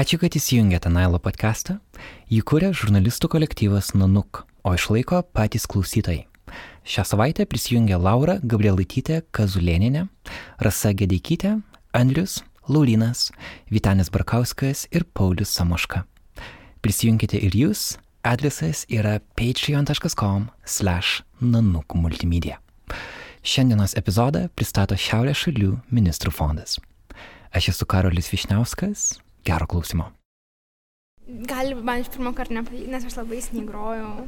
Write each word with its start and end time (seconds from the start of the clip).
Ačiū, 0.00 0.16
kad 0.16 0.32
įsijungėte 0.32 0.88
Nailo 0.88 1.18
podcastą. 1.20 1.74
Jį 2.32 2.38
kuria 2.48 2.70
žurnalistų 2.72 3.28
kolektyvas 3.34 3.90
Nanuk, 3.92 4.46
o 4.64 4.72
išlaiko 4.72 5.18
patys 5.36 5.66
klausytojai. 5.68 6.22
Šią 6.88 7.04
savaitę 7.04 7.44
prisijungė 7.44 7.98
Laura 8.00 8.38
Gabrielaitytė 8.40 9.18
Kazulėninė, 9.36 10.06
Rasa 10.64 10.94
Gedeikytė, 10.96 11.58
Andrius, 11.92 12.38
Laurinas, 12.64 13.28
Vitanis 13.68 14.08
Barkauskas 14.08 14.86
ir 14.88 15.04
Paulius 15.04 15.52
Samoška. 15.52 16.06
Prisijunkite 16.80 17.36
ir 17.36 17.60
jūs, 17.60 17.98
adresas 18.24 18.86
yra 18.88 19.18
patreon.com 19.36 20.48
slash 20.64 21.26
nanuk 21.44 21.92
multimedia. 21.92 22.62
Šiandienos 23.44 23.98
epizodą 24.00 24.48
pristato 24.56 24.96
Šiaurės 24.96 25.44
šalių 25.44 25.74
ministrų 25.92 26.32
fondas. 26.32 26.78
Aš 27.52 27.74
esu 27.74 27.84
Karolis 27.84 28.32
Višniauskas, 28.32 29.18
gero 29.44 29.66
klausimo. 29.66 30.10
Gali 31.26 31.74
man 31.74 32.00
iš 32.00 32.10
pirmo 32.10 32.32
karto 32.34 32.54
nepavykti, 32.54 32.90
nes 32.90 33.04
aš 33.06 33.16
labai 33.20 33.40
snigrojau. 33.44 34.26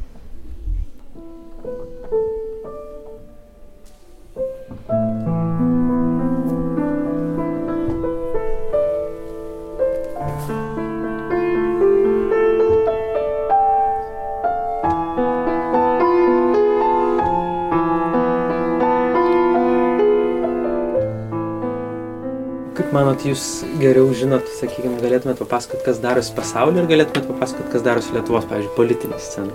Kaip 22.93 22.99
manot, 23.01 23.23
jūs 23.25 23.43
geriau 23.81 24.11
žinot, 24.13 24.45
sakykime, 24.59 24.99
galėtumėte 25.01 25.41
papasakot, 25.47 25.81
kas 25.87 25.97
darosi 26.03 26.35
pasaulyje 26.37 26.83
ir 26.83 26.89
galėtumėte 26.91 27.31
papasakot, 27.31 27.71
kas 27.73 27.85
darosi 27.87 28.13
Lietuvos, 28.13 28.45
pavyzdžiui, 28.51 28.75
politinė 28.77 29.21
scena? 29.25 29.55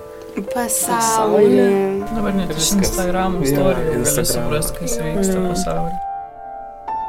Pasaulį. 0.55 1.67
Dabar 2.15 2.33
net 2.33 2.55
iš. 2.57 2.71
Instagram 2.79 3.37
istorijų 3.45 3.91
gali 3.91 4.01
Instagram. 4.01 4.33
suprasti, 4.33 4.79
kas 4.81 4.97
vyksta 5.05 5.37
Mm. 5.37 5.47
pasaulyje. 5.53 7.05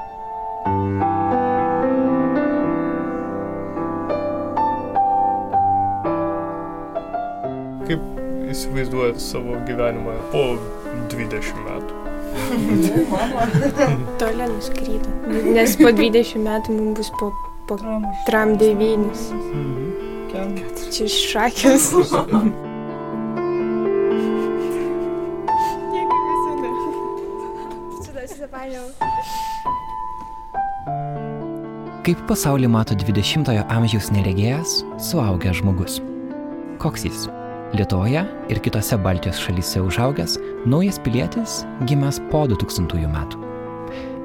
Kaip 7.88 8.02
įsivaizduojat 8.52 9.20
savo 9.22 9.56
gyvenimą 9.68 10.16
po 10.32 10.44
20 11.12 11.62
metų? 11.68 11.97
Toli 14.18 14.46
nuskrydo. 14.54 15.08
Nes 15.54 15.76
po 15.78 15.90
20 15.92 16.42
metų 16.44 16.74
mums 16.76 16.98
bus 16.98 17.10
po, 17.20 17.32
po 17.68 17.78
tram 18.26 18.56
9. 18.60 19.20
Čia 20.92 21.08
šakės. 21.12 21.92
Kaip 32.08 32.20
pasaulį 32.24 32.68
mato 32.72 32.96
20-ojo 32.96 33.66
amžiaus 33.68 34.08
neregėjęs, 34.16 34.78
suaugęs 35.10 35.60
žmogus? 35.60 36.00
Koks 36.80 37.04
jis? 37.04 37.26
Lietuvoje 37.76 38.22
ir 38.48 38.60
kitose 38.64 38.96
Baltijos 38.96 39.36
šalyse 39.44 39.82
užaugęs 39.84 40.38
naujas 40.64 40.96
pilietis 41.04 41.64
gimęs 41.84 42.16
po 42.30 42.46
2000 42.48 43.10
metų. 43.12 43.42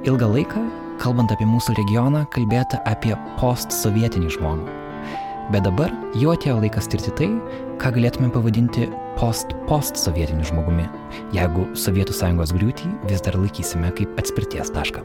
Ilgą 0.07 0.29
laiką, 0.31 0.61
kalbant 1.03 1.31
apie 1.35 1.43
mūsų 1.47 1.75
regioną, 1.75 2.23
kalbėta 2.31 2.79
apie 2.87 3.11
postsovietinį 3.41 4.31
žmogų. 4.37 4.63
Bet 5.51 5.65
dabar 5.67 5.91
jau 6.15 6.31
atėjo 6.31 6.61
laikas 6.61 6.87
tirti 6.87 7.11
tai, 7.19 7.27
ką 7.83 7.91
galėtume 7.97 8.29
pavadinti 8.31 8.87
post-postsovietiniu 9.19 10.47
žmogumi, 10.47 10.87
jeigu 11.35 11.67
Sovietų 11.75 12.15
sąjungos 12.15 12.55
griūtį 12.55 12.93
vis 13.11 13.25
dar 13.27 13.35
laikysime 13.35 13.91
kaip 13.99 14.15
atspirties 14.23 14.71
tašką. 14.71 15.03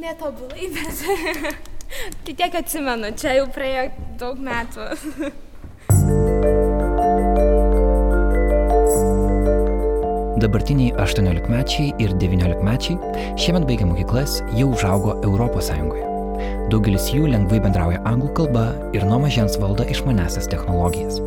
Netobulai, 0.00 0.72
bet. 0.72 1.62
tai 2.24 2.34
tiek 2.34 2.60
atsimenu, 2.60 3.12
čia 3.18 3.38
jau 3.40 3.48
praėjo 3.54 3.88
daug 4.20 4.40
metų. 4.42 4.90
Dabartiniai 10.44 10.92
18-mečiai 11.00 11.94
ir 12.02 12.16
19-mečiai 12.20 13.22
šiemet 13.40 13.64
baigę 13.68 13.86
mokyklas 13.88 14.42
jau 14.58 14.72
užaugo 14.74 15.14
Sąjungoje. 15.62 16.04
Daugelis 16.72 17.06
jų 17.14 17.30
lengvai 17.30 17.62
bendrauja 17.62 18.02
anglų 18.08 18.32
kalba 18.36 18.66
ir 18.96 19.06
nuo 19.08 19.20
mažens 19.22 19.56
valdo 19.62 19.86
išmanesias 19.88 20.50
technologijas. 20.50 21.20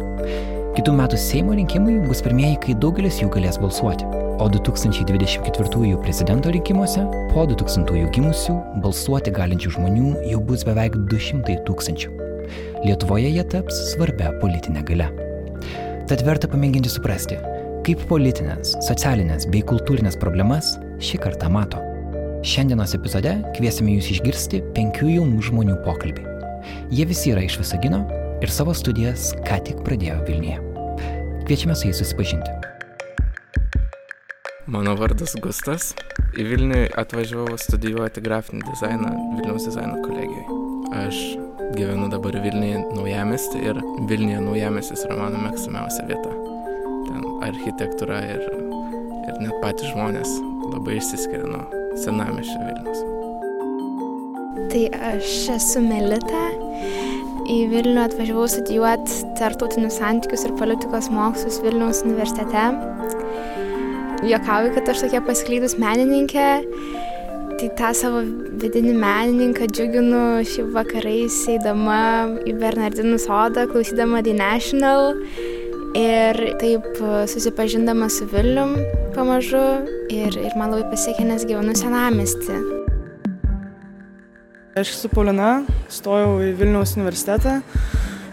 Kitų 0.78 0.94
metų 1.00 1.18
Seimo 1.18 1.56
rinkimai 1.58 1.96
bus 2.06 2.22
pirmieji, 2.26 2.60
kai 2.62 2.78
daugelis 2.78 3.22
jų 3.24 3.32
galės 3.34 3.58
balsuoti, 3.58 4.06
o 4.40 4.50
2024 4.50 5.98
prezidento 6.02 6.52
rinkimuose 6.54 7.04
po 7.34 7.46
2000 7.50 8.10
gimusių 8.14 8.56
balsuoti 8.84 9.34
galinčių 9.34 9.74
žmonių 9.78 10.14
jau 10.30 10.42
bus 10.46 10.66
beveik 10.68 10.98
200 11.10 11.58
tūkstančių. 11.68 12.14
Lietuvoje 12.86 13.32
jie 13.34 13.44
taps 13.52 13.80
svarbia 13.94 14.32
politinė 14.42 14.84
gale. 14.88 15.10
Tad 16.08 16.24
verta 16.24 16.48
pamėginti 16.48 16.92
suprasti, 16.92 17.40
kaip 17.88 18.06
politinės, 18.08 18.78
socialinės 18.86 19.50
bei 19.52 19.66
kultūrinės 19.66 20.20
problemas 20.22 20.76
šį 21.04 21.22
kartą 21.26 21.50
mato. 21.52 21.82
Šiandienos 22.48 22.94
epizode 22.96 23.34
kviesime 23.58 23.98
jūs 23.98 24.14
išgirsti 24.16 24.62
penkių 24.78 25.18
jaunų 25.18 25.44
žmonių 25.50 25.82
pokalbį. 25.88 26.24
Jie 26.94 27.10
visi 27.10 27.34
yra 27.34 27.44
iš 27.48 27.58
Visagino 27.64 28.06
ir 28.44 28.54
savo 28.54 28.76
studijas 28.78 29.34
ką 29.48 29.60
tik 29.68 29.84
pradėjo 29.88 30.22
Vilniuje. 30.30 30.62
Kviečiame 31.48 31.76
su 31.76 31.90
jais 31.90 32.04
susipažinti. 32.04 32.77
Mano 34.68 34.98
vardas 35.00 35.32
Gustas. 35.40 35.94
Į 36.36 36.44
Vilnių 36.44 36.80
atvažiavau 37.00 37.56
studijuoti 37.56 38.20
grafinį 38.20 38.66
dizainą 38.68 39.14
Vilniaus 39.38 39.64
dizaino 39.64 40.02
kolegijoje. 40.02 40.58
Aš 41.06 41.20
gyvenu 41.78 42.10
dabar 42.12 42.36
Vilniuje 42.44 42.82
naujamestį 42.98 43.62
ir 43.64 43.80
Vilniuje 44.10 44.42
naujamestis 44.44 45.06
yra 45.08 45.16
mano 45.22 45.40
mėgstamiausia 45.46 46.04
vieta. 46.10 46.34
Ten 47.08 47.24
architektūra 47.48 48.20
ir, 48.28 48.44
ir 49.30 49.40
net 49.46 49.56
patys 49.64 49.94
žmonės 49.94 50.34
labai 50.74 50.98
išsiskiria 51.00 51.48
nuo 51.48 51.64
senamišio 52.04 52.60
Vilnius. 52.68 53.06
Tai 54.74 54.84
aš 55.14 55.38
esu 55.56 55.86
Melita. 55.86 56.44
Į 57.48 57.62
Vilnių 57.72 58.04
atvažiavau 58.04 58.50
studijuoti 58.52 59.32
tartautinius 59.40 60.02
santykius 60.02 60.44
ir 60.44 60.58
politikos 60.60 61.08
mokslus 61.16 61.62
Vilniaus 61.64 62.04
universitete. 62.04 62.68
Jokauju, 64.28 64.74
kad 64.76 64.90
aš 64.92 65.06
tokia 65.06 65.22
pasklydus 65.24 65.78
menininkė. 65.80 66.48
Tai 67.58 67.68
tą 67.80 67.92
savo 67.96 68.20
vidinį 68.62 68.92
menininką 69.00 69.70
džiuginu 69.72 70.24
šį 70.46 70.66
vakarais 70.76 71.38
eidama 71.54 72.00
į 72.46 72.54
Bernardinų 72.60 73.18
sodą, 73.24 73.64
klausydama 73.72 74.20
The 74.26 74.36
National 74.38 75.16
ir 75.98 76.42
taip 76.62 77.00
susipažindama 77.32 78.10
su 78.14 78.28
Vilnium 78.30 78.76
pamažu 79.16 79.64
ir, 80.12 80.36
ir 80.36 80.58
man 80.60 80.76
labai 80.76 80.92
pasiekė, 80.92 81.24
nes 81.32 81.48
gyvenu 81.48 81.74
senamesti. 81.80 82.60
Aš 84.78 84.92
esu 84.92 85.10
Paulina, 85.10 85.64
stojau 85.90 86.36
į 86.46 86.52
Vilniaus 86.60 86.98
universitetą, 87.00 87.62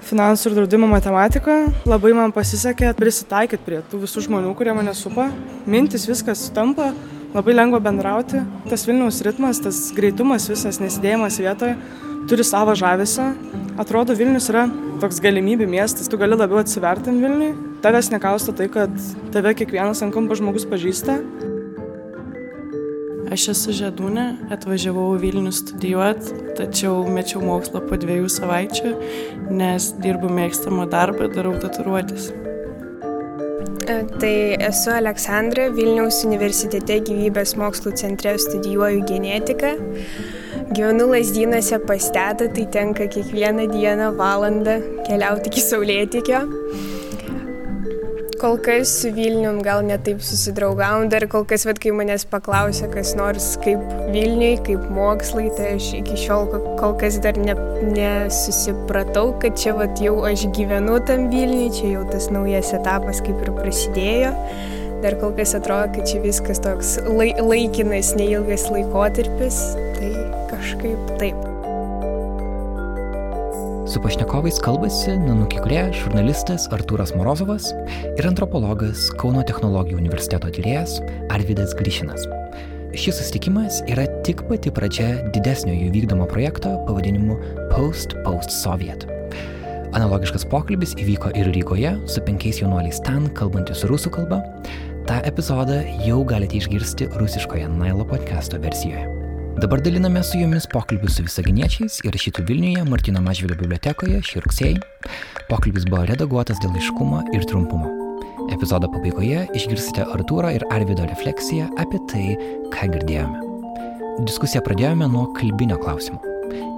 finansų 0.06 0.50
ir 0.50 0.56
draudimo 0.58 0.88
matematiką. 0.90 1.56
Labai 1.88 2.12
man 2.16 2.32
pasisekė 2.34 2.92
prisitaikyti 2.98 3.64
prie 3.66 3.82
tų 3.90 4.04
visų 4.04 4.26
žmonių, 4.28 4.54
kurie 4.58 4.74
mane 4.76 4.94
supa. 4.96 5.30
Mintis 5.66 6.06
viskas 6.08 6.46
sutampa, 6.46 6.92
labai 7.34 7.56
lengva 7.56 7.80
bendrauti. 7.84 8.42
Tas 8.70 8.86
Vilniaus 8.88 9.22
ritmas, 9.26 9.62
tas 9.64 9.86
greitumas, 9.96 10.48
visas 10.52 10.80
nesidėjimas 10.82 11.40
vietoje 11.42 11.78
turi 12.28 12.44
savo 12.44 12.74
žavesio. 12.74 13.32
Atrodo, 13.80 14.14
Vilnius 14.16 14.48
yra 14.52 14.68
toks 15.02 15.18
galimybių 15.24 15.66
miestas, 15.68 16.08
tu 16.08 16.20
gali 16.20 16.36
labiau 16.38 16.62
atsiverti 16.62 17.12
Vilniui. 17.12 17.54
Tavęs 17.84 18.12
nekausto 18.14 18.54
tai, 18.56 18.70
kad 18.72 18.92
tave 19.34 19.52
kiekvienas 19.58 20.00
ant 20.04 20.14
kampo 20.14 20.38
žmogus 20.38 20.68
pažįsta. 20.70 21.18
Aš 23.32 23.46
esu 23.54 23.72
Žedūnė, 23.72 24.24
atvažiavau 24.52 25.14
į 25.16 25.20
Vilnių 25.22 25.52
studijuoti, 25.54 26.34
tačiau 26.58 27.04
mečiau 27.08 27.40
mokslą 27.44 27.80
po 27.88 27.96
dviejų 28.00 28.28
savaičių, 28.32 28.90
nes 29.56 29.92
dirbu 30.04 30.28
mėgstamą 30.32 30.84
darbą, 30.92 31.30
darau 31.32 31.54
tatuiruotis. 31.62 32.28
Tai 34.20 34.34
esu 34.64 34.92
Aleksandra, 34.94 35.66
Vilniaus 35.76 36.22
universitete 36.24 37.00
gyvybės 37.04 37.54
mokslų 37.60 37.94
centre 38.00 38.36
studijuoju 38.40 39.04
genetiką. 39.08 39.74
Gyvenu 40.74 41.10
lasdynose 41.10 41.80
pas 41.88 42.08
tetą, 42.14 42.48
tai 42.56 42.64
tenka 42.72 43.08
kiekvieną 43.12 43.68
dieną 43.72 44.12
valandą 44.20 44.80
keliauti 45.08 45.52
iki 45.52 45.64
Saulėtikio. 45.64 46.44
Kol 48.44 48.58
kas 48.60 48.90
su 49.00 49.08
Vilnium 49.16 49.62
gal 49.64 49.80
netaip 49.86 50.18
susidraugavom, 50.20 51.06
dar 51.08 51.24
kol 51.32 51.46
kas, 51.48 51.62
bet 51.64 51.78
kai 51.80 51.94
manęs 51.96 52.26
paklausė 52.28 52.90
kas 52.92 53.14
nors 53.16 53.46
kaip 53.64 53.80
Vilniui, 54.12 54.58
kaip 54.66 54.82
mokslai, 54.92 55.46
tai 55.56 55.70
aš 55.78 55.86
iki 56.02 56.18
šiol 56.26 56.50
kol 56.76 56.92
kas 57.00 57.16
dar 57.24 57.40
ne, 57.40 57.54
nesusipratau, 57.94 59.30
kad 59.40 59.56
čia 59.62 59.72
vat, 59.78 59.96
jau 60.04 60.18
aš 60.28 60.44
gyvenu 60.58 60.98
tam 61.08 61.30
Vilniui, 61.32 61.72
čia 61.78 61.94
jau 61.94 62.04
tas 62.12 62.28
naujas 62.34 62.74
etapas 62.76 63.24
kaip 63.24 63.40
ir 63.46 63.54
prasidėjo. 63.62 64.34
Dar 65.00 65.16
kol 65.24 65.32
kas 65.40 65.56
atrodo, 65.56 65.94
kad 65.96 66.12
čia 66.12 66.20
viskas 66.20 66.60
toks 66.64 66.98
lai, 67.08 67.32
laikinas, 67.40 68.12
neilgas 68.20 68.68
laikotarpis, 68.68 69.64
tai 69.96 70.14
kažkaip 70.52 71.16
taip. 71.16 71.53
Su 73.94 74.00
pašnekovais 74.02 74.56
kalbasi 74.58 75.12
Nanukė 75.22 75.60
Kurė, 75.62 75.82
žurnalistas 75.94 76.64
Artūras 76.74 77.12
Morozovas 77.14 77.68
ir 78.02 78.26
antropologas 78.26 79.04
Kauno 79.20 79.44
technologijų 79.46 80.00
universiteto 80.00 80.50
tyrėjas 80.56 80.96
Arvidas 81.30 81.76
Grįšinas. 81.78 82.24
Šis 82.98 83.20
susitikimas 83.20 83.84
yra 83.86 84.08
tik 84.26 84.42
pati 84.50 84.74
pradžia 84.74 85.12
didesnio 85.36 85.76
jų 85.76 85.92
vykdomo 85.94 86.26
projekto 86.26 86.74
pavadinimu 86.88 87.38
Post 87.70 88.18
Post 88.26 88.50
Soviet. 88.56 89.06
Analogiškas 89.94 90.48
pokalbis 90.50 90.96
įvyko 90.98 91.30
ir 91.38 91.54
Rygoje 91.54 91.94
su 92.10 92.24
penkiais 92.26 92.64
jaunuoliais 92.64 92.98
ten, 93.06 93.30
kalbantis 93.38 93.86
rusų 93.86 94.10
kalba. 94.18 94.42
Ta 95.06 95.22
epizodą 95.22 95.84
jau 96.02 96.24
galite 96.26 96.58
išgirsti 96.58 97.12
rusiškoje 97.14 97.70
Nailo 97.78 98.10
podcast'o 98.10 98.58
versijoje. 98.58 99.23
Dabar 99.54 99.78
daliname 99.78 100.18
su 100.26 100.38
jumis 100.40 100.64
pokalbių 100.66 101.08
su 101.14 101.22
visaginiečiais 101.22 102.00
įrašytų 102.08 102.42
Vilniuje 102.48 102.82
Martino 102.88 103.20
Mažvilio 103.22 103.54
bibliotekoje 103.60 104.18
šį 104.26 104.42
rugsėjį. 104.42 104.80
Pokalbis 105.46 105.86
buvo 105.86 106.02
redaguotas 106.10 106.58
dėl 106.62 106.74
aiškumo 106.74 107.20
ir 107.36 107.46
trumpumo. 107.46 107.86
Epizodo 108.50 108.90
pabaigoje 108.90 109.44
išgirsite 109.54 110.08
Artūro 110.16 110.50
ir 110.50 110.66
Arvido 110.74 111.06
refleksiją 111.06 111.68
apie 111.80 112.02
tai, 112.10 112.24
ką 112.74 112.90
girdėjome. 112.96 113.44
Diskusiją 114.26 114.64
pradėjome 114.66 115.06
nuo 115.12 115.28
kalbinio 115.38 115.78
klausimo. 115.82 116.18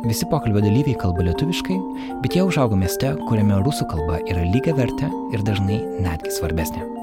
Visi 0.04 0.28
pokalbio 0.28 0.60
dalyviai 0.64 0.98
kalba 1.00 1.24
lietuviškai, 1.30 1.78
bet 2.20 2.36
jie 2.36 2.44
užaugo 2.44 2.76
mieste, 2.78 3.16
kuriame 3.30 3.62
rusų 3.64 3.88
kalba 3.90 4.20
yra 4.28 4.44
lygia 4.52 4.76
vertė 4.76 5.08
ir 5.32 5.48
dažnai 5.48 5.80
netgi 6.04 6.36
svarbesnė. 6.36 6.95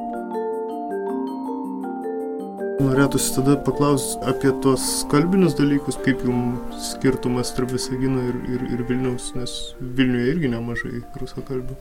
Norėtųsi 2.82 3.36
tada 3.36 3.54
paklausti 3.62 4.18
apie 4.26 4.50
tos 4.64 5.04
kalbinius 5.12 5.54
dalykus, 5.58 5.98
kaip 6.02 6.24
jums 6.26 6.88
skirtumas 6.94 7.52
tarp 7.54 7.70
Visagino 7.76 8.24
ir, 8.26 8.40
ir, 8.50 8.64
ir 8.74 8.82
Vilniaus, 8.90 9.30
nes 9.38 9.54
Vilniuje 9.80 10.32
irgi 10.32 10.50
nemažai 10.50 11.04
rusakalbių. 11.22 11.78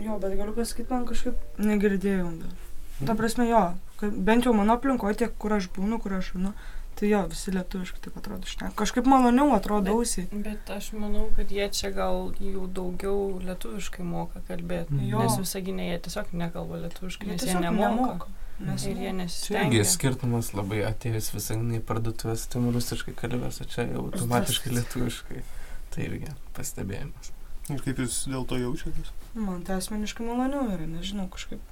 Jo, 0.00 0.16
bet 0.18 0.34
galiu 0.34 0.56
pasakyti, 0.56 0.88
man 0.90 1.06
kažkaip 1.06 1.62
negirdėjau 1.62 2.26
dar. 2.40 2.58
Ta 3.06 3.16
prasme, 3.16 3.46
jo, 3.48 3.62
bent 4.02 4.48
jau 4.48 4.56
mano 4.56 4.74
aplinkoje, 4.74 5.20
tiek 5.22 5.38
kur 5.38 5.54
aš 5.56 5.70
būnu, 5.76 6.00
kur 6.02 6.16
aš 6.18 6.32
žinau, 6.34 6.52
tai 6.98 7.12
jo, 7.12 7.22
visi 7.30 7.54
lietuviškai 7.54 8.02
taip 8.08 8.18
atrodo 8.18 8.50
šneka. 8.50 8.74
Kažkaip 8.82 9.06
maloniau 9.08 9.54
atrodo 9.54 9.94
ausiai. 9.94 10.26
Bet, 10.32 10.42
bet 10.48 10.74
aš 10.74 10.90
manau, 10.98 11.28
kad 11.38 11.54
jie 11.54 11.70
čia 11.76 11.92
gal 11.94 12.32
jau 12.42 12.66
daugiau 12.66 13.38
lietuviškai 13.46 14.04
moka 14.04 14.42
kalbėti. 14.50 14.96
Mm. 14.98 15.14
Nes 15.22 15.38
visaginė 15.40 15.92
jie 15.92 16.02
tiesiog 16.08 16.34
nekalba 16.42 16.82
lietuviškai, 16.88 17.30
nes 17.30 17.46
jie 17.46 17.56
nemoka. 17.62 17.94
nemoka. 17.94 18.39
Nes 18.60 18.84
ir 18.84 18.98
jie 19.00 19.12
nesistengia. 19.16 19.68
Irgi 19.70 19.88
skirtumas 19.88 20.50
labai 20.52 20.82
atėjus 20.84 21.30
visai 21.32 21.56
į 21.78 21.80
parduotuvės, 21.88 22.44
tai 22.52 22.60
rusiškai 22.60 23.14
kalbės, 23.16 23.62
o 23.62 23.68
čia 23.68 23.86
jau 23.88 24.04
automatiškai 24.10 24.74
lietuviškai. 24.76 25.44
Tai 25.90 26.02
irgi 26.04 26.34
pastebėjimas. 26.56 27.32
Ir 27.72 27.80
kaip 27.86 28.02
jūs 28.02 28.24
dėl 28.28 28.44
to 28.50 28.58
jaučiatės? 28.60 29.14
Man 29.32 29.62
tai 29.66 29.78
asmeniškai 29.80 30.26
maloniau 30.26 30.68
yra, 30.74 30.86
nežinau, 30.90 31.24
kažkaip. 31.32 31.62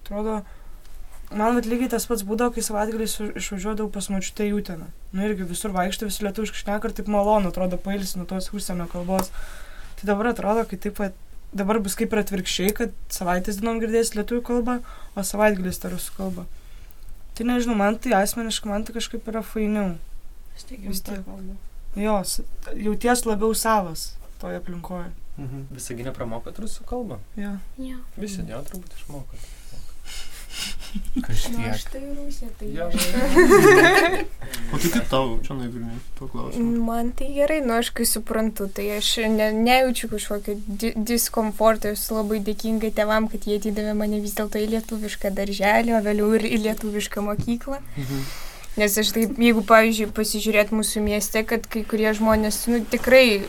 Atrodo, 0.00 0.40
man 1.36 1.60
lygiai 1.60 1.90
tas 1.92 2.08
pats 2.08 2.24
būdavo, 2.26 2.56
kai 2.56 2.64
savaitgaliais 2.64 3.18
išvažiuodavau 3.28 3.92
pas 3.92 4.08
mačiutę 4.14 4.48
jūteną. 4.48 4.88
Nu 5.12 5.28
irgi 5.28 5.46
visur 5.50 5.74
vaikštai, 5.76 6.08
visi 6.08 6.24
lietuviškai 6.24 6.62
šneka 6.64 6.88
ir 6.88 6.96
taip 6.96 7.12
malonu, 7.12 7.52
atrodo, 7.52 7.76
pailsi 7.82 8.20
nuo 8.20 8.28
tos 8.30 8.48
užsienio 8.54 8.88
kalbos. 8.90 9.32
Tai 9.98 10.12
dabar 10.14 10.32
atrodo, 10.32 10.64
kai 10.70 10.80
taip 10.80 10.96
pat 11.02 11.18
dabar 11.52 11.80
bus 11.84 11.96
kaip 11.98 12.12
ir 12.12 12.22
atvirkščiai, 12.22 12.74
kad 12.76 12.94
savaitės 13.12 13.60
dienom 13.60 13.80
girdės 13.82 14.14
lietuvių 14.16 14.44
kalbą, 14.46 14.78
o 15.16 15.24
savaitgalis 15.24 15.80
ta 15.82 15.92
rusų 15.92 16.16
kalba. 16.16 16.46
Tai 17.38 17.46
nežinau, 17.46 17.76
man 17.78 17.98
tai 18.02 18.16
asmeniškai, 18.18 18.70
man 18.70 18.84
tai 18.84 18.96
kažkaip 18.96 19.28
yra 19.30 19.44
fainiau. 19.46 19.96
Vis 20.58 20.66
tiek 21.04 21.22
kalbu. 21.24 21.56
Jos, 21.98 22.40
jauties 22.74 23.24
labiau 23.26 23.54
savas 23.56 24.12
toje 24.42 24.58
aplinkoje. 24.58 25.10
Mhm. 25.38 25.68
Visaginė 25.70 26.12
pramokot 26.14 26.56
rusų 26.58 26.84
kalbą? 26.88 27.20
Ja. 27.38 27.56
Ja. 27.78 28.00
Visi, 28.18 28.42
jo, 28.48 28.58
turbūt 28.66 28.96
išmokot. 28.98 29.46
Kažkiek. 31.26 31.58
Nu, 31.58 31.66
aš 31.70 31.84
tai 31.92 32.00
Rusija, 32.16 32.48
tai 32.58 32.68
Jo. 32.72 32.88
O 34.72 34.78
tai 34.80 34.90
kaip 34.94 35.06
tau, 35.10 35.36
čia 35.44 35.54
Vilniui, 35.58 36.00
tuo 36.18 36.28
klausimu? 36.32 36.82
Man 36.86 37.12
tai 37.16 37.28
gerai, 37.36 37.60
nu 37.64 37.76
aš 37.76 37.90
kai 37.96 38.06
suprantu, 38.08 38.68
tai 38.72 38.88
aš 38.96 39.10
ne, 39.32 39.50
nejaučiu 39.52 40.10
kažkokio 40.12 40.56
di 40.66 40.92
diskomforto, 40.96 41.92
esu 41.92 42.18
labai 42.18 42.40
dėkinga 42.44 42.90
tevam, 42.96 43.28
kad 43.32 43.46
jie 43.48 43.60
atidavė 43.60 43.94
mane 43.98 44.20
vis 44.24 44.36
dėlto 44.38 44.60
į 44.62 44.68
lietuvišką 44.74 45.32
darželį, 45.36 45.96
o 45.98 46.02
vėliau 46.04 46.34
ir 46.38 46.48
į 46.48 46.60
lietuvišką 46.68 47.24
mokyklą. 47.28 47.80
Mhm. 47.96 48.28
Nes 48.78 48.94
aš 49.00 49.10
taip, 49.10 49.38
jeigu, 49.42 49.64
pavyzdžiui, 49.66 50.12
pasižiūrėt 50.14 50.70
mūsų 50.70 51.02
mieste, 51.02 51.42
kad 51.42 51.64
kai 51.66 51.82
kurie 51.88 52.12
žmonės, 52.14 52.60
nu, 52.70 52.78
tikrai 52.86 53.42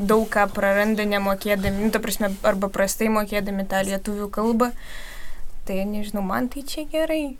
daug 0.00 0.24
ką 0.32 0.46
praranda 0.54 1.04
nemokėdami, 1.04 1.84
nu, 1.84 1.90
ta 1.92 2.00
prasme, 2.00 2.30
arba 2.46 2.70
prastai 2.72 3.10
mokėdami 3.12 3.66
tą 3.68 3.82
lietuvių 3.84 4.30
kalbą, 4.32 4.70
tai 5.66 5.82
nežinau, 5.88 6.24
man 6.26 6.50
tai 6.52 6.64
čia 6.68 6.86
gerai. 6.90 7.36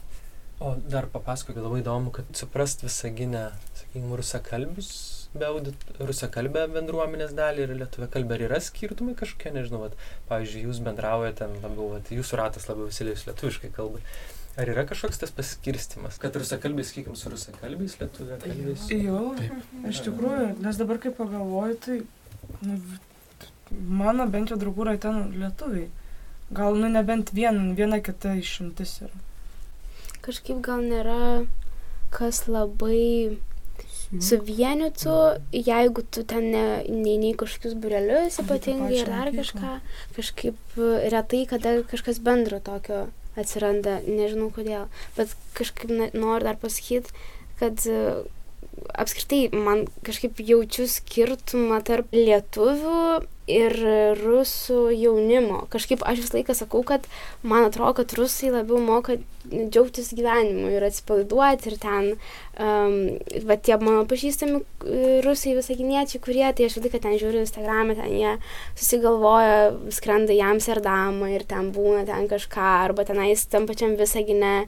O 0.62 0.76
dar 0.78 1.08
papasakok, 1.10 1.58
labai 1.58 1.82
įdomu, 1.82 2.12
kad 2.14 2.28
suprast 2.38 2.84
visaginę, 2.86 3.48
sakykime, 3.74 4.14
rusakalbius, 4.20 4.90
be 5.34 5.48
audit, 5.48 5.88
rusakalbę 5.98 6.62
bendruomenės 6.76 7.34
dalį 7.34 7.66
ir 7.66 7.74
lietuvę 7.80 8.06
kalbę. 8.12 8.36
Ar 8.38 8.44
yra 8.46 8.60
skirtumai 8.62 9.16
kažkokie, 9.18 9.50
nežinau, 9.56 9.82
vat, 9.82 9.98
pavyzdžiui, 10.30 10.68
jūs 10.68 10.78
bendraujate 10.86 11.42
ten 11.42 11.56
labiau, 11.58 11.90
vat, 11.96 12.12
jūsų 12.14 12.38
ratas 12.38 12.68
labiau 12.70 12.86
visilijus 12.90 13.26
lietuviškai 13.28 13.72
kalba. 13.74 14.02
Ar 14.54 14.70
yra 14.70 14.84
kažkoks 14.86 15.18
tas 15.18 15.34
paskirstimas, 15.34 16.20
kad 16.22 16.36
rusakalbiai, 16.38 16.86
sakykime, 16.86 17.18
su 17.18 17.32
rusakalbiais, 17.32 17.98
lietuvė 17.98 18.38
kalbės? 18.44 18.86
Jo, 18.94 19.24
iš 19.90 20.04
tikrųjų, 20.06 20.52
nes 20.62 20.78
dabar 20.78 21.02
kaip 21.02 21.18
pagalvoju, 21.18 21.80
tai 21.82 21.98
nu, 22.62 22.78
mano 23.98 24.28
bent 24.30 24.54
jau 24.54 24.60
draugų 24.60 24.86
rate 24.92 25.10
nu, 25.10 25.26
lietuviai. 25.42 25.90
Gal, 26.54 26.76
nu, 26.78 26.88
nebent 26.92 27.32
vien, 27.34 27.74
viena 27.78 27.98
kita 28.04 28.36
išimtis 28.38 29.00
yra. 29.06 29.16
Kažkaip 30.24 30.60
gal 30.64 30.84
nėra 30.86 31.46
kas 32.14 32.44
labai 32.46 33.36
suvienytų, 34.22 35.14
jeigu 35.50 36.04
tu 36.14 36.22
ten 36.28 36.50
ne- 36.52 36.84
neini 36.86 37.32
į 37.32 37.38
kažkokius 37.42 37.74
burelius 37.74 38.38
ypatingai 38.42 38.92
ir 39.00 39.10
dar 39.10 39.30
kažką, 39.34 39.72
kažkaip 40.16 40.78
retai 41.10 41.46
kada 41.50 41.82
kažkas 41.82 42.20
bendro 42.22 42.60
tokio 42.60 43.08
atsiranda, 43.36 43.98
nežinau 44.06 44.52
kodėl, 44.54 44.86
bet 45.16 45.34
kažkaip 45.58 45.90
noriu 46.14 46.44
dar 46.46 46.56
pasakyti, 46.62 47.10
kad 47.58 47.82
e, 47.90 48.22
apskritai 48.94 49.48
man 49.52 49.86
kažkaip 50.06 50.38
jaučiu 50.38 50.86
skirtumą 50.86 51.80
tarp 51.82 52.14
lietuvių 52.14 53.26
ir 53.50 53.74
rusų 54.20 54.88
jaunimo. 54.96 55.64
Kažkaip 55.72 56.04
aš 56.06 56.22
visą 56.24 56.38
laiką 56.38 56.56
sakau, 56.56 56.82
kad 56.86 57.06
man 57.42 57.68
atrodo, 57.68 57.98
kad 58.00 58.14
rusai 58.16 58.52
labiau 58.54 58.80
moka 58.80 59.18
džiaugtis 59.44 60.14
gyvenimu 60.16 60.72
ir 60.72 60.86
atsipalaiduoti 60.88 61.70
ir 61.70 61.78
ten, 61.82 62.10
um, 62.60 62.94
va 63.48 63.56
tie 63.58 63.76
mano 63.80 64.04
pažįstami 64.08 64.58
e, 64.60 65.20
rusai 65.24 65.54
visaginiečiai, 65.58 66.20
kurie, 66.22 66.44
tai 66.54 66.66
aš 66.66 66.76
visą 66.78 66.84
laiką 66.86 67.00
ten 67.02 67.16
žiūriu 67.20 67.42
Instagram'e, 67.42 67.96
ten 67.98 68.12
jie 68.14 68.34
susigalvoja, 68.78 69.72
skrenda 69.94 70.34
į 70.34 70.42
Amsterdamą 70.52 71.30
ir 71.34 71.46
ten 71.50 71.70
būna 71.74 72.04
ten 72.08 72.28
kažką, 72.30 72.68
arba 72.88 73.06
tenais 73.08 73.46
tam 73.50 73.68
pačiam 73.70 73.96
visagine 74.00 74.52
e, 74.64 74.66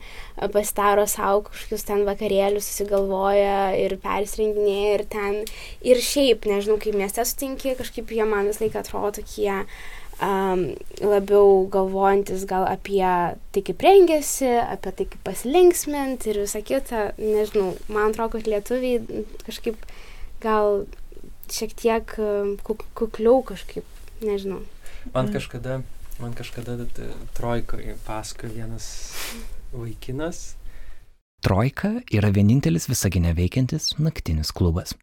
pasidaro 0.53 1.07
savo 1.11 1.47
kažkokius 1.51 1.87
ten 1.89 2.07
vakarėlius, 2.09 2.71
susigalvoja 2.71 3.75
ir 3.81 3.99
persirenginėja 4.03 4.97
ir 4.97 5.07
ten, 5.13 5.43
ir 5.87 6.03
šiaip, 6.03 6.49
nežinau, 6.51 6.81
kaip 6.83 6.99
mieste 6.99 7.25
sutinki, 7.27 7.77
kažkaip 7.79 8.11
jie 8.15 8.27
man 8.27 8.51
visą 8.51 8.67
laiką 8.67 8.83
atrodo 8.83 9.21
tokie 9.21 9.63
um, 10.23 10.63
labiau 11.01 11.67
galvojantis 11.73 12.45
gal 12.49 12.67
apie 12.69 13.03
tai, 13.03 13.63
kaip 13.63 13.83
rengiasi, 13.85 14.49
apie 14.63 14.93
tai, 14.93 15.09
kaip 15.13 15.23
pasilinksminti 15.27 16.33
ir 16.33 16.43
visą 16.45 16.63
kitą. 16.67 17.09
Nežinau, 17.21 17.75
man 17.93 18.13
atrodo, 18.13 18.37
kad 18.37 18.51
lietuviai 18.51 19.25
kažkaip 19.47 19.81
gal 20.45 20.85
šiek 21.53 21.77
tiek 21.79 22.17
um, 22.23 22.57
kuk 22.67 22.87
kukliau 22.99 23.43
kažkaip, 23.47 23.87
nežinau. 24.25 24.63
Man 25.15 25.29
Mm. 25.29 25.33
kažkada, 25.39 25.81
man 26.19 26.35
kažkada 26.35 26.79
trojkoje 27.35 27.97
pasakojo 28.07 28.53
vienas 28.53 29.13
vaikinas, 29.73 30.57
Trojka 31.47 32.01
yra 32.11 32.33
vienintelis 32.35 32.89
visagine 32.89 33.31
veikiantis 33.37 33.93
naktinis 34.03 34.51
klubas. 34.51 34.97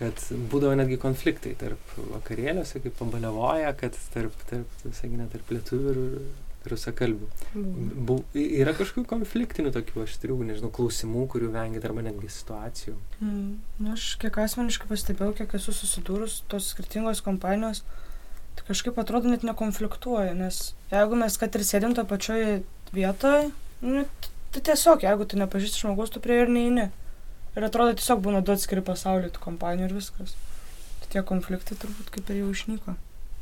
Kad 0.00 0.20
būdavo 0.52 0.76
netgi 0.80 0.96
konfliktai 1.00 1.52
tarp 1.60 1.96
vakarėliuose, 1.98 2.80
kaip 2.80 2.94
pabalevoja, 2.96 3.74
kad 3.76 3.96
tarp, 4.14 4.36
tarp, 4.48 4.78
sakykime, 4.86 5.26
tarp 5.32 5.52
lietuvių 5.52 5.92
ir 5.92 6.00
rusakalbių. 6.68 7.28
Bu, 8.08 8.18
yra 8.36 8.74
kažkokių 8.76 9.06
konfliktinių 9.08 9.72
tokių 9.74 10.04
aštrių, 10.04 10.36
nežinau, 10.50 10.70
klausimų, 10.74 11.24
kurių 11.32 11.50
vengit 11.54 11.84
arba 11.88 12.04
netgi 12.04 12.28
situacijų. 12.32 12.96
Mm, 13.20 13.54
nu, 13.80 13.94
aš 13.94 14.12
kiek 14.20 14.36
asmeniškai 14.42 14.90
pastebėjau, 14.90 15.34
kiek 15.40 15.56
esu 15.56 15.74
susidūrus 15.76 16.40
tos 16.52 16.72
skirtingos 16.74 17.22
kompanijos, 17.24 17.82
tai 18.58 18.66
kažkaip 18.68 19.00
atrodo 19.00 19.32
net 19.32 19.46
nekonfliktuoja, 19.46 20.34
nes 20.36 20.74
jeigu 20.92 21.20
mes 21.22 21.40
kad 21.40 21.56
ir 21.56 21.64
sėdim 21.66 21.96
to 21.96 22.04
pačioje 22.08 22.60
vietoje, 22.96 23.48
nu, 23.84 24.04
tai 24.52 24.64
tiesiog, 24.70 25.06
jeigu 25.06 25.28
tu 25.28 25.40
nepažįsti 25.40 25.86
žmogus, 25.86 26.12
tu 26.12 26.24
prie 26.24 26.42
ir 26.44 26.52
neini. 26.52 26.90
Ir 27.60 27.66
atrodo 27.66 27.92
tiesiog 27.92 28.22
būna 28.24 28.38
du 28.40 28.54
atskiri 28.56 28.80
pasauliai 28.80 29.28
tų 29.34 29.42
kompanijų 29.44 29.90
ir 29.90 29.98
viskas. 29.98 30.30
Tai 31.02 31.08
tie 31.12 31.22
konfliktai 31.28 31.76
turbūt 31.76 32.08
kaip 32.14 32.30
ir 32.32 32.38
jau 32.40 32.52
išnyko. 32.54 32.94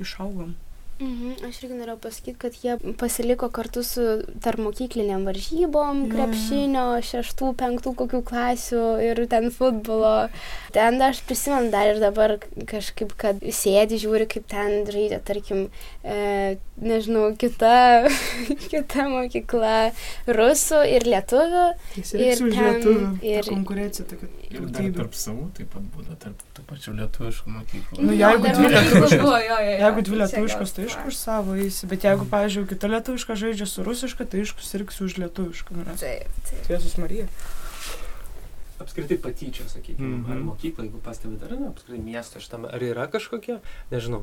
Išaugom. 0.03 0.57
Mhm, 0.99 1.37
aš 1.47 1.61
irgi 1.63 1.77
norėjau 1.79 1.99
pasakyti, 2.03 2.33
kad 2.43 2.57
jie 2.59 2.73
pasiliko 2.99 3.47
kartu 3.55 3.85
su 3.87 4.03
tarp 4.43 4.59
mokykliniam 4.65 5.23
varžybom, 5.29 6.01
jo. 6.05 6.09
krepšinio, 6.11 6.87
šeštų, 7.07 7.53
penktų 7.61 7.93
kokių 8.01 8.21
klasių 8.27 8.81
ir 9.07 9.21
ten 9.31 9.47
futbolo. 9.55 10.15
Ten 10.75 10.99
aš 11.07 11.21
prisimenu 11.29 11.71
dar 11.71 11.93
ir 11.93 12.01
dabar 12.03 12.35
kažkaip, 12.67 13.15
kad 13.21 13.39
sėdi, 13.55 14.01
žiūri, 14.03 14.27
kaip 14.35 14.49
ten 14.51 14.83
žaidžia, 14.91 15.21
tarkim, 15.23 15.69
e, 16.03 16.57
nežinau, 16.83 17.29
kita, 17.39 18.09
kita 18.73 19.07
mokykla 19.15 19.77
rusų 20.27 20.83
ir 20.97 21.07
lietuvių. 21.15 21.65
Tai 21.95 22.19
Ir 22.27 22.43
ten- 22.43 22.51
lietuvių. 22.59 23.07
ir- 23.23 23.39
Ir 23.39 23.53
konkurencija 23.55 24.09
tokia. 24.11 24.33
Ir 24.49 24.63
dar 24.73 24.87
tarp 24.97 25.13
savų 25.13 25.51
taip 25.59 25.69
pat 25.75 25.83
būna, 25.95 26.15
tarp 26.19 26.39
tų 26.57 26.63
pačių 26.71 26.95
lietuviškų 27.03 27.51
mokyklų. 27.53 27.99
Nu, 28.01 28.15
jeigu 28.17 28.49
dvi 28.57 28.71
lietuviškos, 28.73 29.43
jeigu 29.83 30.05
dvi 30.09 30.21
lietuviškos, 30.23 30.73
tai 30.79 30.87
iš 30.89 30.97
situacija. 30.97 31.05
kur 31.05 31.15
savo 31.21 31.55
eisi. 31.61 31.87
Bet 31.87 32.05
jeigu, 32.09 32.25
pavyzdžiui, 32.33 32.67
kita 32.73 32.91
lietuviška 32.97 33.37
žaidžia 33.45 33.67
su 33.69 33.85
rusiška, 33.87 34.25
tai 34.27 34.41
iš 34.47 34.57
kur 34.57 34.65
sirgsi 34.65 35.05
už 35.05 35.19
lietuvišką. 35.23 35.77
Nu, 35.77 35.85
Taip, 36.01 36.29
taip. 36.49 36.67
Jėzus 36.73 36.97
Marija. 36.99 37.29
Apskritai 38.79 39.17
patyčia, 39.19 39.65
sakykime, 39.69 40.07
mm 40.07 40.15
Mhm. 40.15 40.25
-hmm. 40.25 40.33
ar 40.33 40.39
mokyklą, 40.49 40.85
jeigu 40.85 40.99
pastebite, 41.03 41.45
ar 41.45 41.51
ne, 41.61 41.67
apskritai 41.69 41.99
miesto 42.05 42.39
šitame, 42.41 42.69
ar 42.73 42.81
yra 42.83 43.07
kažkokie, 43.11 43.57
nežinau, 43.91 44.21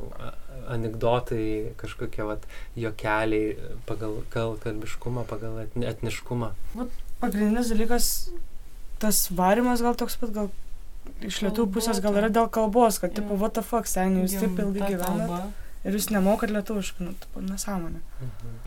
anegdotai, 0.71 1.73
kažkokie, 1.77 2.23
vat, 2.23 2.45
jokeliai 2.75 3.57
pagal 3.85 4.21
kal, 4.29 4.55
kalbiškumą, 4.63 5.25
pagal 5.27 5.59
etni- 5.65 5.85
etniškumą. 5.89 6.51
Pagrindinis 7.19 7.67
dalykas, 7.67 8.29
tas 8.99 9.27
varimas 9.31 9.81
gal 9.81 9.95
toks 9.95 10.15
pat, 10.17 10.31
gal 10.31 10.49
iš 11.21 11.41
lietuvių 11.41 11.67
pusės 11.75 11.99
gal 12.01 12.15
yra 12.15 12.29
dėl 12.29 12.47
kalbos, 12.49 12.99
kad, 12.99 13.13
tipo, 13.13 13.35
what 13.37 13.53
the 13.53 13.61
fuck, 13.61 13.85
seniai, 13.87 14.23
jūs 14.23 14.39
taip 14.39 14.55
ilgai 14.59 14.87
Gimta 14.87 14.91
gyvenat 14.91 15.27
kalba. 15.27 15.51
Ir 15.85 15.95
jūs 15.99 16.09
nemokat 16.13 16.51
lietuviškai, 16.55 17.05
nu, 17.07 17.13
tipo, 17.21 17.43
nesąmonė. 17.45 18.01
Mhm. 18.25 18.57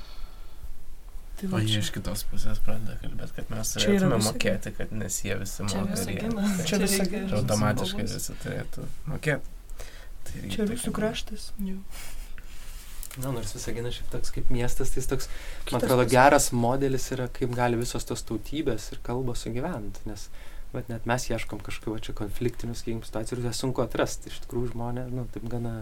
Tai 1.38 1.46
O 1.46 1.50
va, 1.52 1.60
jie 1.62 1.76
čia, 1.76 1.80
iš 1.84 1.92
kitos 1.94 2.24
pusės 2.26 2.58
pradeda 2.66 2.96
kalbėti, 2.98 3.34
kad 3.36 3.50
mes 3.54 3.68
turėtume 3.76 4.16
mokėti, 4.26 4.72
kad 4.74 4.90
nes 4.98 5.18
jie 5.22 5.36
visi 5.38 5.62
moka. 5.68 5.98
jie-. 6.02 6.32
Čia. 6.66 6.80
Ir 6.80 6.86
reikia 6.90 7.20
automatiškai 7.38 8.06
visi 8.10 8.34
turėtų 8.42 8.86
mokėti. 9.12 9.54
Tai 10.28 10.48
čia 10.50 10.66
jūsų 10.66 10.94
kraštas. 10.96 11.52
Na, 13.18 13.30
nors 13.34 13.54
Visaginas 13.54 13.96
šiaip 13.96 14.10
toks 14.12 14.30
kaip 14.34 14.50
miestas, 14.54 14.90
tai 14.94 15.00
jis 15.00 15.08
toks, 15.10 15.30
man 15.30 15.64
Kitas 15.64 15.78
atrodo, 15.78 16.02
pasaulis. 16.04 16.12
geras 16.12 16.44
modelis 16.54 17.06
yra, 17.14 17.24
kaip 17.34 17.54
gali 17.56 17.78
visos 17.80 18.04
tos 18.06 18.22
tautybės 18.28 18.90
ir 18.94 19.00
kalbos 19.06 19.42
sugyventi, 19.46 20.04
nes 20.10 20.28
bet 20.74 20.90
net 20.92 21.06
mes 21.08 21.26
ieškom 21.30 21.62
kažkokių 21.66 22.02
čia 22.04 22.14
konfliktinių, 22.18 22.76
sakykime, 22.78 23.06
situacijų 23.08 23.38
ir 23.40 23.48
jas 23.48 23.62
sunku 23.62 23.82
atrasti. 23.82 24.30
Iš 24.30 24.42
tikrųjų, 24.44 24.74
žmonės, 24.74 25.10
nu, 25.16 25.24
taip 25.34 25.48
gana 25.50 25.72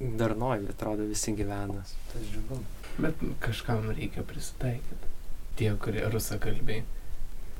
darnoji, 0.00 0.68
atrodo, 0.68 1.04
visi 1.08 1.34
gyvena. 1.36 1.84
Tas 2.12 2.22
džiugu. 2.32 2.60
Bet 2.98 3.20
kažkam 3.40 3.90
reikia 3.90 4.24
prisitaikyti. 4.26 5.10
Tie, 5.56 5.70
kurie 5.76 6.06
rusakalbiai, 6.08 6.84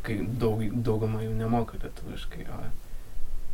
kai 0.06 0.20
daug, 0.40 0.62
dauguma 0.72 1.20
jų 1.24 1.34
nemoka 1.36 1.78
lietuviškai, 1.82 2.46
o 2.48 2.60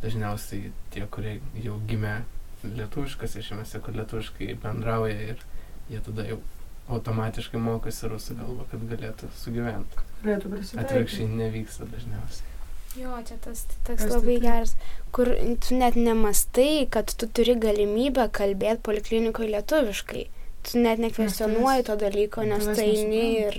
dažniausiai 0.03 0.71
tie, 0.93 1.03
kurie 1.11 1.39
jau 1.63 1.79
gimė 1.89 2.21
lietuviškas 2.63 3.35
išmėse, 3.41 3.81
kur 3.83 3.97
lietuviškai 3.97 4.53
bendrauja 4.63 5.33
ir 5.33 5.43
jie 5.91 5.99
tada 6.05 6.25
jau 6.27 6.39
automatiškai 6.87 7.59
mokosi 7.59 8.07
rusų 8.07 8.37
kalbą, 8.39 8.67
kad 8.71 8.85
galėtų 8.91 9.31
sugyventi. 9.35 10.05
Galėtų 10.23 10.53
prisitaikyti. 10.53 10.85
Atvirkščiai 10.85 11.27
nevyksta 11.33 11.87
dažniausiai. 11.91 12.56
Jo, 12.97 13.17
čia 13.27 13.37
tas 13.43 13.65
tas 13.85 13.99
Kas 13.99 14.09
labai 14.09 14.39
geras, 14.41 14.73
kur 15.13 15.29
tu 15.65 15.75
net 15.77 15.97
nemastai, 15.99 16.87
kad 16.89 17.11
tu 17.13 17.29
turi 17.29 17.53
galimybę 17.65 18.25
kalbėti 18.39 18.83
poliklinikoje 18.87 19.51
lietuviškai. 19.53 20.23
Tu 20.67 20.81
net 20.83 20.99
nekvestionuoji 20.99 21.85
to 21.87 21.95
dalyko, 21.99 22.43
nes 22.47 22.65
Tavęs 22.65 22.79
tu 22.79 22.83
eini 22.83 23.21
ir, 23.45 23.57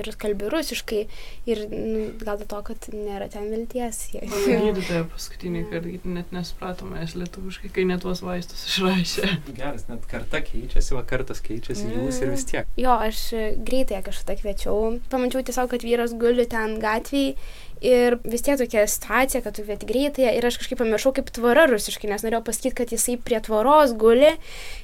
ir 0.00 0.10
kalbi 0.20 0.50
rusiškai. 0.52 1.00
Ir 1.48 1.62
nu, 1.70 2.02
gal 2.20 2.40
dėl 2.40 2.50
to, 2.50 2.60
kad 2.66 2.88
nėra 2.92 3.30
ten 3.32 3.48
vilties. 3.52 4.02
Gydytoja 4.66 5.06
paskutinį 5.14 5.64
kartą 5.70 6.12
net 6.18 6.34
nesupratome, 6.36 7.00
aš 7.04 7.16
lietuviškai, 7.22 7.72
kai 7.76 7.86
net 7.88 8.04
tuos 8.04 8.20
vaistus 8.26 8.66
išrašė. 8.68 9.32
Geras, 9.56 9.86
net 9.88 10.04
karta 10.10 10.42
keičiasi, 10.44 10.94
va 10.98 11.06
kartas 11.08 11.40
keičiasi, 11.46 11.88
jūs 11.96 12.20
ir 12.20 12.34
vis 12.34 12.46
tiek. 12.52 12.76
Jo, 12.80 12.98
aš 13.08 13.24
greitai 13.64 14.04
kažkada 14.04 14.36
kviečiau. 14.42 15.00
Pamačiau 15.12 15.46
tiesiog, 15.46 15.72
kad 15.72 15.86
vyras 15.86 16.14
guli 16.20 16.44
ten 16.50 16.76
gatvėje 16.82 17.38
ir 17.80 18.18
vis 18.28 18.44
tiek 18.44 18.58
tokia 18.60 18.84
situacija, 18.88 19.42
kad 19.44 19.56
tu 19.56 19.64
kvieti 19.64 19.88
greitai 19.88 20.30
ir 20.36 20.46
aš 20.46 20.60
kažkaip 20.60 20.80
pamiršau 20.82 21.14
kaip 21.16 21.32
tvara 21.34 21.66
rusiškai, 21.70 22.10
nes 22.12 22.24
norėjau 22.24 22.44
pasakyti, 22.46 22.76
kad 22.82 22.92
jisai 22.92 23.16
prie 23.16 23.40
tvaros 23.44 23.94
guli 23.98 24.34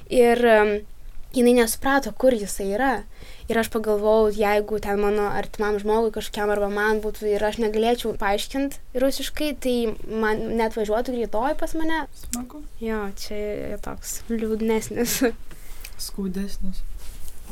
ir 0.09 0.41
jinai 1.35 1.55
nesuprato, 1.57 2.13
kur 2.15 2.35
jisai 2.35 2.69
yra. 2.75 2.91
Ir 3.47 3.59
aš 3.61 3.69
pagalvojau, 3.71 4.33
jeigu 4.35 4.79
ten 4.83 4.99
mano 4.99 5.29
artimam 5.31 5.77
žmogui 5.79 6.11
kažkokiam 6.17 6.51
arba 6.51 6.67
man 6.71 6.99
būtų 7.03 7.29
ir 7.31 7.45
aš 7.47 7.61
negalėčiau 7.63 8.11
paaiškinti 8.19 8.99
rusiškai, 9.03 9.53
tai 9.63 9.75
man 10.07 10.43
net 10.59 10.75
važiuotų 10.75 11.15
greitoji 11.15 11.55
pas 11.59 11.77
mane. 11.79 12.03
Smagu. 12.25 12.63
Jo, 12.83 13.05
čia 13.19 13.79
toks 13.83 14.21
liūdnesnis. 14.33 15.21
Skaudesnis. 16.07 16.83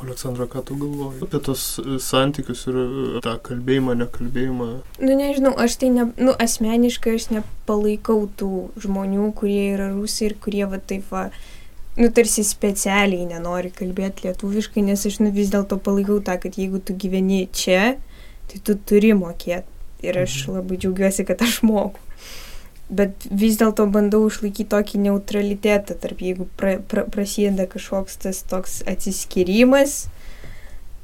Aleksandra, 0.02 0.44
ką 0.44 0.60
tu 0.60 0.74
galvoji 0.76 1.24
apie 1.24 1.38
tos 1.40 1.62
e, 1.80 1.96
santykius 2.04 2.66
ir 2.68 2.76
e, 2.76 3.20
tą 3.24 3.38
kalbėjimą, 3.46 3.94
nekalbėjimą? 4.02 4.66
Nu, 5.00 5.14
nežinau, 5.16 5.54
aš 5.56 5.78
tai, 5.80 5.88
ne, 5.94 6.10
nu, 6.20 6.34
asmeniškai 6.44 7.14
aš 7.16 7.30
nepalaikau 7.32 8.26
tų 8.36 8.50
žmonių, 8.84 9.30
kurie 9.38 9.70
yra 9.72 9.88
rusai 9.94 10.28
ir 10.28 10.36
kurie 10.44 10.66
va 10.68 10.82
taip 10.92 11.08
va, 11.14 11.30
nu, 11.96 12.08
tarsi 12.12 12.44
specialiai 12.44 13.24
nenori 13.28 13.70
kalbėti 13.72 14.26
lietuviškai, 14.28 14.82
nes 14.84 15.06
aš 15.08 15.20
nu, 15.24 15.30
vis 15.32 15.48
dėlto 15.52 15.78
palaikau 15.80 16.20
tą, 16.20 16.36
kad 16.42 16.58
jeigu 16.60 16.80
tu 16.84 16.92
gyveni 16.94 17.46
čia, 17.52 17.96
tai 18.50 18.60
tu 18.64 18.76
turi 18.76 19.14
mokėti. 19.16 19.64
Ir 20.04 20.18
aš 20.22 20.46
Mhm. 20.46 20.56
labai 20.58 20.76
džiaugiuosi, 20.76 21.24
kad 21.26 21.40
aš 21.42 21.62
moku. 21.62 21.98
Bet 22.90 23.10
vis 23.30 23.56
dėlto 23.58 23.86
bandau 23.90 24.26
išlaikyti 24.28 24.68
tokį 24.70 24.98
neutralitetą, 25.08 25.96
tarp 25.98 26.20
jeigu 26.22 26.46
pra, 26.56 26.76
pra, 26.78 27.02
prasideda 27.02 27.66
kažkoks 27.66 28.16
tas 28.22 28.42
toks 28.46 28.82
atsiskyrimas, 28.86 30.06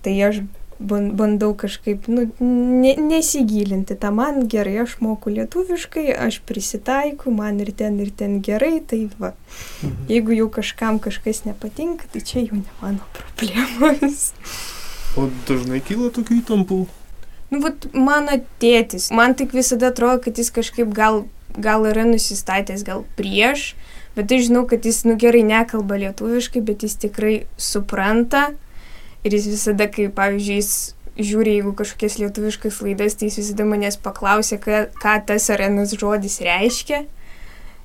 tai 0.03 0.15
aš 0.23 0.43
bandau 0.89 1.53
kažkaip 1.59 2.09
nu, 2.09 2.27
ne, 2.41 2.95
nesigilinti. 2.99 3.97
Ta 3.97 4.11
man 4.11 4.47
gerai, 4.49 4.79
aš 4.85 4.99
moku 5.01 5.33
lietuviškai, 5.33 6.09
aš 6.27 6.41
prisitaiku, 6.49 7.33
man 7.35 7.61
ir 7.65 7.73
ten, 7.77 7.99
ir 8.03 8.11
ten 8.17 8.41
gerai, 8.45 8.81
tai 8.87 9.07
va. 9.19 9.33
Jeigu 10.11 10.37
jau 10.37 10.49
kažkam 10.53 11.01
kažkas 11.03 11.45
nepatinka, 11.49 12.11
tai 12.13 12.25
čia 12.25 12.47
jau 12.47 12.61
ne 12.61 12.81
mano 12.83 13.13
problemos. 13.17 14.33
O 15.17 15.29
dažnai 15.49 15.83
kyla 15.85 16.09
tokių 16.15 16.41
įtampų. 16.41 16.83
Nu, 17.53 17.61
vat 17.61 17.85
mano 17.93 18.39
tėtis, 18.63 19.11
man 19.13 19.37
tik 19.37 19.53
visada 19.53 19.91
atrodo, 19.93 20.23
kad 20.25 20.39
jis 20.41 20.49
kažkaip 20.55 20.93
gal, 20.97 21.27
gal 21.53 21.85
yra 21.85 22.07
nusistatęs, 22.09 22.81
gal 22.87 23.05
prieš, 23.19 23.75
bet 24.17 24.33
aš 24.33 24.47
žinau, 24.49 24.65
kad 24.69 24.89
jis, 24.89 25.03
nu 25.05 25.19
gerai, 25.21 25.43
nekalba 25.45 25.99
lietuviškai, 26.01 26.63
bet 26.65 26.87
jis 26.87 26.97
tikrai 27.05 27.35
supranta. 27.61 28.55
Ir 29.23 29.37
jis 29.37 29.47
visada, 29.53 29.87
kai, 29.91 30.09
pavyzdžiui, 30.13 30.59
jis 30.59 30.73
žiūri, 31.17 31.57
jeigu 31.59 31.73
kažkokias 31.79 32.19
lietuviškas 32.21 32.81
laidas, 32.83 33.17
tai 33.19 33.29
jis 33.29 33.41
visada 33.43 33.67
manęs 33.69 33.99
paklausė, 34.03 34.59
ką, 34.63 34.85
ką 35.03 35.17
tas 35.29 35.49
arenas 35.53 35.95
žodis 35.99 36.41
reiškia. 36.43 37.05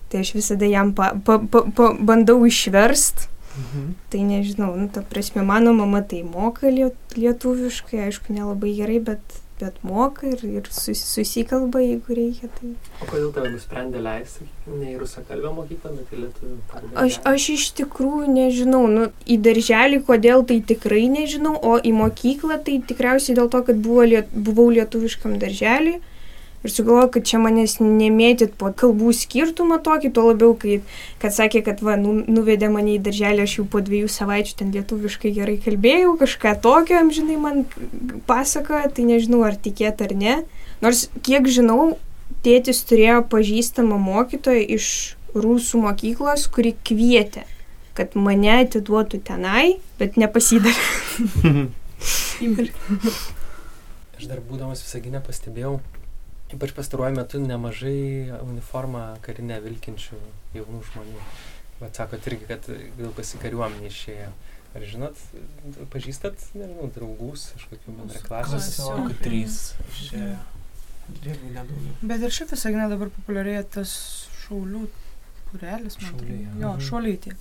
Tai 0.08 0.22
aš 0.24 0.32
visada 0.38 0.70
jam 0.70 0.94
pa, 0.96 1.12
pa, 1.26 1.36
pa, 1.40 1.66
pa, 1.76 1.92
bandau 2.00 2.40
išverst. 2.48 3.28
Mhm. 3.58 3.90
Tai 4.14 4.22
nežinau, 4.22 4.72
nu, 4.78 4.88
ta 4.94 5.02
prasme, 5.02 5.44
mano 5.44 5.74
mama 5.74 6.04
tai 6.06 6.22
moka 6.24 6.70
liet, 6.70 6.96
lietuviškai, 7.18 8.06
aišku, 8.08 8.34
nelabai 8.34 8.76
gerai, 8.78 9.02
bet, 9.04 9.40
bet 9.60 9.78
moka 9.84 10.28
ir, 10.30 10.44
ir 10.46 10.68
sus, 10.72 11.02
susikalba, 11.02 11.82
jeigu 11.82 12.18
reikia. 12.18 12.50
Tai... 12.58 12.72
O 13.02 13.08
kodėl 13.10 13.32
tave 13.36 13.52
nusprendė 13.54 14.02
leisti, 14.04 14.48
ne 14.70 14.92
į 14.94 14.98
rusakalbę 15.02 15.54
mokyklą, 15.58 15.94
bet 15.98 16.14
į 16.14 16.22
lietuvių? 16.24 16.58
Aš, 17.04 17.20
aš 17.32 17.48
iš 17.56 17.70
tikrųjų 17.80 18.30
nežinau, 18.36 18.84
nu, 18.92 19.08
į 19.26 19.40
darželį 19.48 20.04
kodėl 20.10 20.46
tai 20.50 20.60
tikrai 20.74 21.08
nežinau, 21.14 21.56
o 21.58 21.78
į 21.78 21.96
mokyklą 21.98 22.60
tai 22.68 22.78
tikriausiai 22.92 23.38
dėl 23.40 23.50
to, 23.54 23.64
kad 23.70 23.82
buvo 23.82 24.06
liet, 24.08 24.30
buvau 24.34 24.70
lietuviškam 24.78 25.40
darželį. 25.42 25.98
Ir 26.68 26.72
sugalvoju, 26.74 27.08
kad 27.16 27.24
čia 27.30 27.38
manęs 27.40 27.78
nemėtyt 27.80 28.58
po 28.60 28.68
kalbų 28.76 29.14
skirtumą 29.16 29.78
tokį, 29.86 30.10
tuo 30.12 30.26
labiau, 30.28 30.52
kai, 30.60 30.82
kad 31.22 31.32
sakė, 31.32 31.62
kad 31.64 31.80
va, 31.86 31.96
nu, 31.96 32.18
nuvedė 32.28 32.68
mane 32.74 32.98
į 32.98 33.04
darželį, 33.06 33.46
aš 33.48 33.54
jau 33.62 33.64
po 33.72 33.80
dviejų 33.80 34.10
savaičių 34.12 34.58
ten 34.60 34.74
lietuviškai 34.76 35.32
gerai 35.38 35.56
kalbėjau, 35.64 36.18
kažką 36.20 36.58
tokio, 36.66 36.98
amžinai 37.00 37.38
man 37.40 37.64
pasakoja, 38.28 38.92
tai 38.92 39.08
nežinau, 39.08 39.46
ar 39.48 39.56
tikėt 39.56 40.04
ar 40.04 40.12
ne. 40.12 40.36
Nors, 40.84 41.06
kiek 41.24 41.48
žinau, 41.48 41.96
tėtis 42.44 42.84
turėjo 42.90 43.22
pažįstamą 43.32 43.96
mokytoją 44.04 44.68
iš 44.76 44.90
rusų 45.38 45.86
mokyklos, 45.86 46.50
kuri 46.52 46.76
kvietė, 46.84 47.46
kad 47.96 48.20
mane 48.20 48.58
atiduotų 48.66 49.24
tenai, 49.32 49.78
bet 50.04 50.20
nepasidarė. 50.20 50.76
Aš 54.18 54.26
dar 54.26 54.42
būdamas 54.42 54.82
visaginę 54.82 55.22
pastebėjau, 55.22 55.78
ypač 56.56 56.72
pastaruoju 56.78 57.16
metu 57.18 57.40
nemažai 57.44 58.32
uniformą 58.44 59.06
karinę 59.26 59.60
vilkinčių 59.66 60.20
jaunų 60.56 60.82
žmonių. 60.92 61.24
Bet 61.82 62.00
sakot 62.00 62.26
irgi, 62.32 62.48
kad 62.50 62.68
gal 62.98 63.12
pasikariuomenį 63.18 63.90
išėjo. 63.92 64.30
Ar 64.78 64.84
žinot, 64.86 65.18
pažįstat, 65.94 66.42
nežinau, 66.58 66.88
draugus, 66.94 67.48
kažkokių 67.56 67.94
bendraklasių? 68.00 68.52
Klasiokų 68.52 69.18
trys 69.24 69.60
išėjo. 69.94 70.38
Jeigu 71.24 71.52
nedaugiau. 71.56 71.94
Bet 72.12 72.26
ir 72.28 72.34
šiaip 72.36 72.52
visai 72.52 72.74
dabar 72.92 73.10
populiarėja 73.16 73.64
tas 73.78 73.94
šaulių 74.44 74.84
purelis, 75.52 75.96
man 76.02 76.10
Šauliai, 76.12 76.42
atrodo. 76.44 76.62
jo. 76.66 76.72
Mhm. 76.74 76.86
šauliai 76.90 77.20
tie. 77.24 77.36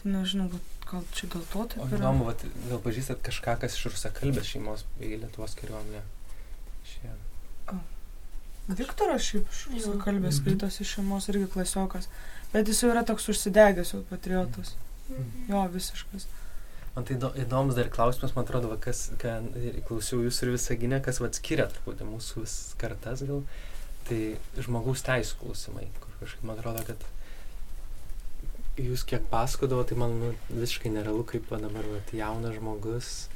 Tai 0.00 0.12
nežinau, 0.14 0.46
gal, 0.90 1.04
čia 1.14 1.28
dėl 1.34 1.44
to 1.52 1.60
O 1.60 1.66
taip 1.74 1.82
yra. 1.90 1.98
įdomu, 2.00 2.24
vat, 2.30 2.46
gal 2.70 2.80
pažįstat 2.86 3.20
kažką, 3.26 3.58
kas 3.60 3.76
iš 3.76 3.90
rusakalbės 3.92 4.48
šeimos 4.54 4.86
į 5.02 5.18
Lietuvos 5.20 5.54
kariuomenę 5.60 6.00
išėjo. 6.00 6.16
Viktoras 8.78 9.22
šiaip 9.22 9.46
Jo. 9.74 9.94
kalbės 10.04 10.38
Mhm. 10.40 10.44
iš 10.80 10.94
šeimos 10.96 11.28
irgi 11.32 11.46
klasiokas. 11.52 12.08
Bet 12.52 12.66
jis 12.68 12.80
jau 12.82 12.90
yra 12.90 13.02
toks 13.06 13.28
užsidegęs 13.28 13.92
jau 13.94 14.02
patriotas. 14.10 14.74
Jo, 15.48 15.68
visiškas. 15.72 16.26
Man 16.96 17.04
tai 17.04 17.14
įdo- 17.16 17.34
įdomus 17.38 17.74
dar 17.76 17.88
klausimas, 17.88 18.34
man 18.34 18.44
atrodo, 18.44 18.68
va, 18.68 18.76
kas, 18.76 19.10
ką 19.18 19.36
klausiau 19.86 20.22
jūs 20.26 20.42
ir 20.42 20.50
visą 20.54 20.76
gynę, 20.78 21.00
kas 21.02 21.18
vad 21.20 21.34
skiria 21.34 21.66
truputį 21.70 22.06
mūsų 22.10 22.40
vis 22.42 22.74
kartas 22.78 23.22
gal, 23.22 23.42
tai 24.08 24.36
žmogaus 24.58 25.02
teisų 25.06 25.34
klausimai, 25.42 25.86
kur 26.00 26.10
kažkaip 26.20 26.42
man 26.42 26.58
atrodo, 26.58 26.84
kad 26.86 26.96
jūs 28.80 29.04
kiek 29.06 29.22
pasakodavo, 29.30 29.84
tai 29.86 29.96
man 30.00 30.14
nu, 30.20 30.34
visiškai 30.50 30.90
nerealu, 30.94 31.24
kaip 31.26 31.48
va, 31.50 31.58
dabar 31.58 31.82
va, 31.84 32.00
jaunas 32.16 32.56
žmogus, 32.56 33.28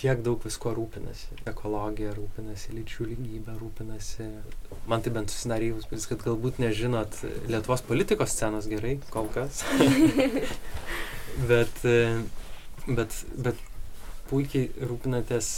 kiek 0.00 0.22
daug 0.24 0.40
visko 0.44 0.72
rūpinasi. 0.76 1.42
Ekologija 1.50 2.14
rūpinasi, 2.16 2.72
lyčių 2.76 3.08
lygybė 3.10 3.56
rūpinasi. 3.60 4.28
Man 4.88 5.04
tai 5.04 5.12
bent 5.12 5.32
susidarė 5.32 5.74
įspūdis, 5.74 6.06
kad 6.08 6.22
galbūt 6.24 6.60
nežinot 6.62 7.18
Lietuvos 7.50 7.84
politikos 7.84 8.32
scenos 8.32 8.68
gerai, 8.70 8.94
kol 9.12 9.28
kas. 9.34 9.60
bet, 11.50 11.82
bet, 12.86 13.18
bet 13.36 13.60
puikiai 14.30 14.70
rūpinatės, 14.88 15.50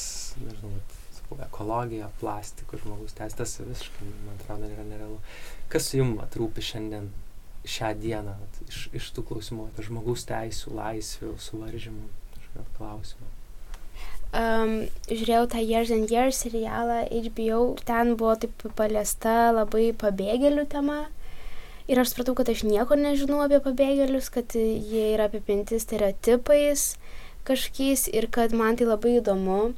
nežinau, 0.43 0.73
sakau, 1.19 1.39
ekologija, 1.47 2.09
plastikų, 2.23 2.81
žmogus 2.83 3.15
teisės, 3.19 3.39
tas 3.39 3.59
visiškai, 3.63 4.09
man 4.27 4.41
atrodo, 4.41 4.71
yra 4.73 4.87
nerealu. 4.89 5.21
Kas 5.73 5.93
jums 5.95 6.23
atrūpi 6.25 6.65
šiandien, 6.67 7.13
šią 7.69 7.93
dieną, 8.03 8.35
vat, 8.41 8.59
iš, 8.67 8.89
iš 8.99 9.13
tų 9.15 9.27
klausimų 9.29 9.69
apie 9.71 9.87
žmogaus 9.87 10.27
teisų, 10.27 10.75
laisvių, 10.81 11.37
suvaržymų, 11.47 12.11
kažkokio 12.35 12.67
klausimo? 12.81 13.31
Um, 14.33 14.87
žiūrėjau 15.13 15.49
tą 15.53 15.61
Years 15.61 15.91
and 15.93 16.09
Years 16.09 16.39
serialą 16.41 17.03
HBO, 17.13 17.75
ten 17.85 18.15
buvo 18.17 18.33
taip 18.41 18.63
paliesta 18.79 19.51
labai 19.53 19.91
pabėgėlių 19.93 20.65
tema. 20.73 21.03
Ir 21.91 21.99
aš 22.01 22.15
supratau, 22.15 22.33
kad 22.39 22.49
aš 22.49 22.63
nieko 22.65 22.97
nežinau 22.97 23.43
apie 23.45 23.59
pabėgėlius, 23.61 24.31
kad 24.33 24.55
jie 24.57 25.11
yra 25.13 25.27
apipinti 25.29 25.77
stereotipais 25.83 26.95
kažkokiais 27.45 28.07
ir 28.15 28.29
kad 28.33 28.55
man 28.57 28.79
tai 28.79 28.87
labai 28.89 29.19
įdomu. 29.19 29.75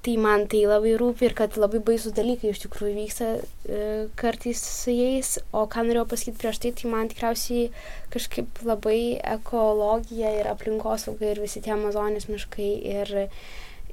Tai 0.00 0.12
man 0.16 0.46
tai 0.48 0.62
labai 0.64 0.94
rūpi 0.96 1.26
ir 1.26 1.34
kad 1.36 1.58
labai 1.60 1.80
baisų 1.84 2.12
dalykai 2.16 2.54
iš 2.54 2.62
tikrųjų 2.62 2.92
vyksta 2.96 3.26
e, 3.36 3.80
kartais 4.20 4.62
su 4.64 4.94
jais. 4.94 5.34
O 5.52 5.66
ką 5.68 5.82
norėjau 5.84 6.06
pasakyti 6.08 6.40
prieš 6.40 6.60
tai, 6.62 6.70
tai 6.78 6.92
man 6.92 7.10
tikriausiai 7.10 7.66
kažkaip 8.14 8.62
labai 8.64 9.18
ekologija 9.34 10.30
ir 10.38 10.48
aplinkosauga 10.54 11.34
ir 11.34 11.42
visi 11.42 11.60
tie 11.60 11.74
Amazonės 11.74 12.30
miškai 12.32 12.70
ir 12.94 13.12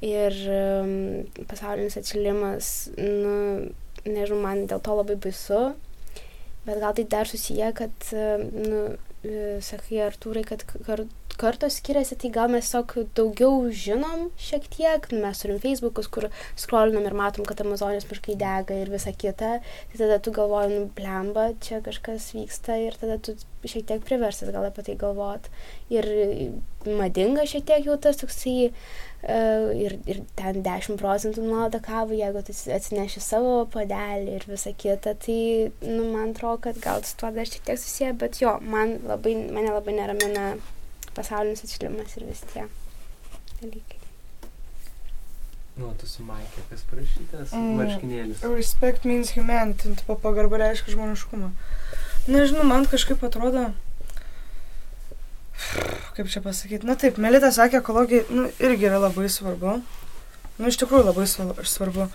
ir 0.06 0.38
pasaulinis 1.50 1.98
atšilimas, 2.00 2.72
nu, 2.98 3.36
nežinau, 4.06 4.42
man 4.44 4.66
dėl 4.70 4.82
to 4.84 4.96
labai 4.98 5.18
baisu, 5.22 5.62
bet 6.68 6.82
gal 6.84 6.98
tai 6.98 7.08
dar 7.10 7.30
susiję, 7.30 7.72
kad, 7.78 8.12
nu, 8.12 8.84
e, 9.24 9.58
sakai, 9.64 10.04
Artūrai, 10.08 10.44
kad 10.48 10.66
kar, 10.68 11.06
kartos 11.38 11.78
skiriasi, 11.78 12.18
tai 12.18 12.32
gal 12.34 12.50
mes 12.50 12.66
tiesiog 12.66 13.12
daugiau 13.18 13.68
žinom 13.70 14.28
šiek 14.42 14.66
tiek, 14.74 15.06
mes 15.22 15.42
turim 15.42 15.60
Facebookus, 15.62 16.10
kur 16.14 16.30
scrollinam 16.58 17.06
ir 17.06 17.16
matom, 17.18 17.46
kad 17.48 17.62
Amazonijos 17.62 18.08
miškai 18.10 18.38
dega 18.42 18.78
ir 18.82 18.90
visa 18.94 19.14
kita, 19.14 19.52
tai 19.62 20.00
tada 20.02 20.18
tu 20.24 20.34
galvoji, 20.36 20.74
nu, 20.74 20.88
blemba, 20.98 21.52
čia 21.64 21.82
kažkas 21.86 22.32
vyksta 22.38 22.80
ir 22.82 22.98
tada 22.98 23.20
tu 23.22 23.38
šiek 23.68 23.86
tiek 23.90 24.04
priversas 24.08 24.50
gal 24.54 24.66
apie 24.66 24.86
tai 24.88 24.98
galvot. 25.00 25.50
Ir 25.94 26.08
madinga 26.88 27.46
šiek 27.50 27.68
tiek 27.70 27.86
jau 27.86 28.00
tas 28.02 28.18
toksai 28.22 28.72
ir, 29.24 29.98
ir 30.06 30.22
ten 30.38 30.62
10 30.66 30.98
procentų 31.02 31.42
nuolaidą 31.44 31.80
kavų, 31.84 32.18
jeigu 32.20 32.44
tu 32.46 32.54
atsineši 32.76 33.22
savo 33.24 33.66
padelį 33.74 34.36
ir 34.38 34.46
visą 34.48 34.74
kitą, 34.78 35.16
tai 35.26 35.40
nu, 35.82 36.06
man 36.14 36.32
atrodo, 36.36 36.62
kad 36.68 36.80
gal 36.84 37.02
su 37.04 37.16
tuo 37.18 37.32
dar 37.36 37.50
šiek 37.50 37.66
tiek 37.66 37.80
susiję, 37.82 38.14
bet 38.14 38.42
jo, 38.42 38.58
man 38.62 38.98
labai, 39.10 39.34
mane 39.52 39.74
labai 39.74 39.98
neramina 39.98 40.52
pasaulinis 41.18 41.64
atšilimas 41.66 42.18
ir 42.20 42.28
vis 42.30 42.44
tie 42.54 42.68
dalykai. 43.62 43.98
Nu, 45.78 45.92
tu 46.02 46.08
su 46.10 46.24
Maikė, 46.26 46.64
kas 46.72 46.82
parašytas, 46.90 47.52
Mm. 47.54 47.76
marškinėlis. 47.78 48.40
Respect 48.56 49.04
means 49.06 49.30
humanity, 49.36 49.92
pagarba 50.08 50.58
reiškia 50.58 50.96
žmoniškumą. 50.96 51.52
Nežinau, 52.28 52.64
man 52.66 52.86
kažkaip 52.90 53.22
atrodo, 53.24 53.68
kaip 56.18 56.30
čia 56.32 56.42
pasakyti, 56.46 56.88
na 56.88 56.96
taip, 57.00 57.20
Melita 57.22 57.52
sakė, 57.54 57.82
ekologija 57.82 58.26
nu, 58.34 58.48
irgi 58.62 58.90
yra 58.90 59.02
labai 59.02 59.30
svarbu. 59.32 59.80
Nu, 60.58 60.70
iš 60.70 60.80
tikrųjų 60.82 61.10
labai 61.10 61.28
svarbu. 61.28 62.08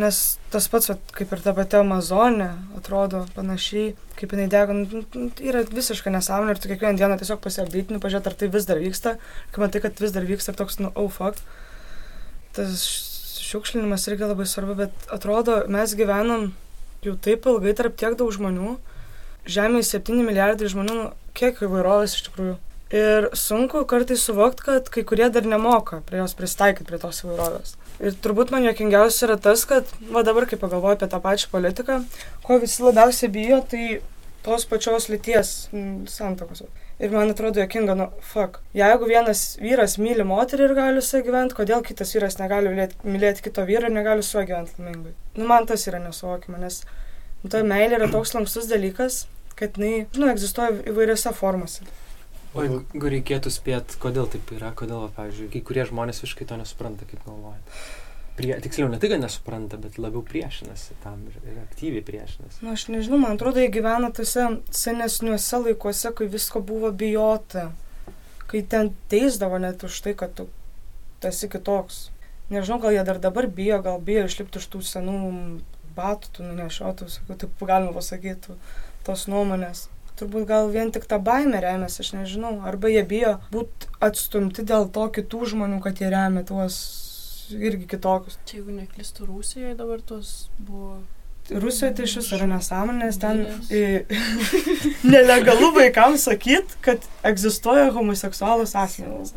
Nes 0.00 0.20
tas 0.50 0.66
pats, 0.68 0.90
kaip 1.14 1.30
ir 1.32 1.42
ta 1.44 1.52
pati 1.54 1.78
Amazonė, 1.78 2.48
atrodo 2.76 3.22
panašiai, 3.36 3.92
kaip 4.18 4.34
jinai 4.34 4.48
dega, 4.50 4.74
nu, 4.74 5.04
nu, 5.04 5.28
tai 5.36 5.52
yra 5.52 5.62
visiškai 5.70 6.10
nesąmonė 6.16 6.56
ir 6.56 6.60
tu 6.60 6.70
kiekvieną 6.72 6.98
dieną 6.98 7.18
tiesiog 7.20 7.38
pasiapdėtini, 7.44 8.00
pažiūrėti, 8.02 8.32
ar 8.32 8.38
tai 8.40 8.50
vis 8.50 8.66
dar 8.66 8.82
vyksta. 8.82 9.14
Kai 9.54 9.62
matai, 9.62 9.84
kad 9.84 10.02
vis 10.02 10.16
dar 10.16 10.26
vyksta 10.26 10.50
ir 10.50 10.58
toks, 10.58 10.80
nu, 10.82 10.90
oh 10.98 11.06
fuck. 11.14 11.38
Tas 12.58 12.88
šiukšlinimas 13.44 14.08
irgi 14.10 14.26
labai 14.26 14.48
svarbu, 14.50 14.74
bet 14.82 15.08
atrodo, 15.14 15.60
mes 15.70 15.94
gyvenam 15.94 16.50
jau 17.06 17.14
taip 17.14 17.46
ilgai 17.46 17.76
tarp 17.78 17.94
tiek 18.00 18.18
daug 18.18 18.34
žmonių. 18.34 18.74
Žemėje 19.46 19.92
7 19.92 20.24
milijardai 20.26 20.72
žmonių, 20.72 20.98
nu, 20.98 21.10
kiek 21.38 21.60
įvairovės 21.66 22.16
iš 22.18 22.28
tikrųjų. 22.28 22.54
Ir 22.94 23.26
sunku 23.34 23.80
kartais 23.90 24.22
suvokti, 24.22 24.66
kad 24.68 24.88
kai 24.92 25.02
kurie 25.08 25.26
dar 25.34 25.46
nemoka 25.48 25.98
prie 26.06 26.20
jos 26.20 26.36
pristaikyti, 26.38 26.86
prie 26.86 27.00
tos 27.02 27.24
įvairovės. 27.24 27.74
Ir 28.04 28.14
turbūt 28.22 28.52
man 28.54 28.66
jokingiausia 28.68 29.28
yra 29.28 29.38
tas, 29.40 29.64
kad, 29.66 29.88
va 30.14 30.22
dabar, 30.26 30.46
kai 30.50 30.58
pagalvoju 30.60 30.98
apie 30.98 31.08
tą 31.10 31.20
pačią 31.24 31.50
politiką, 31.50 32.00
ko 32.46 32.58
visi 32.62 32.84
labiausiai 32.84 33.32
bijo, 33.34 33.60
tai 33.70 33.98
tos 34.44 34.66
pačios 34.68 35.08
lyties 35.10 35.52
mm, 35.72 36.06
santokos. 36.12 36.64
Ir 37.02 37.10
man 37.10 37.32
atrodo 37.32 37.62
jokinga, 37.62 37.96
nu, 37.98 38.08
fuck. 38.22 38.60
Jeigu 38.76 39.08
vienas 39.10 39.42
vyras 39.58 39.96
myli 39.98 40.26
moterį 40.28 40.68
ir 40.68 40.74
gali 40.78 41.02
su 41.02 41.16
ja 41.18 41.26
gyventi, 41.26 41.56
kodėl 41.58 41.82
kitas 41.86 42.14
vyras 42.14 42.38
negali 42.38 42.70
mylėti, 42.70 43.00
mylėti 43.08 43.48
kito 43.48 43.64
vyro 43.66 43.90
ir 43.90 43.96
negali 43.96 44.22
su 44.22 44.36
juo 44.36 44.44
gyventi 44.46 44.78
laimingai? 44.78 45.14
Nu, 45.40 45.48
man 45.50 45.66
tas 45.66 45.88
yra 45.90 45.98
nesuvokiama, 46.04 46.60
nes 46.62 46.84
ta 47.50 47.64
meilė 47.66 47.98
yra 47.98 48.10
toks 48.12 48.36
lankstus 48.36 48.68
dalykas, 48.70 49.24
kad 49.58 49.78
jinai, 49.78 50.06
nu, 50.18 50.30
egzistuoja 50.32 50.80
įvairiose 50.90 51.34
formose. 51.36 51.86
O 52.54 52.62
jeigu 52.62 53.10
reikėtų 53.10 53.50
spėti, 53.50 53.98
kodėl 54.02 54.28
taip 54.30 54.50
yra, 54.54 54.70
kodėl, 54.78 55.08
pavyzdžiui, 55.16 55.50
kai 55.56 55.62
kurie 55.66 55.84
žmonės 55.88 56.22
visiškai 56.22 56.46
to 56.50 56.58
nesupranta, 56.60 57.06
kaip 57.10 57.24
galvoja. 57.26 57.58
Prie, 58.34 58.50
tiksliau, 58.62 58.88
ne 58.90 58.98
tai, 58.98 59.10
kad 59.12 59.22
nesupranta, 59.22 59.78
bet 59.78 59.98
labiau 59.98 60.22
priešinasi 60.26 60.96
tam 61.02 61.20
ir, 61.30 61.36
ir 61.50 61.58
aktyviai 61.62 62.02
priešinasi. 62.06 62.60
Na, 62.62 62.68
nu, 62.68 62.74
aš 62.74 62.86
nežinau, 62.90 63.18
man 63.22 63.36
atrodo, 63.36 63.62
jie 63.62 63.70
gyvena 63.74 64.10
tose 64.14 64.46
senesniuose 64.74 65.60
laikuose, 65.68 66.10
kai 66.18 66.26
visko 66.30 66.62
buvo 66.62 66.90
bijota. 66.94 67.68
Kai 68.50 68.62
ten 68.70 68.90
teisdavo 69.10 69.58
net 69.62 69.82
už 69.86 70.00
tai, 70.06 70.16
kad 70.18 70.34
tu 70.38 70.48
esi 71.26 71.50
kitoks. 71.50 72.08
Nežinau, 72.54 72.80
gal 72.82 72.94
jie 72.94 73.04
dar 73.06 73.22
dabar 73.22 73.46
bijo, 73.46 73.78
gal 73.86 74.02
bijo 74.02 74.26
išlipti 74.28 74.60
iš 74.62 74.66
tų 74.72 74.82
senų 74.86 75.18
batų, 75.94 76.34
tų 76.34 76.48
nunešiotų, 76.48 77.08
sakau, 77.14 77.38
taip 77.38 77.62
galima 77.62 77.94
pasakyti, 77.94 78.58
tos 79.06 79.26
nuomonės. 79.30 79.88
Turbūt 80.18 80.44
gal 80.46 80.68
vien 80.70 80.92
tik 80.94 81.08
tą 81.10 81.18
baimę 81.26 81.58
remiasi, 81.64 82.04
aš 82.04 82.12
nežinau. 82.14 82.60
Arba 82.68 82.88
jie 82.92 83.02
bijo 83.10 83.32
būti 83.50 83.88
atstumti 84.04 84.62
dėl 84.62 84.86
to 84.94 85.08
kitų 85.16 85.48
žmonių, 85.54 85.80
kad 85.82 85.98
jie 85.98 86.10
remia 86.12 86.44
tuos 86.46 86.76
irgi 87.50 87.88
kitokius. 87.96 88.38
Čia 88.46 88.60
jeigu 88.60 88.76
neklistų 88.78 89.26
Rusijoje 89.32 89.74
dabar 89.80 90.00
tos 90.06 90.48
buvo 90.58 91.00
Rusijoje 91.50 91.92
tai 91.98 92.04
iš 92.08 92.14
viso 92.22 92.36
yra 92.38 92.46
nesąmonės, 92.48 93.18
ten 93.20 93.42
į, 93.68 93.80
nelegalu 95.12 95.72
vaikams 95.76 96.22
sakyti, 96.24 96.78
kad 96.80 97.04
egzistuoja 97.26 97.90
homoseksualus 97.92 98.72
asmenys. 98.80 99.34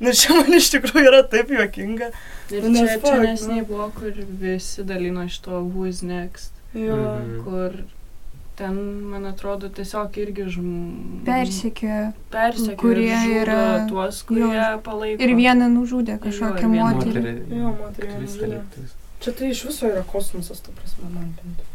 Na 0.00 0.14
čia 0.16 0.38
man 0.38 0.54
iš 0.56 0.70
tikrųjų 0.72 1.10
yra 1.10 1.20
taip 1.28 1.52
juokinga. 1.52 2.08
Ir 2.50 2.64
Nu, 2.64 2.72
čia, 2.72 2.86
nes 2.86 2.94
čia 2.94 2.98
fuck, 3.02 3.20
nesiniai 3.26 3.60
nu. 3.60 3.68
buvo, 3.68 3.90
kur 3.98 4.16
visi 4.40 4.86
dalino 4.88 5.26
iš 5.28 5.36
to 5.44 5.60
Who's 5.66 6.00
Next, 6.06 6.54
Jo. 6.72 6.96
Mhm. 6.96 7.42
kur 7.44 7.76
ten, 8.60 8.76
man 9.10 9.24
atrodo, 9.30 9.70
tiesiog 9.72 10.16
irgi 10.22 10.44
žmonės. 10.54 11.24
Persikė. 11.26 11.96
Persekioja 12.34 12.76
kurie 12.82 13.16
yra- 13.40 13.86
tuos, 13.88 14.20
kurie 14.28 14.44
jo. 14.52 14.68
palaiko. 14.86 15.24
Ir 15.24 15.34
vieną 15.40 15.66
nužudė 15.74 16.18
kažkokią 16.22 16.68
moterį. 16.76 17.34
Jo, 17.56 17.72
moterį. 17.80 18.70
Čia 19.20 19.32
tai 19.36 19.50
iš 19.52 19.64
viso 19.68 19.88
yra 19.90 20.04
kosmosas, 20.08 20.60
tu 20.64 20.72
prasme, 20.76 21.08
man 21.12 21.32
bent. 21.40 21.66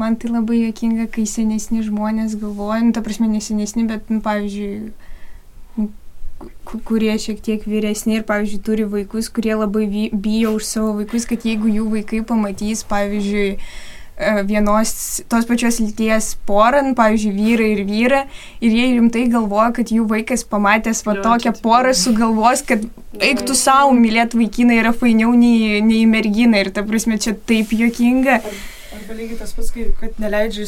Man 0.00 0.16
tai 0.16 0.30
labai 0.32 0.56
juokinga, 0.64 1.04
kai 1.14 1.26
senesni 1.28 1.82
žmonės 1.84 2.38
galvoja, 2.40 2.80
nu, 2.82 2.94
ta 2.96 3.02
prasme, 3.04 3.28
nesenesni, 3.30 3.84
bet, 3.90 4.08
nu, 4.10 4.22
pavyzdžiui, 4.24 4.92
ku- 6.64 6.80
kurie 6.88 7.12
šiek 7.20 7.38
tiek 7.44 7.62
vyresni 7.68 8.16
ir, 8.18 8.24
pavyzdžiui, 8.26 8.62
turi 8.66 8.86
vaikus, 8.88 9.28
kurie 9.30 9.54
labai 9.54 9.84
bijo 10.10 10.54
už 10.58 10.64
savo 10.66 10.94
vaikus, 11.00 11.26
kad 11.28 11.44
jeigu 11.46 11.70
jų 11.70 11.86
vaikai 11.92 12.22
pamatys, 12.26 12.82
pavyzdžiui, 12.88 13.58
vienos 14.48 15.22
tos 15.28 15.46
pačios 15.48 15.78
lyties 15.82 16.32
porą, 16.48 16.82
nu, 16.86 16.94
pavyzdžiui, 16.98 17.32
vyrą 17.36 17.66
ir 17.76 17.82
vyrą, 17.88 18.20
ir 18.60 18.70
jie 18.78 18.86
rimtai 18.96 19.24
galvoja, 19.32 19.70
kad 19.78 19.92
jų 19.94 20.06
vaikas 20.10 20.44
pamatęs 20.48 21.04
va 21.06 21.14
tokią 21.24 21.52
porą 21.62 21.92
sugalvos, 21.94 22.62
kad 22.68 22.84
eik 23.20 23.44
tu 23.46 23.54
savo, 23.58 23.92
mylėt 23.96 24.34
vaikiną 24.38 24.78
yra 24.82 24.92
fainiau 24.92 25.32
nei, 25.36 25.80
nei 25.84 26.04
mergina 26.06 26.60
ir 26.62 26.70
ta 26.72 26.82
prasme 26.86 27.18
čia 27.18 27.34
taip 27.34 27.72
juokinga. 27.72 28.40
Arba 28.92 29.14
lygiai 29.16 29.38
tas 29.40 29.54
pats, 29.56 29.70
kad 30.00 30.18
neleidžia 30.20 30.66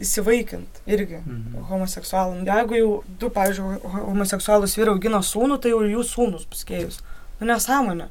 įsivaikinti 0.00 0.80
irgi 0.90 1.18
Mhm. 1.26 1.64
homoseksualam. 1.70 2.44
Jeigu 2.46 2.74
jau 2.78 3.02
du, 3.20 3.28
pavyzdžiui, 3.30 3.80
ho- 3.82 4.04
homoseksualus 4.10 4.76
vyrai 4.78 4.94
augina 4.94 5.18
sūnų, 5.20 5.60
tai 5.60 5.70
jau 5.74 5.82
ir 5.84 5.94
jų 5.96 6.04
sūnus 6.04 6.46
paskėjus. 6.50 7.00
Nu, 7.40 7.46
nesąmonė. 7.46 8.08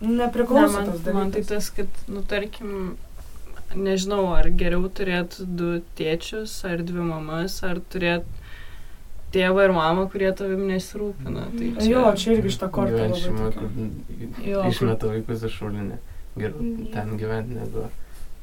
Ne, 0.00 0.26
Nepriklauso 0.26 0.72
man, 0.72 0.86
tas 0.92 1.14
man 1.14 1.30
tai 1.32 1.42
tas, 1.42 1.70
kad, 1.70 1.86
nu, 2.08 2.22
tarkim, 2.22 2.96
nežinau, 3.76 4.32
ar 4.36 4.48
geriau 4.50 4.88
turėti 4.88 5.44
du 5.46 5.80
tėčius, 5.98 6.54
ar 6.68 6.82
dvi 6.86 7.04
mamas, 7.04 7.58
ar 7.66 7.80
turėti 7.92 8.26
tėvą 9.34 9.64
ir 9.66 9.72
mamą, 9.74 10.04
kurie 10.12 10.30
tavim 10.36 10.62
nesirūpina. 10.70 11.48
Tai 11.58 11.70
čia, 11.80 11.88
Jo, 11.90 12.02
čia 12.14 12.36
irgi 12.36 12.52
iš 12.52 12.58
to 12.62 12.68
Jo, 14.46 14.62
išmeta 14.70 15.10
vaikus 15.10 15.42
iš 15.48 15.56
šulinį. 15.60 15.98
Geriau 16.36 16.60
Mhm. 16.62 16.92
ten 16.92 17.16
gyventi 17.18 17.54
negu 17.58 17.88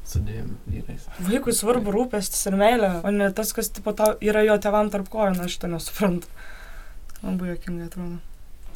su 0.04 0.18
dviem 0.20 0.56
vyrais. 0.68 1.06
Vaikui 1.20 1.52
svarbu 1.52 1.92
rūpestis 1.92 2.46
ir 2.50 2.56
meilė, 2.60 3.04
o 3.04 3.10
ne 3.10 3.30
tas, 3.32 3.52
kas 3.52 3.68
tipo, 3.70 3.92
tau 3.92 4.16
yra 4.20 4.42
jo 4.44 4.58
tevam 4.58 4.90
tarp 4.90 5.08
kojų, 5.08 5.36
na 5.36 5.44
aš 5.44 5.56
to 5.58 5.66
nesuprantu. 5.68 6.26
Labai 7.22 7.54
jokingai 7.56 7.86
atrodo. 7.86 8.18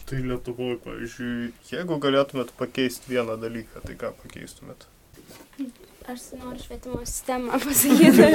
Tai 0.07 0.19
Lietuvoje, 0.23 0.77
pavyzdžiui, 0.85 1.53
jeigu 1.73 1.97
galėtumėt 1.99 2.53
pakeisti 2.57 3.11
vieną 3.11 3.35
dalyką, 3.43 3.83
tai 3.85 3.95
ką 3.99 4.13
pakeistumėt? 4.23 4.87
Aš 6.07 6.21
noriu 6.39 6.63
švietimo 6.63 7.01
sistemą 7.03 7.59
pasakyti. 7.65 8.27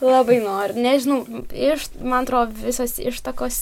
Labai 0.00 0.38
noriu. 0.44 0.78
Nežinau, 0.78 1.24
iš, 1.50 1.88
man 1.98 2.22
atrodo, 2.22 2.54
visos 2.62 2.94
ištakos, 3.02 3.56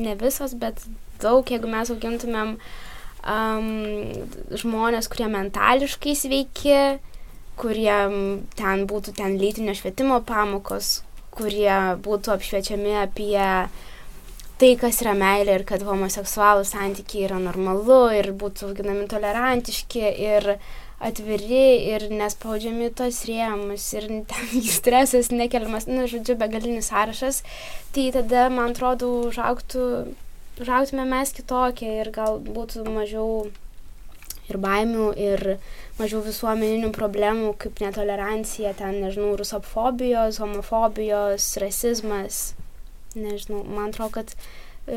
ne 0.00 0.16
visos, 0.18 0.56
bet 0.58 0.82
daug, 1.22 1.46
jeigu 1.46 1.70
mes 1.70 1.92
augintumėm 1.94 2.56
um, 2.56 3.70
žmonės, 4.62 5.06
kurie 5.12 5.28
mentališkai 5.30 6.16
sveiki, 6.18 6.80
kurie 7.60 8.00
ten 8.58 8.84
būtų 8.90 9.14
ten 9.20 9.38
lytinio 9.38 9.76
švietimo 9.78 10.18
pamokos, 10.26 11.04
kurie 11.30 11.70
būtų 12.02 12.34
apšviečiami 12.34 12.98
apie 13.04 13.38
tai, 14.60 14.74
kas 14.80 14.98
yra 15.04 15.14
meilė 15.16 15.60
ir 15.60 15.68
kad 15.68 15.86
homoseksualų 15.86 16.66
santykiai 16.68 17.28
yra 17.28 17.38
normalu 17.40 18.02
ir 18.18 18.32
būtų 18.36 18.72
auginami 18.72 19.06
tolerantiški 19.08 20.02
ir 20.26 20.56
atviri 21.00 21.64
ir 21.90 22.06
nespaudžiami 22.12 22.90
tos 22.96 23.22
rėmus 23.28 23.86
ir 23.96 24.08
ten 24.30 24.64
stresas 24.76 25.32
nekeliamas, 25.32 25.88
nu, 25.88 26.04
žodžiu, 26.10 26.36
begalinis 26.40 26.90
sąrašas, 26.92 27.42
tai 27.96 28.10
tada, 28.16 28.48
man 28.52 28.74
atrodo, 28.74 29.08
užauktų, 29.30 29.86
užauktume 30.60 31.08
mes 31.08 31.32
kitokie 31.36 31.90
ir 32.02 32.12
gal 32.14 32.38
būtų 32.44 32.84
mažiau 32.92 33.48
ir 34.50 34.58
baimių, 34.60 35.10
ir 35.16 35.44
mažiau 36.00 36.22
visuomeninių 36.24 36.90
problemų, 36.96 37.54
kaip 37.60 37.80
netolerancija, 37.82 38.74
ten, 38.78 39.00
nežinau, 39.04 39.36
rusofobijos, 39.40 40.40
homofobijos, 40.42 41.52
rasizmas. 41.62 42.50
Nežinau, 43.14 43.62
man 43.66 43.90
atrodo, 43.90 44.20
kad 44.20 44.34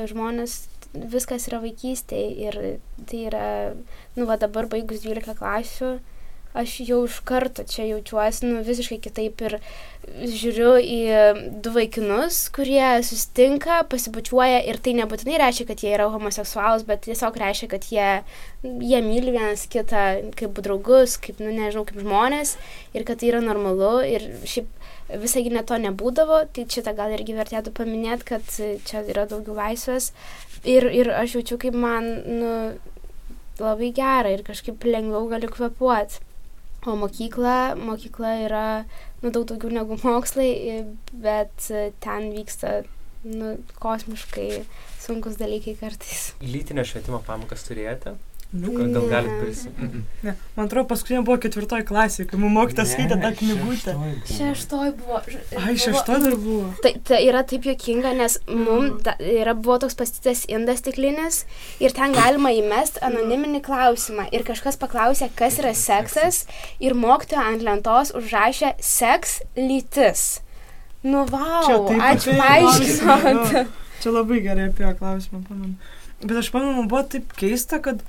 žmonės 0.10 0.64
viskas 0.94 1.48
yra 1.50 1.62
vaikystėje 1.64 2.48
ir 2.48 2.58
tai 3.10 3.28
yra, 3.30 3.46
nu, 4.18 4.28
va 4.30 4.38
dabar 4.42 4.70
baigus 4.70 5.02
12 5.06 5.38
klasių, 5.40 5.96
aš 6.54 6.74
jau 6.86 7.00
iš 7.08 7.18
karto 7.26 7.64
čia 7.66 7.88
jaučiuosi, 7.88 8.46
nu, 8.46 8.62
visiškai 8.66 9.00
kitaip 9.02 9.42
ir 9.42 9.56
žiūriu 10.04 10.76
į 10.78 11.00
du 11.66 11.74
vaikinus, 11.74 12.44
kurie 12.54 12.86
sustinka, 13.06 13.80
pasibučiuoja 13.90 14.62
ir 14.70 14.78
tai 14.84 14.94
nebūtinai 15.00 15.40
reiškia, 15.42 15.68
kad 15.72 15.82
jie 15.82 15.96
yra 15.96 16.12
homoseksualus, 16.14 16.86
bet 16.86 17.08
tiesiog 17.08 17.40
reiškia, 17.42 17.72
kad 17.74 17.90
jie, 17.90 18.10
jie 18.62 19.02
myli 19.06 19.34
vienas 19.34 19.66
kitą 19.72 20.06
kaip 20.38 20.62
draugus, 20.62 21.18
kaip, 21.18 21.42
nu, 21.42 21.50
nežinau, 21.56 21.88
kaip 21.90 22.04
žmonės 22.06 22.58
ir 22.94 23.08
kad 23.08 23.24
tai 23.24 23.34
yra 23.34 23.42
normalu 23.42 23.96
ir 24.06 24.30
šiaip 24.46 24.70
visai 25.10 25.44
net 25.52 25.68
to 25.70 25.78
nebūdavo, 25.82 26.44
tai 26.56 26.66
šitą 26.70 26.94
gal 26.98 27.14
irgi 27.16 27.36
vertėtų 27.38 27.74
paminėti, 27.76 28.28
kad 28.34 28.56
čia 28.88 29.04
yra 29.04 29.26
daugiau 29.30 29.56
laisvės 29.58 30.12
ir, 30.64 30.88
ir 30.90 31.12
aš 31.14 31.38
jaučiu, 31.38 31.60
kaip 31.62 31.78
man, 31.78 32.10
nu, 32.40 32.52
labai 33.62 33.92
gera 33.96 34.32
ir 34.34 34.46
kažkaip 34.48 34.84
lengviau 34.88 35.28
galiu 35.32 35.52
kvepuoti. 35.54 36.22
O 36.84 36.98
mokykla, 37.00 37.76
mokykla 37.80 38.34
yra 38.44 38.66
nu, 39.22 39.30
daug 39.30 39.46
daugiau 39.48 39.72
negu 39.72 39.96
mokslai, 40.04 40.84
bet 41.14 41.70
ten 42.04 42.28
vyksta 42.36 42.82
nu, 43.24 43.56
kosmiškai 43.80 44.66
sunkus 45.00 45.40
dalykai 45.40 45.78
kartais. 45.80 46.34
Lytinio 46.44 46.84
švietimo 46.88 47.22
pamokas 47.24 47.64
turėjote? 47.70 48.18
Nu, 48.54 48.70
Gal, 48.78 48.92
gal 48.94 49.06
galit 49.10 49.32
prisiminti? 49.42 50.04
ne. 50.22 50.36
Man 50.54 50.68
atrodo, 50.68 50.86
paskutinė 50.92 51.24
buvo 51.26 51.40
ketvirtoji 51.42 51.88
klasė, 51.90 52.26
kai 52.30 52.38
mums 52.38 52.54
mokytas 52.54 52.92
skaitė 52.94 53.18
tą 53.24 53.32
knygutę. 53.40 53.96
Šeštoj 54.30 54.92
buvo. 55.00 55.22
Ai, 55.58 55.74
šešta 55.82 56.20
dar 56.22 56.36
buvo. 56.38 56.68
Tai, 56.86 56.92
tai 57.10 57.24
yra 57.26 57.42
taip 57.50 57.66
juokinga, 57.66 58.12
nes 58.20 58.38
mums 58.52 59.10
yra, 59.18 59.56
buvo 59.58 59.80
toks 59.82 59.98
pastytas 59.98 60.44
indas 60.54 60.84
stiklinis 60.84 61.42
ir 61.82 61.98
ten 61.98 62.14
galima 62.14 62.54
įmest 62.54 63.02
anoniminį 63.10 63.64
klausimą. 63.66 64.28
Ir 64.38 64.46
kažkas 64.46 64.78
paklausė, 64.78 65.32
kas 65.34 65.58
yra 65.64 65.74
seksas 65.74 66.44
ir 66.78 66.94
mokytoja 66.94 67.48
ant 67.56 67.66
lentos 67.66 68.14
užrašė 68.22 68.76
seks 68.86 69.40
lytis. 69.58 70.28
Nu, 71.02 71.26
wow, 71.34 71.90
ačiū 71.90 72.38
paaiškinot. 72.38 73.74
Čia 74.04 74.12
labai 74.14 74.44
gerai 74.46 74.70
apie 74.70 74.94
klausimą, 75.02 75.42
pamenu. 75.50 75.74
Bet 76.24 76.38
aš 76.40 76.54
pamenu, 76.54 76.86
buvo 76.86 77.02
taip 77.12 77.34
keista, 77.40 77.82
kad 77.84 78.06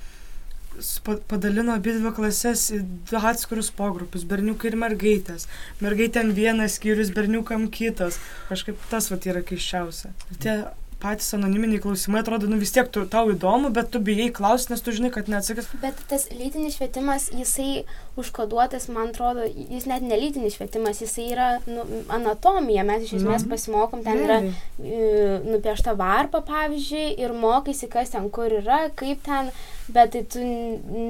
padalino 1.28 1.74
abi 1.74 1.94
dvi 1.96 2.12
klases 2.16 2.70
į 2.74 2.80
du 3.10 3.20
atskirus 3.30 3.70
pogrupius- 3.74 4.24
berniukai 4.32 4.72
ir 4.72 4.76
mergaitės. 4.76 5.46
Mergaitėm 5.80 6.32
vienas 6.34 6.78
skyrius, 6.78 7.12
berniukam 7.14 7.68
kitas. 7.70 8.18
Kažkaip 8.48 8.76
tas 8.90 9.10
vat 9.10 9.26
yra 9.26 9.42
keiščiausia. 9.42 10.10
Ir 10.30 10.36
tie 10.40 10.56
patys 11.02 11.34
anoniminiai 11.36 11.80
klausimai 11.82 12.20
atrodo, 12.22 12.46
nu 12.50 12.56
vis 12.60 12.72
tiek 12.74 12.88
tu, 12.92 13.02
tau 13.10 13.28
įdomu, 13.32 13.70
bet 13.74 13.90
tu 13.94 14.00
bijai 14.04 14.30
klausti, 14.34 14.72
nes 14.72 14.80
tu 14.84 14.92
žinai, 14.94 15.10
kad 15.14 15.28
neatsakys. 15.28 15.68
Bet 15.82 15.98
tas 16.08 16.28
lytinis 16.32 16.76
švietimas, 16.78 17.28
jisai 17.34 17.84
užkoduotas, 18.20 18.88
man 18.94 19.10
atrodo, 19.12 19.44
jis 19.44 19.86
net 19.90 20.02
nelytinis 20.06 20.54
švietimas, 20.56 21.00
jisai 21.02 21.26
yra 21.34 21.48
nu, 21.66 21.84
anatomija. 22.08 22.84
Mes 22.86 23.04
iš 23.08 23.16
esmės 23.20 23.42
Mhm. 23.44 23.50
pasimokom, 23.50 24.04
ten 24.04 24.18
yra 24.24 24.38
e, 24.44 25.40
nupiešta 25.44 25.96
varpa, 25.98 26.40
pavyzdžiui, 26.46 27.18
ir 27.18 27.32
mokaisi, 27.32 27.88
kas 27.90 28.10
ten 28.14 28.30
kur 28.30 28.48
yra, 28.60 28.90
kaip 28.94 29.22
ten, 29.26 29.50
bet 29.88 30.12
tai 30.14 30.22
tu 30.24 30.38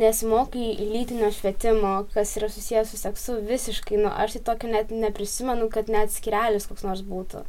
nesimokai 0.01 0.77
lytinio 0.81 1.31
švietimo, 1.33 2.07
kas 2.15 2.37
yra 2.41 2.49
susijęs 2.49 2.91
su 2.91 2.97
seksu 2.99 3.39
visiškai. 3.49 4.01
Nu, 4.03 4.09
aš 4.09 4.33
tai 4.39 4.43
tokio 4.51 4.71
net 4.73 4.91
neprisimenu, 4.91 5.69
kad 5.71 5.89
net 5.89 6.11
skirelis 6.13 6.67
koks 6.67 6.83
nors 6.87 7.03
būtų. 7.03 7.45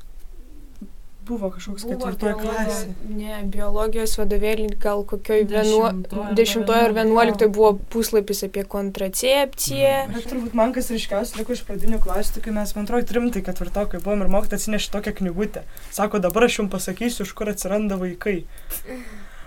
Buvo 1.26 1.50
kažkoks 1.50 1.84
Buvo 1.88 1.96
ketvirtoji 1.96 2.34
biologo- 2.34 2.54
klasė. 2.66 2.94
Ne, 3.10 3.38
biologijos 3.50 4.12
vadovėlį 4.20 4.68
gal 4.84 5.04
kokioj 5.10 5.46
Dešimtoj 5.50 5.88
arba 5.88 6.34
dešimtoje 6.40 6.82
ar 6.84 6.94
vienuoliktoje. 6.94 6.94
vienuoliktoje 7.00 7.50
buvo 7.56 7.72
puslapis 7.96 8.44
apie 8.46 8.64
kontracepciją. 8.76 9.94
Bet 10.14 10.28
turbūt 10.30 10.54
man 10.54 10.74
kas 10.76 10.92
ryškiausia 10.94 11.40
liko 11.40 11.54
iš 11.58 11.64
pradinių 11.66 12.00
klasių, 12.04 12.44
kai 12.46 12.52
mes 12.56 12.76
man 12.76 12.86
atrodo 12.86 13.08
trimtai 13.10 13.42
ketvirtokai 13.48 14.02
buvom 14.06 14.22
ir 14.22 14.28
mokytas 14.36 14.62
atsinešė 14.68 14.92
tokią 14.98 15.16
knygutę. 15.22 15.64
Sako, 15.92 16.20
dabar 16.20 16.44
aš 16.50 16.60
jums 16.60 16.72
pasakysiu, 16.76 17.26
iš 17.26 17.34
kur 17.34 17.50
atsiranda 17.50 17.98
vaikai. 17.98 18.44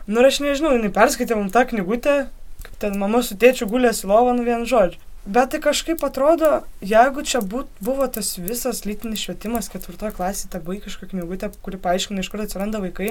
Nu 0.09 0.21
aš 0.25 0.41
nežinau, 0.41 0.73
jinai 0.77 0.91
perskaitė 0.91 1.37
mums 1.37 1.53
tą 1.53 1.67
knygutę, 1.69 2.29
kaip 2.65 2.79
ten 2.83 2.99
mama 2.99 3.23
su 3.23 3.37
tėčiu 3.37 3.69
gulės 3.71 4.03
į 4.05 4.09
lovą, 4.11 4.35
nu 4.37 4.43
vien 4.47 4.65
žodžiu. 4.67 4.99
Bet 5.29 5.51
tai 5.53 5.59
kažkaip 5.61 6.01
atrodo, 6.07 6.63
jeigu 6.81 7.21
čia 7.29 7.43
būt, 7.45 7.69
buvo 7.85 8.07
tas 8.09 8.31
visas 8.41 8.87
lytinis 8.89 9.21
švietimas 9.27 9.69
ketvirtoje 9.69 10.15
klasėje, 10.17 10.49
ta 10.55 10.61
vaikiška 10.65 11.11
knygutė, 11.11 11.51
kuri 11.65 11.81
paaiškina, 11.85 12.25
iš 12.25 12.31
kur 12.33 12.41
atsiranda 12.41 12.81
vaikai, 12.81 13.11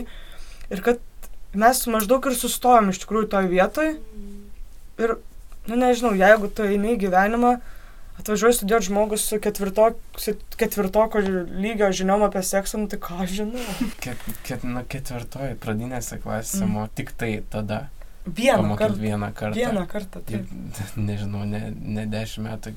ir 0.73 0.81
kad 0.81 1.03
mes 1.53 1.83
maždaug 1.93 2.25
ir 2.25 2.37
sustojom 2.39 2.89
iš 2.89 3.03
tikrųjų 3.03 3.29
toj 3.33 3.49
vietoj. 3.51 3.91
Ir, 4.97 5.13
nu 5.69 5.77
nežinau, 5.77 6.15
jeigu 6.17 6.49
tu 6.49 6.65
eini 6.65 6.95
į 6.95 7.01
gyvenimą, 7.05 7.51
atvažiuoji 8.17 8.57
studijuoti 8.63 8.89
žmogus 8.89 9.27
su 9.29 9.37
ketvirto, 9.43 9.91
ketvirtoko 10.57 11.21
lygio 11.21 11.91
žiniom 11.93 12.25
apie 12.25 12.41
seksą, 12.41 12.81
nu 12.81 12.89
tai 12.89 12.97
ką 13.03 13.27
žinau. 13.29 13.61
Ket, 14.01 14.25
ket, 14.47 14.65
nu, 14.65 14.81
ketvirtoji 14.89 15.59
pradinėse 15.61 16.17
klasėse, 16.23 16.65
mm. 16.65 16.89
tik 16.97 17.13
tai 17.19 17.35
tada. 17.53 17.83
Vieną 18.27 18.75
kartą. 18.77 18.99
Vieną 18.99 19.31
kartą. 19.33 19.55
Vieną 19.55 19.87
kartą. 19.87 20.21
Ir, 20.27 20.43
Taip. 20.47 20.97
nežinau, 21.09 21.45
ne, 21.47 21.71
ne 21.75 22.05
dešimt 22.11 22.47
metų 22.47 22.73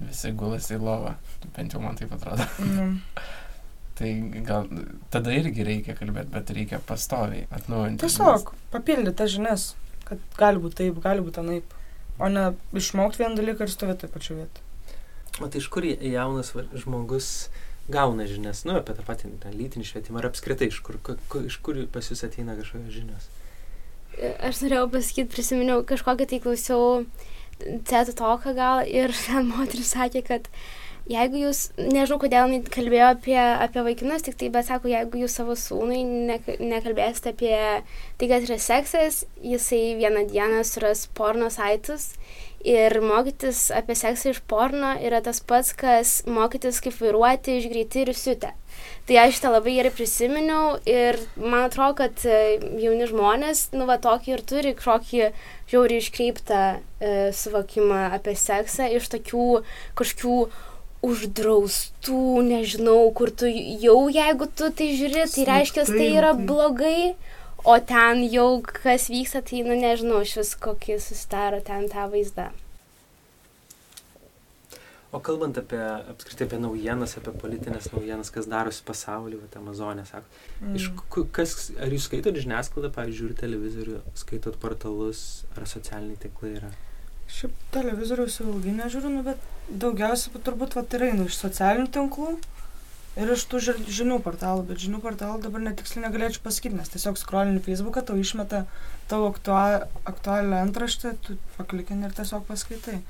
visi 0.00 0.32
gulasi 0.32 0.76
į 0.76 0.80
lovą. 0.84 1.14
Bent 1.56 1.74
jau 1.74 1.82
man 1.82 1.98
taip 1.98 2.12
atrodo. 2.16 2.46
Mm. 2.64 2.98
Tai 4.00 4.10
gal 4.46 4.68
tada 5.12 5.32
irgi 5.36 5.64
reikia 5.66 5.92
kalbėti, 5.98 6.32
bet 6.32 6.50
reikia 6.56 6.78
pastoviai 6.88 7.44
atnaujinti. 7.52 8.00
Tiesiog 8.00 8.54
papildyti 8.72 9.12
tas 9.18 9.34
žinias, 9.34 9.66
kad 10.08 10.22
gali 10.38 10.62
būti 10.62 10.78
taip, 10.78 11.02
gali 11.04 11.24
būti 11.26 11.42
anaip. 11.42 11.74
O 12.20 12.28
ne 12.32 12.46
išmokti 12.76 13.20
vieną 13.20 13.36
dalyką 13.36 13.66
ir 13.66 13.72
stovėti 13.72 14.06
taip 14.06 14.14
pačiu 14.16 14.38
vietu. 14.38 14.64
O 15.40 15.48
tai 15.52 15.60
iš 15.60 15.68
kur 15.72 15.84
jaunas 15.84 16.54
žmogus 16.80 17.28
gauna 17.92 18.24
žinias, 18.28 18.64
nu, 18.64 18.78
apie 18.80 18.94
tą 18.96 19.04
patį 19.04 19.34
tą 19.42 19.52
lytinį 19.52 19.86
švietimą 19.88 20.22
ir 20.22 20.30
apskritai, 20.30 20.70
iš 20.72 20.80
kur, 20.86 20.96
ku, 21.04 21.16
ku, 21.28 21.44
iš 21.48 21.58
kur 21.64 21.80
pas 21.92 22.08
jūs 22.08 22.24
ateina 22.26 22.56
kažkokios 22.58 22.94
žinios? 22.94 23.28
Aš 24.18 24.64
norėjau 24.64 24.88
pasakyti, 24.92 25.30
prisiminiau 25.32 25.84
kažkokią 25.86 26.26
tai 26.28 26.40
klausiau 26.44 27.04
CETO 27.60 28.14
toką 28.18 28.54
gal 28.56 28.84
ir 28.88 29.14
moteris 29.52 29.94
sakė, 29.94 30.22
kad 30.26 30.48
jeigu 31.10 31.40
jūs, 31.44 31.62
nežinau 31.78 32.20
kodėl 32.22 32.48
jinai 32.48 32.74
kalbėjo 32.74 33.08
apie, 33.14 33.38
apie 33.38 33.84
vaikinus, 33.86 34.24
tik 34.26 34.36
tai, 34.40 34.50
bet 34.54 34.68
sako, 34.68 34.90
jeigu 34.92 35.22
jūs 35.22 35.38
savo 35.40 35.56
sūnui 35.58 36.02
nek, 36.28 36.46
nekalbėsite 36.60 37.34
apie 37.34 37.54
tai, 37.56 38.28
kad 38.28 38.46
yra 38.46 38.58
seksas, 38.60 39.24
jisai 39.42 39.96
vieną 40.00 40.26
dieną 40.30 40.62
suras 40.68 41.06
porno 41.16 41.50
saitus 41.52 42.12
ir 42.64 43.00
mokytis 43.00 43.68
apie 43.72 43.96
seksą 43.96 44.34
iš 44.34 44.40
porno 44.48 44.92
yra 45.00 45.22
tas 45.24 45.40
pats, 45.40 45.72
kas 45.76 46.20
mokytis 46.28 46.80
kaip 46.84 46.96
vairuoti 47.00 47.56
iš 47.58 47.68
greiti 47.72 48.04
ir 48.04 48.12
siutę. 48.16 48.52
Tai 49.08 49.16
aš 49.22 49.38
šitą 49.38 49.50
labai 49.56 49.74
gerai 49.78 49.92
prisiminiau 49.92 50.76
ir 50.88 51.18
man 51.36 51.66
atrodo, 51.66 51.96
kad 52.02 52.24
e, 52.28 52.60
jauni 52.80 53.08
žmonės, 53.10 53.70
nu, 53.74 53.86
va, 53.88 53.98
tokį 54.00 54.34
ir 54.36 54.44
turi 54.46 54.74
kažkokį 54.78 55.30
žiauriai 55.72 56.04
iškreiptą 56.04 56.60
e, 56.76 57.14
suvokimą 57.36 58.10
apie 58.16 58.36
seksą 58.38 58.90
iš 58.96 59.10
tokių 59.12 59.46
kažkokių 59.98 60.36
uždraustų, 61.00 62.22
nežinau, 62.44 63.08
kur 63.16 63.32
tu 63.32 63.48
jau, 63.48 64.00
jeigu 64.12 64.48
tu 64.52 64.68
tai 64.76 64.90
žiūri, 64.98 65.24
tai 65.32 65.46
reiškia, 65.48 65.86
tai 65.88 66.08
yra 66.12 66.34
blogai, 66.36 67.14
o 67.64 67.76
ten 67.80 68.24
jau 68.32 68.62
kas 68.64 69.08
vyksta, 69.12 69.42
tai, 69.42 69.62
nu, 69.66 69.76
nežinau, 69.78 70.22
iš 70.24 70.36
vis 70.40 70.56
kokį 70.66 70.98
susidaro 71.02 71.60
ten 71.64 71.88
tą 71.92 72.08
vaizdą. 72.12 72.50
O 75.10 75.18
kalbant 75.18 75.56
apie, 75.58 75.78
apskritai 76.12 76.46
apie 76.46 76.58
naujienas, 76.62 77.16
apie 77.18 77.32
politinės 77.34 77.88
naujienas, 77.90 78.28
kas 78.30 78.46
darosi 78.46 78.84
pasaulyje, 78.86 79.40
va, 79.42 79.48
Amazonė, 79.58 80.04
sako. 80.06 80.28
Mm. 80.60 80.76
Iš, 80.78 80.86
kas, 81.34 81.54
ar 81.82 81.90
jūs 81.90 82.06
skaitot 82.06 82.38
žiniasklaidą, 82.38 82.92
pavyzdžiui, 82.94 83.24
žiūrit 83.24 83.42
televizorių, 83.42 83.96
skaitot 84.22 84.60
portalus, 84.62 85.24
ar 85.56 85.66
socialiniai 85.66 86.20
tinklai 86.22 86.52
yra? 86.60 86.70
Šiaip 87.30 87.58
televizoriaus 87.74 88.38
jau 88.38 88.46
ilgai 88.52 88.76
nežiūriu, 88.78 89.10
nu, 89.16 89.24
bet 89.26 89.42
daugiausia 89.82 90.30
turbūt 90.46 90.78
va, 90.78 90.86
tai 90.86 91.02
eina 91.08 91.26
iš 91.26 91.42
socialinių 91.42 91.90
tinklų 91.98 92.36
ir 93.16 93.32
iš 93.34 93.42
tų 93.50 93.58
ži- 93.66 93.86
žinių 94.00 94.20
portalų, 94.22 94.62
bet 94.70 94.78
žinių 94.82 95.00
portalų 95.02 95.40
dabar 95.42 95.60
netiksliai 95.64 96.04
negalėčiau 96.06 96.44
pasakyti, 96.44 96.76
nes 96.78 96.92
tiesiog 96.92 97.18
skrolini 97.18 97.62
Facebooką, 97.64 98.04
tau 98.06 98.16
išmeta 98.20 98.64
tavo 99.10 99.32
aktua, 99.32 99.88
aktualią 100.06 100.60
antraštę, 100.66 101.16
tu 101.26 101.36
paklikini 101.58 102.06
ir 102.06 102.14
tiesiog 102.16 102.46
paskaitai. 102.46 103.00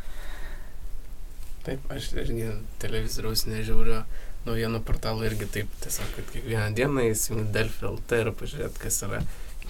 Taip, 1.66 1.84
aš 1.92 2.12
irgi 2.16 2.48
televizoriaus 2.80 3.44
nežiūriu 3.50 4.00
naujienų 4.46 4.80
portalų 4.88 5.26
irgi 5.28 5.46
taip, 5.58 5.68
tiesiog, 5.84 6.08
kad 6.16 6.30
kiekvieną 6.32 6.70
dieną 6.78 7.04
įsijungi 7.12 7.50
Delfi 7.52 7.84
LT 7.90 8.22
ir 8.24 8.30
pažiūrėt, 8.40 8.78
kas 8.80 9.02
yra. 9.04 9.20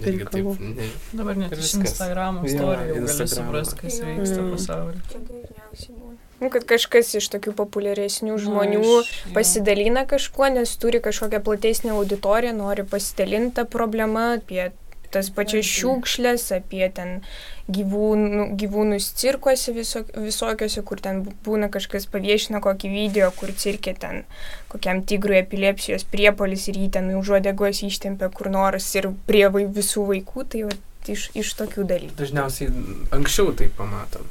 Irgi 0.00 0.24
taip, 0.30 0.46
ne, 0.62 0.86
Dabar 1.12 1.36
net 1.36 1.52
Ir 1.52 1.58
iš. 1.60 1.74
Instagramo 1.82 2.46
istorijų 2.46 3.02
gali 3.02 3.26
suprasti, 3.28 3.80
kas 3.82 3.98
vyksta 4.06 4.46
pasaulyje. 4.54 6.29
Nu, 6.40 6.48
kad 6.50 6.64
kažkas 6.64 7.14
iš 7.18 7.28
tokių 7.34 7.52
populiaresnių 7.58 8.38
žmonių 8.40 8.80
Nu, 8.82 9.00
iš- 9.04 9.32
pasidalina 9.36 10.06
kažkuo, 10.08 10.48
nes 10.54 10.76
turi 10.80 11.00
kažkokią 11.04 11.42
platesnę 11.44 11.90
auditoriją, 11.92 12.54
nori 12.56 12.82
pasidalinti 12.88 13.58
tą 13.60 13.66
problemą 13.68 14.30
apie 14.38 14.70
tas 15.10 15.26
pačias 15.34 15.66
šiukšlės, 15.66 16.44
apie 16.54 16.86
ten 16.94 17.16
gyvūnų, 17.68 18.44
gyvūnus 18.60 19.08
cirkuose 19.18 19.72
viso, 19.74 20.04
visokiuose, 20.14 20.82
kur 20.86 21.00
ten 21.02 21.24
bū- 21.26 21.34
būna 21.44 21.68
kažkas 21.68 22.06
paviešina 22.06 22.60
kokį 22.62 22.90
video, 22.94 23.30
kur 23.34 23.48
cirkė 23.52 23.96
ten 23.98 24.24
kokiam 24.70 25.02
tigrui 25.02 25.40
epilepsijos 25.42 26.04
priepolis 26.04 26.68
ir 26.70 26.74
jį 26.78 26.90
ten 26.96 27.10
už 27.18 27.28
uodegos 27.36 27.82
ištempia 27.82 28.30
kur 28.32 28.50
nors 28.54 28.86
ir 28.94 29.10
prie 29.26 29.48
visų 29.50 30.06
vaikų, 30.12 30.46
tai 30.48 30.62
va, 30.70 30.76
iš, 31.10 31.30
iš 31.34 31.54
tokių 31.58 31.84
dalykų. 31.90 32.16
Dažniausiai 32.16 32.70
anksčiau 33.10 33.52
tai 33.52 33.68
pamatom. 33.76 34.22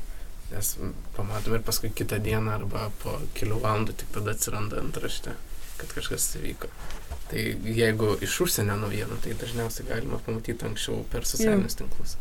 Nes 0.50 0.72
pamatom 1.16 1.56
ir 1.58 1.66
paskui 1.66 1.92
kitą 1.94 2.18
dieną 2.26 2.56
arba 2.58 2.88
po 3.04 3.20
kelių 3.38 3.60
valandų 3.62 4.00
tik 4.02 4.16
tada 4.16 4.34
atsiranda 4.34 4.80
antraštė, 4.82 5.36
kad 5.78 5.94
kažkas 5.94 6.32
įvyko. 6.40 6.72
Tai 7.30 7.42
jeigu 7.78 8.16
iš 8.26 8.40
užsienio 8.48 8.80
naujienų, 8.82 9.20
tai 9.22 9.36
dažniausiai 9.38 9.86
galima 9.92 10.18
pamatyti 10.26 10.66
anksčiau 10.66 11.04
per 11.12 11.28
socialinius 11.30 11.78
tinklus. 11.78 12.16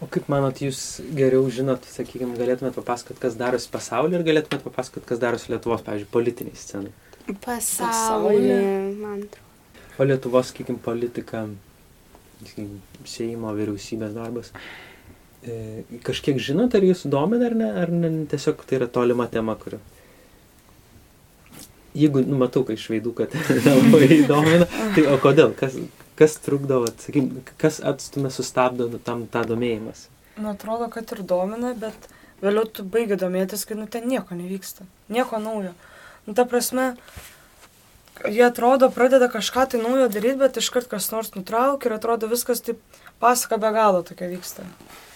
O 0.00 0.08
kaip 0.10 0.30
manot, 0.32 0.62
jūs 0.64 0.78
geriau 1.16 1.44
žinot, 1.52 1.84
sakykime, 1.88 2.32
galėtumėt 2.40 2.74
papasakot, 2.78 3.20
kas 3.20 3.36
darosi 3.40 3.68
pasaulyje 3.72 4.22
ir 4.22 4.24
galėtumėt 4.30 4.64
papasakot, 4.64 5.04
kas 5.08 5.20
darosi 5.20 5.52
Lietuvos, 5.52 5.84
pavyzdžiui, 5.84 6.08
politiniai 6.16 6.56
scenai. 6.58 6.94
Pasaulį, 7.44 8.56
man 9.00 9.26
atrodo. 9.26 9.44
O 10.00 10.08
Lietuvos, 10.08 10.50
sakykime, 10.50 10.80
politika, 10.84 11.44
Seimo 13.08 13.52
vyriausybės 13.56 14.16
darbas. 14.16 14.50
E, 15.44 15.82
kažkiek 16.06 16.38
žinot, 16.40 16.72
ar 16.76 16.84
jūs 16.86 17.04
domina 17.10 17.50
ar 17.50 17.56
ne, 17.58 17.68
ar 17.82 17.90
ne, 17.92 18.10
tiesiog 18.30 18.62
tai 18.64 18.78
yra 18.78 18.88
tolima 18.88 19.26
tema, 19.28 19.56
kuri. 19.60 19.80
Jeigu, 21.94 22.24
nu, 22.26 22.38
matau, 22.40 22.64
kai 22.66 22.78
iš 22.78 22.88
veidų, 22.90 23.12
kad 23.18 23.34
labai 23.68 24.22
domina, 24.28 24.66
tai 24.96 25.04
o 25.12 25.18
kodėl, 25.22 25.52
kas, 25.58 25.76
kas 26.18 26.38
trukdo, 26.42 26.80
sakykim, 27.04 27.44
kas 27.60 27.78
atstumia, 27.84 28.32
sustabdo 28.34 28.88
tam 29.04 29.28
tą 29.30 29.44
domėjimas? 29.52 30.08
Nu, 30.38 30.54
atrodo, 30.54 30.88
kad 30.90 31.12
ir 31.14 31.22
domina, 31.28 31.74
bet 31.78 32.08
vėliau 32.42 32.66
tu 32.66 32.82
baigi 32.96 33.20
domėtis, 33.20 33.68
kad 33.68 33.78
nu 33.78 33.86
ten 33.90 34.08
nieko 34.10 34.34
nevyksta. 34.38 34.88
Nieko 35.12 35.38
naujo. 35.44 35.76
Nu, 36.24 36.34
ta 36.34 36.48
prasme, 36.48 36.94
jie 38.24 38.42
atrodo, 38.48 38.88
pradeda 38.90 39.28
kažką 39.28 39.68
tai 39.70 39.84
naujo 39.84 40.08
daryti, 40.08 40.40
bet 40.40 40.58
iškart 40.58 40.88
kas 40.90 41.12
nors 41.12 41.34
nutraukia 41.36 41.92
ir 41.92 42.00
atrodo 42.00 42.32
viskas 42.32 42.64
taip 42.64 42.80
pasaka 43.20 43.60
be 43.60 43.70
galo 43.76 44.02
tokia 44.02 44.32
vyksta. 44.32 44.64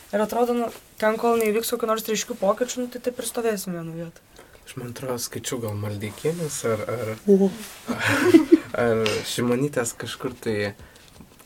Ir 0.09 0.25
atrodo, 0.25 0.55
nu, 0.57 0.69
ten 1.01 1.19
kol 1.21 1.37
neįvyks 1.41 1.75
kokių 1.75 1.89
nors 1.91 2.07
ryškių 2.09 2.39
pokyčių, 2.41 2.85
nu, 2.85 2.91
tai 2.93 3.03
taip 3.05 3.19
ir 3.21 3.29
stovėsim 3.29 3.75
vienu 3.77 3.93
vietu. 3.93 4.23
Aš 4.65 4.77
man 4.81 4.93
atrodo, 4.95 5.19
skaičiau 5.21 5.61
gal 5.61 5.75
maldykėnis 5.77 6.63
ar, 6.69 6.85
ar, 6.93 7.11
ar 8.85 9.03
šimonytės 9.29 9.93
kažkur 10.01 10.37
tai 10.45 10.57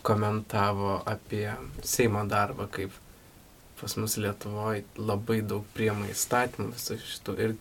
komentavo 0.06 1.00
apie 1.06 1.48
Seimo 1.86 2.22
darbą, 2.30 2.68
kaip 2.70 2.94
pas 3.80 3.96
mus 3.98 4.14
Lietuvoje 4.22 4.84
labai 4.98 5.40
daug 5.42 5.66
priema 5.74 6.06
įstatymų 6.10 6.70
visų 6.76 6.98
šitų 7.02 7.36
ir 7.42 7.56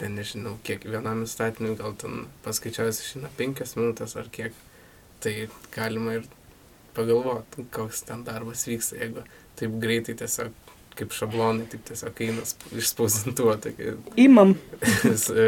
ten 0.00 0.16
nežinau, 0.18 0.56
kiek 0.66 0.82
vienam 0.90 1.22
įstatymui 1.22 1.76
gal 1.78 1.94
ten 1.98 2.24
paskaičiavęs 2.42 2.98
išina 3.04 3.30
penkias 3.38 3.76
minutės 3.78 4.16
ar 4.18 4.30
kiek, 4.34 4.56
tai 5.22 5.46
galima 5.74 6.16
ir 6.18 6.26
pagalvoti, 6.96 7.66
koks 7.74 8.02
ten 8.08 8.24
darbas 8.26 8.66
vyksta, 8.66 8.98
jeigu 8.98 9.22
taip 9.60 9.78
greitai 9.82 10.16
tiesiog 10.18 10.52
kaip 10.96 11.14
šablonai, 11.16 11.66
taip 11.72 11.84
tiesiog 11.88 12.20
eina 12.26 12.44
sp- 12.48 12.72
iš 12.80 12.92
spausdintuvo, 12.92 13.54
tokie 13.64 13.94
Įmam. 14.20 14.54
vis, 15.04 15.28
e, 15.32 15.46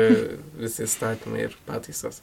visi 0.61 0.87
įstatymai 0.87 1.49
ir 1.49 1.59
pataisos. 1.69 2.23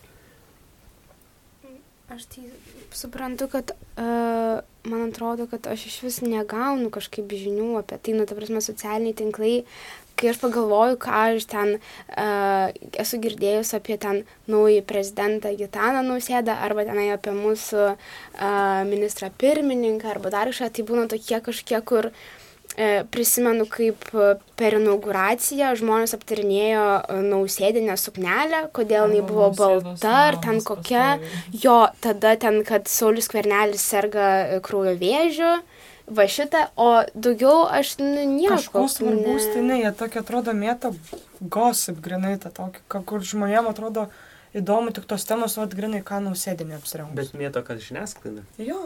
Aš 2.11 2.25
tai 2.27 2.49
suprantu, 2.91 3.47
kad 3.47 3.71
uh, 3.71 4.59
man 4.83 5.03
atrodo, 5.05 5.45
kad 5.47 5.67
aš 5.71 5.85
iš 5.87 6.01
vis 6.03 6.17
negaunu 6.25 6.89
kažkaip 6.91 7.31
žinių 7.31 7.77
apie 7.79 7.99
tai, 8.03 8.15
nu, 8.17 8.25
ta 8.27 8.35
prasme, 8.35 8.59
socialiniai 8.63 9.15
tinklai, 9.15 9.53
kai 10.19 10.31
aš 10.31 10.41
pagalvoju, 10.41 10.99
ką 11.01 11.23
aš 11.35 11.47
ten 11.49 11.73
uh, 11.77 12.67
esu 13.01 13.19
girdėjus 13.23 13.73
apie 13.77 13.97
ten 14.01 14.23
naują 14.51 14.83
prezidentą 14.87 15.53
Gitaną 15.57 16.03
Nausėdą, 16.05 16.55
arba 16.67 16.85
tenai 16.87 17.09
apie 17.15 17.33
mūsų 17.35 17.87
uh, 17.91 18.83
ministrą 18.87 19.31
pirmininką, 19.41 20.15
arba 20.15 20.33
dar 20.33 20.51
kažką, 20.51 20.71
tai 20.75 20.87
būna 20.87 21.07
tokie 21.11 21.39
kažkiek, 21.43 21.83
kur 21.85 22.09
e, 22.77 23.03
prisimenu, 23.11 23.65
kaip 23.69 24.05
per 24.59 24.77
inauguraciją 24.77 25.73
žmonės 25.79 26.15
aptarinėjo 26.15 26.85
nausėdinę 27.27 27.97
suknelę, 27.99 28.65
kodėl 28.75 29.11
jinai 29.11 29.25
buvo 29.27 29.49
balta 29.57 30.13
ar 30.29 30.39
ten 30.43 30.61
kokia. 30.65 31.19
Jo, 31.51 31.89
tada 32.03 32.35
ten, 32.39 32.61
kad 32.67 32.87
Saulis 32.91 33.29
Kvernelis 33.31 33.83
serga 33.83 34.61
kraujo 34.65 34.95
vėžiu. 35.01 35.57
Va 36.11 36.25
šitą, 36.27 36.65
o 36.75 36.89
daugiau 37.15 37.61
aš 37.71 37.93
nu, 38.01 38.23
nieko. 38.27 38.57
Kažko 38.57 38.81
svarbaus, 38.91 39.45
tai 39.53 39.61
ne, 39.63 39.77
jie 39.79 39.91
tokie 39.95 40.19
atrodo 40.19 40.51
mėta 40.57 40.91
gosip 41.39 42.01
grinai, 42.03 42.33
tą 42.43 42.51
tokį, 42.57 42.81
ka- 42.91 43.03
kur 43.07 43.23
žmonėm 43.23 43.69
atrodo 43.71 44.09
įdomu 44.57 44.91
tik 44.91 45.05
tos 45.07 45.23
temos, 45.29 45.55
o 45.57 45.67
grinai 45.71 46.01
ką 46.03 46.19
nausėdinė 46.25 46.75
apsirengus. 46.81 47.15
Bet 47.15 47.37
mėto, 47.39 47.63
kad 47.63 47.79
žiniasklaida. 47.79 48.43
Jo, 48.59 48.81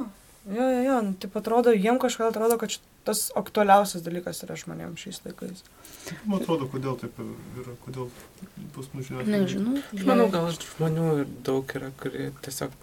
jo, 0.45 0.67
jo, 0.69 0.81
jo, 0.85 0.99
nu, 1.07 1.15
taip 1.23 1.33
atrodo, 1.41 1.73
jiem 1.73 1.97
kažką 2.03 2.29
atrodo, 2.29 2.59
kad 2.61 2.77
tas 3.05 3.27
aktualiausias 3.37 4.01
dalykas 4.05 4.43
yra 4.45 4.55
žmonėms 4.61 5.01
šiais 5.01 5.19
laikais. 5.25 5.65
Man 6.29 6.39
atrodo, 6.43 6.69
kodėl 6.69 6.95
taip 7.01 7.17
yra, 7.21 7.73
kodėl 7.85 8.11
pas 8.77 8.87
mus 8.93 9.09
žiniasklaida. 9.09 9.39
Nežinau. 9.39 9.81
Aš 9.97 10.05
manau, 10.09 10.29
gal 10.33 10.51
žmonių 10.53 11.09
ir 11.23 11.29
daug 11.45 11.73
yra, 11.79 11.89
kurie 12.01 12.29
tiesiog 12.45 12.73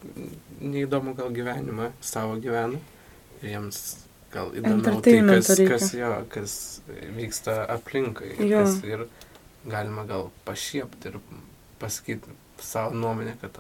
neįdomu 0.62 1.14
gal 1.18 1.31
gyvenimą 1.35 1.92
savo 2.02 2.38
gyvena. 2.42 2.83
Ir 3.42 3.55
jiems 3.57 3.83
gal 4.33 4.53
įdomu 4.57 5.01
tai, 5.05 5.18
kas, 5.29 5.51
kas, 5.68 5.92
jo, 5.95 6.12
kas 6.33 6.55
vyksta 7.16 7.59
aplinkai. 7.77 8.33
ir 8.38 8.47
Jo. 8.55 8.62
Kas, 8.64 8.79
ir 8.88 9.07
galima 9.68 10.05
gal 10.09 10.31
pašiepti 10.47 11.12
ir 11.12 11.18
pasakyti 11.83 12.33
savo 12.62 12.95
nuomonę, 12.95 13.35
kad 13.40 13.59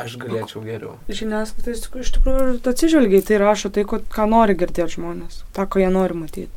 aš 0.00 0.16
galėčiau 0.20 0.62
geriau. 0.64 0.94
Žiniasklaida 1.08 1.72
iš 1.76 1.82
tikrųjų- 1.86 2.04
iš 2.06 2.12
tikrųjų 2.16 2.46
ir 2.54 2.72
atsižvelgia 2.72 3.20
į 3.22 3.26
tai 3.30 3.38
rašo 3.42 3.70
tai, 3.72 3.84
ko, 3.84 3.98
ką 3.98 4.26
nori 4.28 4.54
girdėti 4.54 4.96
žmonės, 4.96 5.42
tą, 5.56 5.66
ko 5.68 5.80
jie 5.80 5.88
nori 5.90 6.14
matyti. 6.14 6.50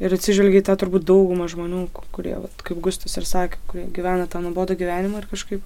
Ir 0.00 0.12
atsižvelgia 0.12 0.60
į 0.60 0.66
tą 0.68 0.74
turbūt 0.76 1.06
daugumą 1.08 1.46
žmonių, 1.48 1.86
ku- 1.92 2.04
kurie, 2.12 2.34
vat, 2.36 2.52
kaip 2.62 2.80
Gustas 2.84 3.16
ir 3.16 3.24
sakė, 3.24 3.56
kurie 3.66 3.86
gyvena 3.96 4.26
tą 4.28 4.42
nuobodą 4.44 4.76
gyvenimą 4.76 5.22
ir 5.24 5.26
kažkaip 5.32 5.62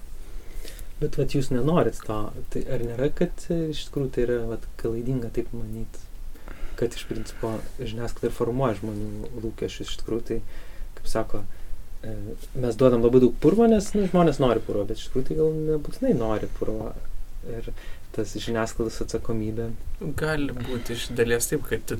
Bet 1.01 1.15
vat, 1.17 1.33
jūs 1.33 1.47
nenorit 1.49 1.97
to. 2.05 2.17
Tai 2.53 2.61
ar 2.69 2.79
nėra, 2.85 3.07
kad 3.17 3.31
e, 3.49 3.55
iš 3.73 3.87
tikrųjų 3.89 4.11
tai 4.13 4.21
yra 4.27 4.35
vat, 4.45 4.67
klaidinga 4.77 5.31
taip 5.33 5.47
manyti? 5.51 5.97
Kad 6.81 6.97
iš 6.97 7.05
principo 7.05 7.53
žiniasklaida 7.77 8.33
formuoja 8.33 8.79
žmonių 8.81 9.31
lūkesčius. 9.43 9.91
Iš 9.93 9.99
tikrųjų 10.01 10.23
tai, 10.31 10.37
kaip 10.97 11.09
sako, 11.11 11.43
e, 12.01 12.15
mes 12.57 12.77
duodam 12.79 13.05
labai 13.05 13.21
daug 13.21 13.35
purvo, 13.43 13.67
nes 13.69 13.91
nu, 13.93 14.07
žmonės 14.09 14.41
nori 14.41 14.63
purvo, 14.65 14.87
bet 14.89 14.97
iš 14.97 15.11
tikrųjų 15.11 15.27
tai 15.29 15.37
gal 15.37 15.51
nebūtinai 15.69 16.15
nori 16.17 16.49
purvo. 16.57 16.91
Ir 17.49 17.69
tas 18.13 18.33
žiniasklaidos 18.37 18.99
atsakomybė. 19.05 19.69
Gali 20.19 20.53
būti 20.57 20.97
iš 20.97 21.07
dalies 21.17 21.47
taip, 21.49 21.63
kad 21.69 21.85
tu 21.89 21.97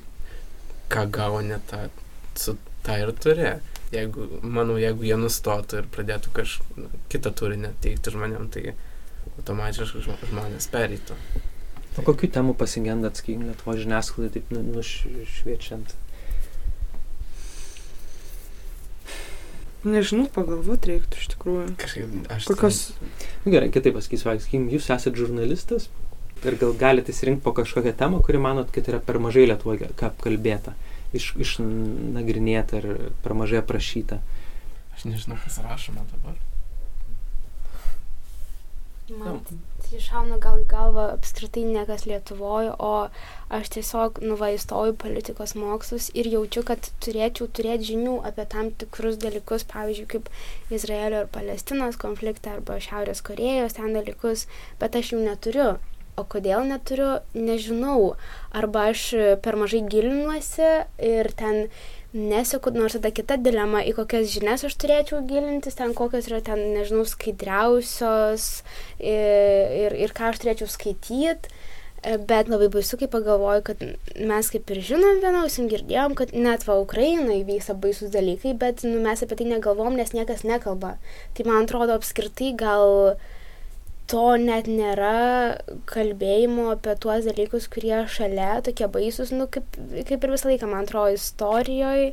ką 0.91 1.05
gauni, 1.13 1.57
tą, 1.69 1.85
su 2.37 2.57
tą 2.85 2.97
ir 3.01 3.13
turi. 3.21 3.53
Jeigu, 3.91 4.27
manau, 4.43 4.77
jeigu 4.79 5.03
jie 5.03 5.17
nustotų 5.19 5.81
ir 5.81 5.87
pradėtų 5.91 6.33
kažką 6.35 6.89
kitą 7.11 7.31
turinį 7.41 7.73
teikti 7.83 8.13
žmonėm, 8.13 8.47
tai 8.53 8.73
automatiškai 9.37 10.03
žmo- 10.05 10.19
žmonės 10.29 10.69
pereitų. 10.71 11.17
O 11.99 12.05
kokių 12.07 12.29
temų 12.31 12.53
pasigendat, 12.55 13.19
sakykim, 13.19 13.49
Lietuvo 13.49 13.75
žiniasklaidai 13.75 14.37
taip 14.37 14.53
nu- 14.55 14.63
nušviečiant? 14.77 15.95
Nežinau, 19.81 20.27
pagalvoti 20.29 20.91
reiktų 20.91 21.17
iš 21.17 21.31
tikrųjų. 21.33 21.65
Kažkaip 21.81 22.29
aš... 22.31 22.45
Kokios... 22.51 22.79
Nu, 23.43 23.49
gerai, 23.49 23.71
kitaip 23.73 23.97
pasakysiu, 23.97 24.29
sakykim, 24.29 24.69
jūs 24.69 24.91
esate 24.93 25.17
žurnalistas 25.17 25.89
ir 26.45 26.57
gal 26.61 26.75
galite 26.77 27.13
įsirinkti 27.13 27.43
po 27.45 27.53
kažkokią 27.57 27.95
temą, 27.97 28.21
kuri 28.25 28.39
manot, 28.41 28.69
kad 28.73 28.87
yra 28.89 29.01
per 29.03 29.19
mažai 29.21 29.47
Lietuvoje 29.49 29.89
apkalbėta, 29.91 30.75
iš, 31.17 31.31
išnagrinėta 31.43 32.81
ir 32.81 32.87
per 33.25 33.35
mažai 33.37 33.61
aprašyta. 33.61 34.21
Aš 34.95 35.09
nežinau, 35.09 35.41
kas 35.41 35.59
rašoma 35.65 36.05
dabar. 36.13 36.37
Man 39.19 39.41
tai 39.91 39.99
šauna 39.99 40.37
gal 40.39 40.61
į 40.61 40.65
galvą 40.71 41.03
apskritai 41.17 41.65
niekas 41.67 42.05
Lietuvoje, 42.07 42.71
o 42.79 43.09
aš 43.51 43.71
tiesiog 43.75 44.21
nuvaistojau 44.23 44.95
politikos 45.03 45.51
mokslus 45.59 46.07
ir 46.15 46.29
jaučiu, 46.31 46.63
kad 46.67 46.87
turėčiau 47.03 47.49
turėti 47.51 47.89
žinių 47.91 48.15
apie 48.29 48.45
tam 48.53 48.71
tikrus 48.71 49.19
dalykus, 49.19 49.67
pavyzdžiui, 49.73 50.07
kaip 50.13 50.31
Izraelio 50.71 51.25
ir 51.25 51.31
Palestinos 51.35 51.99
konfliktą 51.99 52.55
arba 52.55 52.79
Šiaurės 52.79 53.23
Korejos 53.27 53.75
ten 53.75 53.91
dalykus, 53.97 54.47
bet 54.79 54.95
aš 54.95 55.15
jų 55.15 55.25
neturiu. 55.25 55.71
O 56.19 56.23
kodėl 56.27 56.65
neturiu, 56.67 57.17
nežinau. 57.35 58.13
Arba 58.55 58.89
aš 58.91 59.09
per 59.43 59.59
mažai 59.59 59.83
gilinuosi 59.91 60.71
ir 61.07 61.31
ten 61.39 61.67
neseku, 62.13 62.71
nors 62.75 62.97
tada 62.97 63.11
kita 63.15 63.37
dilema, 63.39 63.81
į 63.87 63.95
kokias 63.95 64.31
žinias 64.33 64.65
aš 64.67 64.75
turėčiau 64.81 65.21
gilintis, 65.27 65.77
ten 65.79 65.93
kokios 65.95 66.27
yra 66.31 66.41
ten, 66.43 66.63
nežinau, 66.75 67.05
skaidriausios 67.07 68.47
ir, 68.99 69.75
ir, 69.85 69.95
ir 70.05 70.15
ką 70.15 70.31
aš 70.31 70.41
turėčiau 70.43 70.71
skaityti. 70.71 71.53
Bet 72.01 72.47
labai 72.49 72.65
baisu, 72.73 72.97
kai 72.97 73.05
pagalvoju, 73.13 73.61
kad 73.61 73.81
mes 74.17 74.47
kaip 74.49 74.71
ir 74.73 74.79
žinom 74.87 75.19
vienausim 75.21 75.67
girdėjom, 75.69 76.15
kad 76.17 76.31
net 76.33 76.65
va 76.65 76.79
Ukrainoje 76.81 77.43
vyksta 77.45 77.75
baisus 77.77 78.09
dalykai, 78.09 78.55
bet 78.57 78.81
nu, 78.87 78.95
mes 79.05 79.21
apie 79.21 79.37
tai 79.37 79.45
negalvom, 79.51 79.93
nes 79.99 80.09
niekas 80.17 80.41
nekalba. 80.41 80.95
Tai 81.37 81.45
man 81.45 81.67
atrodo 81.67 81.99
apskritai 81.99 82.55
gal 82.57 83.13
to 84.11 84.25
net 84.41 84.67
nėra 84.67 85.57
kalbėjimo 85.89 86.67
apie 86.73 86.95
tuos 87.03 87.27
dalykus, 87.27 87.69
kurie 87.71 88.03
šalia 88.11 88.59
tokie 88.65 88.89
baisus, 88.91 89.31
nu 89.35 89.47
kaip, 89.51 89.77
kaip 90.09 90.27
ir 90.27 90.33
visą 90.35 90.51
laiką, 90.51 90.69
man 90.71 90.87
atrodo, 90.87 91.15
istorijoje, 91.15 92.11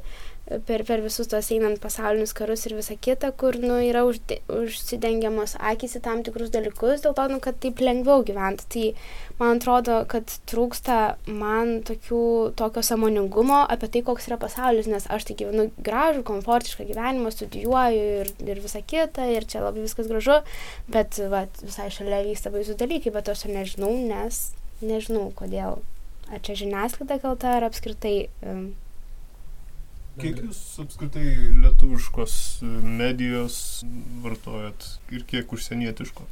per, 0.67 0.83
per 0.89 1.03
visus 1.05 1.29
tos 1.29 1.51
einant 1.53 1.81
pasaulinius 1.83 2.33
karus 2.37 2.65
ir 2.67 2.75
visą 2.79 2.97
kitą, 3.01 3.31
kur 3.41 3.59
nu, 3.61 3.77
yra 3.85 4.05
užde, 4.09 4.39
užsidengiamos 4.53 5.57
akis 5.71 5.99
į 5.99 6.03
tam 6.07 6.23
tikrus 6.27 6.53
dalykus, 6.55 7.03
dėl 7.05 7.17
to, 7.17 7.27
nu, 7.33 7.41
kad 7.45 7.59
taip 7.63 7.83
lengviau 7.85 8.25
gyventi. 8.27 8.69
Tai 8.69 9.41
man 9.41 9.61
atrodo, 9.61 9.99
kad 10.11 10.33
trūksta 10.51 10.99
man 11.29 11.79
tokių, 11.89 12.23
tokio 12.59 12.85
samoningumo 12.87 13.61
apie 13.69 13.91
tai, 13.93 14.05
koks 14.07 14.31
yra 14.31 14.41
pasaulis, 14.41 14.89
nes 14.91 15.09
aš 15.13 15.29
tai 15.29 15.39
gyvenu 15.43 15.69
gražų, 15.85 16.25
komfortišką 16.29 16.89
gyvenimą, 16.89 17.33
studijuoju 17.35 18.09
ir, 18.23 18.33
ir 18.49 18.65
visą 18.65 18.83
kitą, 18.83 19.29
ir 19.35 19.47
čia 19.49 19.63
labai 19.67 19.85
viskas 19.85 20.09
gražu, 20.11 20.41
bet 20.89 21.21
va, 21.31 21.45
visai 21.63 21.91
šalia 21.93 22.25
vyksta 22.27 22.55
baisus 22.55 22.81
dalykai, 22.81 23.15
bet 23.15 23.31
aš 23.33 23.45
to 23.45 23.53
nežinau, 23.53 23.93
nes 24.09 24.49
nežinau 24.81 25.29
kodėl. 25.37 25.81
Ar 26.29 26.43
čia 26.45 26.59
žiniasklaida 26.61 27.17
kalta, 27.23 27.55
ar 27.57 27.65
apskritai 27.71 28.29
um, 28.45 28.69
Kiek 30.19 30.41
jūs 30.43 30.59
apskritai 30.83 31.27
lietuviškos 31.63 32.35
medijos 32.83 33.59
vartojat 34.25 34.89
ir 35.15 35.25
kiek 35.29 35.53
užsienietiško? 35.55 36.27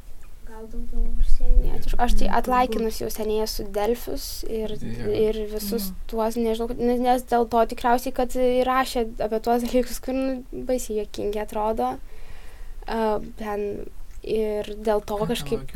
Gal 0.47 0.65
daugiau 0.71 1.03
užsienietiškų. 1.21 1.99
Aš 2.03 2.15
tai 2.21 2.29
atlaikinus 2.39 3.01
jau 3.03 3.09
seniai 3.13 3.45
esu 3.45 3.67
Delfius 3.75 4.27
ir, 4.49 4.75
Jo. 4.81 5.11
ir 5.27 5.41
visus 5.51 5.91
tuos, 6.11 6.39
nežinau, 6.39 6.71
nes 6.79 7.03
nes 7.03 7.27
dėl 7.29 7.47
to 7.51 7.63
tikriausiai, 7.73 8.15
kad 8.15 8.35
rašė 8.67 9.05
apie 9.27 9.41
tuos 9.45 9.67
dalykus, 9.67 10.01
kur 10.03 10.17
nu, 10.17 10.63
baisiai 10.67 11.03
jokingi 11.03 11.43
atrodo. 11.43 11.95
Uh, 12.87 13.19
ten 13.39 13.87
ir 14.27 14.69
dėl 14.83 15.01
to 15.07 15.17
kažkaip... 15.29 15.73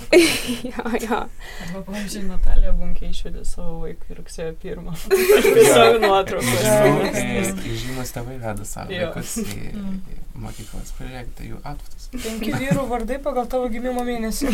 jo, 0.70 0.84
jo. 1.00 1.20
Arba, 1.64 1.82
pavyzdžiui, 1.86 2.24
Natalija 2.28 2.74
Bunkė 2.76 3.10
išvedė 3.10 3.44
savo 3.48 3.80
vaiką 3.84 4.18
rugsėjo 4.18 4.54
pirmą. 4.62 4.96
Tiesiog 5.56 6.00
nuotraukas. 6.04 7.54
Žymus 7.84 8.12
tėvai 8.16 8.36
veda 8.42 8.68
savo 8.68 8.92
vaikus 8.92 9.38
į, 9.44 9.72
į 9.72 10.20
mokyklas. 10.40 10.92
Pažiūrėkite 10.98 11.48
jų 11.50 11.62
atvatus. 11.62 12.10
Penki 12.14 12.52
vyrų 12.54 12.86
vardai 12.90 13.18
pagal 13.22 13.48
tavo 13.50 13.70
gimimo 13.72 14.04
mėnesį. 14.06 14.52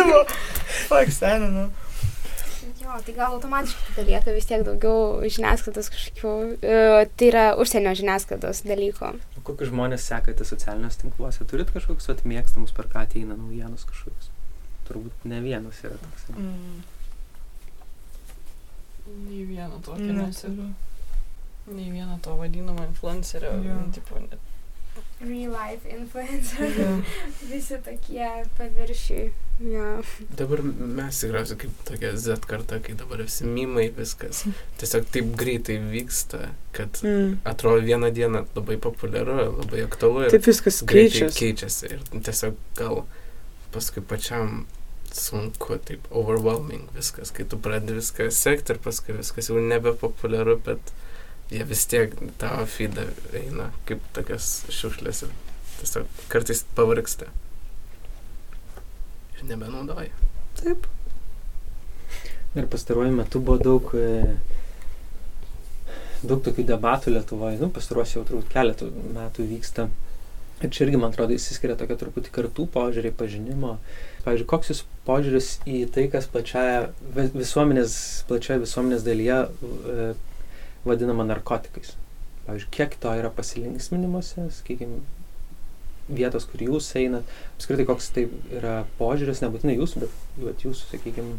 Fak, 0.90 1.12
seniai, 1.14 1.52
nu. 1.54 1.68
Jo, 2.80 2.96
tai 3.04 3.14
gal 3.14 3.34
automatiškai 3.36 3.94
tada 3.94 4.06
lieka 4.08 4.32
vis 4.34 4.48
tiek 4.48 4.62
daugiau 4.64 5.20
žiniasklaidos 5.28 5.90
kažkokių, 5.92 6.32
uh, 6.56 7.02
tai 7.16 7.28
yra 7.28 7.44
užsienio 7.60 7.92
žiniasklaidos 7.98 8.64
dalykų. 8.66 9.12
Kokius 9.46 9.70
žmonės 9.72 10.04
sekate 10.10 10.44
socialiniuose 10.44 11.00
tinkluose? 11.02 11.46
Turit 11.48 11.72
kažkokius 11.74 12.12
atmėgstamus, 12.14 12.74
per 12.76 12.90
ką 12.92 13.04
ateina 13.06 13.36
naujienos 13.38 13.86
kažkokius? 13.88 14.30
Turbūt 14.88 15.26
ne 15.30 15.40
vienas 15.44 15.80
yra 15.86 15.96
toks. 16.02 16.28
Mm. 16.34 16.80
Nei 19.26 19.42
vieno 19.48 19.80
tokio 19.82 20.12
Ne, 20.12 20.26
nesiriu. 20.26 20.70
Nei 21.70 21.90
vieno 21.90 22.18
to 22.22 22.36
vadinamo 22.38 22.84
influencerio. 22.86 23.52
Jo. 23.64 23.80
Tipo, 23.94 24.22
net 24.26 24.38
Real 25.20 25.52
life 25.52 25.88
influencer. 25.88 26.72
Jo. 26.78 27.02
Visi 27.50 27.78
tokie 27.84 28.28
paviršiai. 28.58 29.30
Jo. 29.60 30.00
Dabar 30.38 30.62
mes 30.64 31.18
tikriausiai 31.20 31.58
kaip 31.60 31.80
tokia 31.84 32.14
Z 32.16 32.46
karta, 32.48 32.78
kai 32.80 32.94
dabar 32.96 33.20
visi 33.20 33.44
mimai 33.44 33.90
viskas. 33.92 34.46
Tiesiog 34.80 35.10
taip 35.12 35.34
greitai 35.36 35.76
vyksta, 35.92 36.46
kad 36.72 37.00
Mm. 37.04 37.34
atrodo 37.44 37.82
vieną 37.84 38.08
dieną 38.16 38.46
labai 38.56 38.76
populiaru, 38.80 39.36
labai 39.58 39.82
aktualu 39.84 40.30
Taip 40.30 40.46
viskas 40.48 40.82
greitai 40.82 41.28
keičiasi. 41.28 41.38
keičiasi. 41.38 41.86
Ir 41.92 42.22
tiesiog 42.22 42.54
gal 42.76 43.04
paskui 43.72 44.00
pačiam 44.02 44.64
sunku, 45.12 45.76
taip 45.84 46.00
overwhelming 46.10 46.88
viskas, 46.96 47.30
kai 47.30 47.44
tu 47.44 47.58
pradedi 47.58 47.98
viską 48.00 48.30
sekti 48.30 48.72
ir 48.72 48.78
paskui 48.78 49.12
viskas 49.18 49.48
jau 49.50 49.60
nebepopuliaru, 49.60 50.56
bet 50.64 50.80
jie 51.50 51.64
vis 51.68 51.84
tiek 51.86 52.14
tavo 52.38 52.64
feedą 52.66 53.04
eina 53.34 53.72
kaip 53.84 54.00
tokias 54.14 54.64
šiukšlės 54.70 55.22
ir 55.26 55.28
tiesiog 55.80 56.06
kartais 56.32 56.64
pavargsta. 56.74 57.26
Ir 59.40 59.48
nebenaudoji. 59.48 60.10
Taip. 60.60 60.86
Ir 62.58 62.66
pastaruoju 62.66 63.14
metu 63.14 63.40
buvo 63.40 63.56
daug, 63.62 63.92
e, 63.94 64.34
daug 66.26 66.42
tokių 66.44 66.66
debatų 66.68 67.14
Lietuvoje, 67.14 67.60
nu, 67.62 67.70
pastaruosiu 67.72 68.18
jau 68.20 68.24
turbūt 68.28 68.50
keletų 68.52 68.90
metų 69.16 69.46
vyksta. 69.52 69.86
Ir 70.60 70.68
čia 70.68 70.82
irgi, 70.84 70.98
man 71.00 71.14
atrodo, 71.14 71.32
įsiskiria 71.32 71.76
tokia 71.80 71.96
truputį 72.02 72.32
kartų 72.34 72.66
požiūrį, 72.74 73.14
pažinimo. 73.16 73.78
Pavyzdžiui, 74.26 74.48
koks 74.50 74.72
jūs 74.74 74.82
požiūris 75.06 75.52
į 75.64 75.78
tai, 75.94 76.04
kas 76.12 76.26
plačiaja 76.28 76.90
visuomenės, 77.16 77.94
plačioje 78.28 78.66
visuomenės 78.66 79.06
dalyje 79.06 79.38
e, 79.46 80.10
vadinama 80.84 81.24
narkotikais. 81.30 81.94
Pavyzdžiui, 82.44 82.74
kiek 82.76 82.98
to 83.00 83.14
yra 83.22 83.30
pasilinksminimuose, 83.32 84.50
sakykime, 84.58 85.00
vietos, 86.10 86.46
kur 86.50 86.62
jūs 86.66 86.88
einat, 87.00 87.28
apskritai 87.56 87.86
koks 87.88 88.10
tai 88.16 88.26
yra 88.54 88.80
požiūris, 88.98 89.42
nebūtinai 89.44 89.76
jūsų, 89.78 90.04
bet, 90.04 90.16
bet 90.42 90.64
jūsų, 90.66 90.90
sakykime, 90.94 91.38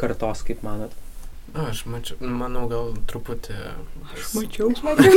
kartos, 0.00 0.44
kaip 0.46 0.62
manot. 0.66 0.94
Na, 1.52 1.68
aš 1.70 1.84
mačiau, 1.86 2.16
manau, 2.24 2.64
gal 2.70 2.94
truputį. 3.10 3.54
Aš 4.14 4.32
mačiau. 4.34 4.70
Aš 4.72 4.80
mačiau. 4.86 5.12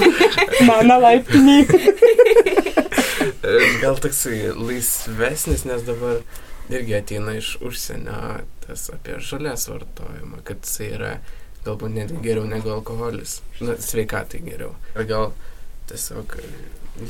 Mano 0.70 0.96
laiptiniai. 1.04 1.66
gal 3.82 4.00
toksai 4.02 4.38
laisvesnis, 4.56 5.66
nes 5.68 5.84
dabar 5.86 6.22
irgi 6.72 6.96
ateina 6.96 7.36
iš 7.38 7.54
užsienio 7.62 8.40
tas 8.64 8.88
apie 8.94 9.18
žalės 9.20 9.68
vartojimą, 9.68 10.40
kad 10.48 10.64
jisai 10.64 10.88
yra 10.96 11.12
galbūt 11.66 11.92
net 11.96 12.14
geriau 12.24 12.48
negu 12.48 12.72
alkoholis. 12.74 13.38
Na, 13.60 13.76
sveikatai 13.80 14.40
geriau. 14.48 14.72
Ir 14.96 15.06
gal 15.10 15.30
tiesiog 15.90 16.38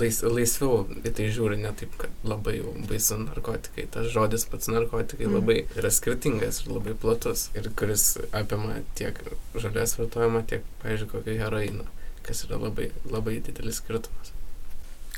lais, 0.00 0.20
laisviau 0.24 0.84
į 1.04 1.12
tai 1.14 1.26
žiūri, 1.32 1.58
ne 1.60 1.72
taip, 1.76 1.94
kad 2.00 2.26
labai 2.26 2.56
jau 2.58 2.74
baisu 2.88 3.18
narkotikai. 3.22 3.86
Tas 3.94 4.08
žodis 4.12 4.46
pats 4.50 4.70
narkotikai 4.72 5.26
mm. 5.28 5.34
labai 5.38 5.58
yra 5.78 5.90
skirtingas 5.92 6.62
ir 6.64 6.72
labai 6.74 6.94
platus. 7.00 7.48
Ir 7.58 7.68
kuris 7.78 8.06
apima 8.36 8.80
tiek 8.98 9.20
žalės 9.54 9.96
vartojimą, 10.00 10.44
tiek, 10.50 10.64
pavyzdžiui, 10.82 11.10
kokio 11.12 11.36
heroino, 11.40 11.88
kas 12.26 12.44
yra 12.48 12.60
labai, 12.62 12.90
labai 13.10 13.40
didelis 13.44 13.82
skirtumas. 13.82 14.32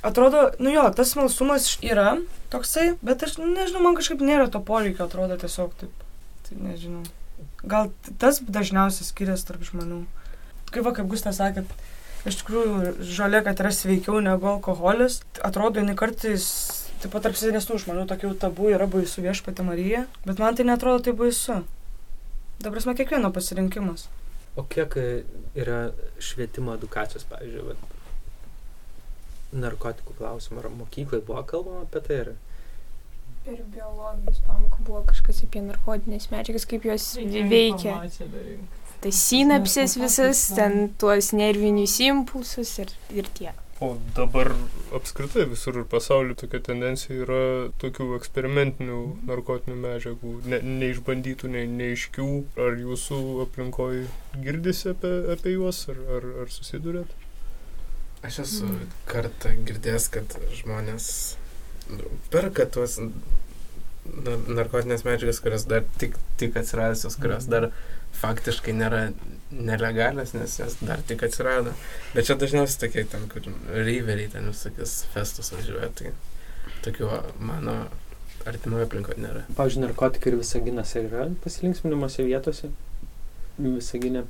Atrodo, 0.06 0.50
nu 0.62 0.70
jo, 0.70 0.84
tas 0.94 1.14
smalsumas 1.14 1.70
yra 1.82 2.18
toksai, 2.52 2.92
bet 3.02 3.24
aš 3.26 3.38
nežinau, 3.40 3.82
man 3.86 3.96
kažkaip 3.98 4.20
nėra 4.22 4.50
to 4.52 4.60
poreikio, 4.62 5.06
atrodo 5.06 5.38
tiesiog 5.40 5.72
taip. 5.80 6.04
Tai 6.46 6.58
nežinau. 6.62 7.02
Gal 7.66 7.90
tas 8.22 8.38
dažniausiai 8.38 9.08
skiriasi 9.08 9.48
tarp 9.48 9.64
žmonių. 9.66 10.04
Kaip 10.70 10.84
va, 10.86 10.92
kaip 10.94 11.08
Gustas 11.10 11.40
sakė, 11.40 11.64
kad 11.66 11.95
iš 12.26 12.40
tikrųjų 12.42 13.06
žalia, 13.06 13.42
kad 13.46 13.60
yra 13.62 13.72
sveikiau 13.74 14.20
negu 14.24 14.48
alkoholis. 14.50 15.20
Atrodo, 15.46 15.80
jinai 15.82 15.96
kartais, 15.98 16.46
taip 17.02 17.14
pat 17.14 17.26
tarp 17.26 17.38
senesnių 17.38 17.80
žmonių, 17.82 18.06
tokių 18.10 18.34
tabų 18.42 18.72
yra 18.74 18.88
baisu 18.90 19.24
viešpati 19.24 19.66
Marija, 19.66 20.04
bet 20.26 20.42
man 20.42 20.58
tai 20.58 20.68
netrodo 20.68 21.04
tai 21.06 21.16
baisu. 21.16 21.62
Dabar 22.62 22.80
mes 22.80 22.98
kiekvieno 22.98 23.32
pasirinkimas. 23.36 24.06
O 24.56 24.64
kiek 24.64 24.96
e, 24.96 25.08
yra 25.60 25.90
švietimo 26.22 26.72
edukacijos, 26.78 27.26
pavyzdžiui, 27.28 27.76
narkotikų 29.60 30.16
klausimų, 30.16 30.62
ar 30.62 30.70
mokyklai 30.72 31.20
buvo 31.24 31.42
kalbama 31.48 31.84
apie 31.84 32.02
tai? 32.06 32.22
Ar... 32.24 32.32
Per 33.46 33.60
biologijos 33.74 34.40
pamoką 34.46 34.86
buvo 34.88 35.04
kažkas 35.10 35.44
apie 35.44 35.62
narkotinės 35.66 36.30
medžiagas, 36.32 36.64
kaip 36.66 36.88
jos 36.88 37.12
veikia 37.20 38.00
tai 39.02 39.12
sinapsės 39.14 39.96
visas, 40.00 40.48
ten 40.56 40.90
tuos 41.00 41.32
nervinius 41.36 41.98
impulsus 42.04 42.76
ir, 42.82 42.92
ir 43.14 43.30
tiek. 43.36 43.62
O 43.80 43.90
dabar 44.16 44.54
apskritai 44.96 45.44
visur 45.50 45.76
pasaulyje 45.92 46.38
tokia 46.40 46.62
tendencija 46.70 47.18
yra 47.26 47.40
tokių 47.82 48.06
eksperimentinių 48.16 49.00
narkotinių 49.28 49.76
medžiagų, 49.82 50.32
ne, 50.48 50.62
neišbandytų, 50.80 51.50
ne, 51.52 51.66
neiškių. 51.82 52.28
Ar 52.66 52.78
jūsų 52.80 53.18
aplinkoje 53.44 54.06
girdisi 54.46 54.94
apie, 54.94 55.12
apie 55.34 55.52
juos, 55.58 55.82
ar, 55.92 56.00
ar, 56.16 56.28
ar 56.44 56.54
susidurėt? 56.54 57.12
Aš 58.24 58.40
esu 58.46 58.64
mm. 58.70 58.94
kartą 59.12 59.52
girdėjęs, 59.68 60.08
kad 60.14 60.38
žmonės 60.56 61.10
perka 62.32 62.64
tuos 62.72 62.96
narkotinės 64.56 65.04
medžiagas, 65.04 65.42
kurios 65.44 65.68
dar 65.68 65.84
tik, 66.00 66.16
tik 66.40 66.56
atsiradusios, 66.56 67.20
kurios 67.20 67.44
mm. 67.44 67.52
dar 67.52 67.68
faktiškai 68.20 68.74
nėra 68.76 69.02
nelegalios, 69.50 70.34
nes 70.34 70.56
jos 70.58 70.78
dar 70.82 71.02
tik 71.06 71.22
atsirado. 71.26 71.74
Bet 72.14 72.28
čia 72.28 72.36
dažniausiai 72.40 72.86
tokie 72.86 73.04
ten, 73.10 73.28
kur 73.32 73.46
reiveriai 73.72 74.30
ten 74.32 74.48
visokius 74.50 75.04
festus 75.14 75.52
važiuoja, 75.54 75.90
tai 75.98 76.12
tokių 76.86 77.10
mano 77.46 77.76
artimoje 78.46 78.86
aplinkoje 78.86 79.20
nėra. 79.22 79.44
Pavyzdžiui, 79.58 79.84
narkotikai 79.86 80.32
ir 80.32 80.40
visaginas 80.40 80.94
yra 80.98 81.28
pasilinksminimuose 81.44 82.26
vietose? 82.26 82.70
Visaginė. 83.58 84.26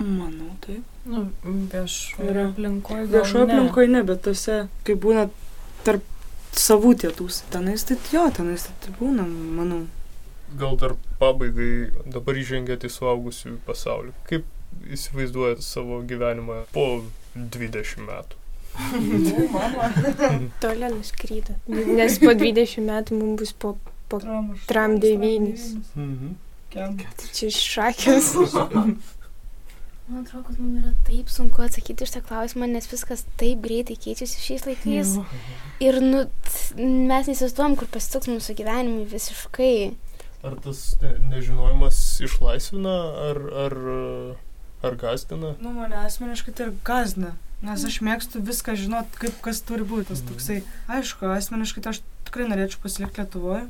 Manau, 0.00 0.52
taip. 0.64 0.84
Nu, 1.08 1.26
viešoje 1.44 2.44
aplinkoje. 2.46 3.06
Viešoje 3.10 3.46
aplinkoje 3.48 3.90
ne, 3.90 4.02
bet 4.06 4.22
tose, 4.26 4.62
kai 4.86 4.96
būna 4.98 5.26
tarp 5.86 6.06
savų 6.56 6.94
tėtus, 7.02 7.42
tenais 7.52 7.84
tai 7.86 7.96
jo, 8.12 8.26
tenais 8.34 8.66
tai 8.82 8.94
būna, 8.98 9.26
manau 9.26 9.84
gal 10.58 10.76
dar 10.80 10.96
pabaigai 11.20 11.90
dabar 12.10 12.38
įžengėte 12.40 12.90
į 12.90 12.94
suaugusių 12.96 13.56
pasaulį. 13.66 14.14
Kaip 14.28 14.46
įsivaizduojate 14.90 15.64
savo 15.66 16.00
gyvenimą 16.06 16.64
po 16.74 16.86
20 17.36 18.06
metų? 18.08 18.38
Toli 20.62 20.92
nuskrydo. 20.94 21.56
Nes 21.68 22.18
po 22.22 22.34
20 22.34 22.86
metų 22.86 23.18
mums 23.18 23.40
bus 23.42 23.52
po, 23.52 23.74
po 24.08 24.20
tram 24.70 25.00
9. 25.02 25.66
Mhm. 25.98 26.36
Čia 27.34 27.50
šakės. 27.50 28.34
Man 30.10 30.24
atrodo, 30.24 30.44
kad 30.48 30.58
mums 30.58 30.82
yra 30.82 30.92
taip 31.06 31.30
sunku 31.30 31.62
atsakyti 31.62 32.06
iš 32.06 32.14
tą 32.16 32.22
klausimą, 32.26 32.66
nes 32.70 32.86
viskas 32.90 33.24
taip 33.38 33.60
greitai 33.62 33.94
keičiasi 33.98 34.42
šiais 34.42 34.66
laikais. 34.66 35.16
Ir 35.82 35.98
nu, 36.02 36.24
mes 36.78 37.30
neįsivaizduojam, 37.30 37.76
kur 37.78 37.90
pasituks 37.94 38.30
mūsų 38.30 38.56
gyvenimai 38.58 39.06
visiškai. 39.10 39.74
Ar 40.40 40.56
tas 40.64 40.78
ne, 41.02 41.10
nežinojimas 41.34 41.98
išlaisvina, 42.24 42.94
ar, 43.28 43.40
ar, 43.66 43.74
ar 44.88 44.94
gazdina? 45.02 45.52
Nu, 45.60 45.74
mane 45.76 45.98
asmeniškai 46.00 46.54
tai 46.56 46.68
ir 46.68 46.78
gazdina. 46.86 47.34
Nes 47.60 47.84
aš 47.84 47.98
mėgstu 48.00 48.40
viską 48.44 48.72
žinot, 48.80 49.18
kaip 49.20 49.36
kas 49.44 49.60
turi 49.68 49.84
būti. 49.84 50.08
Tas 50.12 50.22
mhm. 50.22 50.30
toksai, 50.30 50.62
aišku, 50.96 51.28
asmeniškai 51.34 51.84
tai 51.84 51.92
aš 51.92 52.00
tikrai 52.28 52.48
norėčiau 52.48 52.80
pasilikti 52.86 53.20
Lietuvoje. 53.20 53.66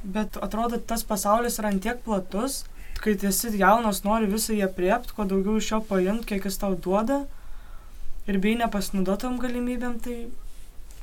Bet 0.00 0.38
atrodo, 0.40 0.78
tas 0.78 1.02
pasaulis 1.04 1.58
yra 1.60 1.74
antiek 1.74 1.98
platus, 2.06 2.62
kai 3.02 3.16
esi 3.28 3.50
jaunas, 3.58 4.04
nori 4.06 4.30
visą 4.30 4.54
jį 4.54 4.62
apriepti, 4.68 5.16
kuo 5.16 5.26
daugiau 5.28 5.58
iš 5.58 5.74
jo 5.74 5.82
paimti, 5.90 6.30
kiek 6.30 6.46
jis 6.46 6.60
tau 6.62 6.78
duoda. 6.78 7.24
Ir 8.30 8.38
bei 8.38 8.54
nepasinaudotam 8.60 9.40
galimybėm, 9.42 9.98
tai 10.04 10.16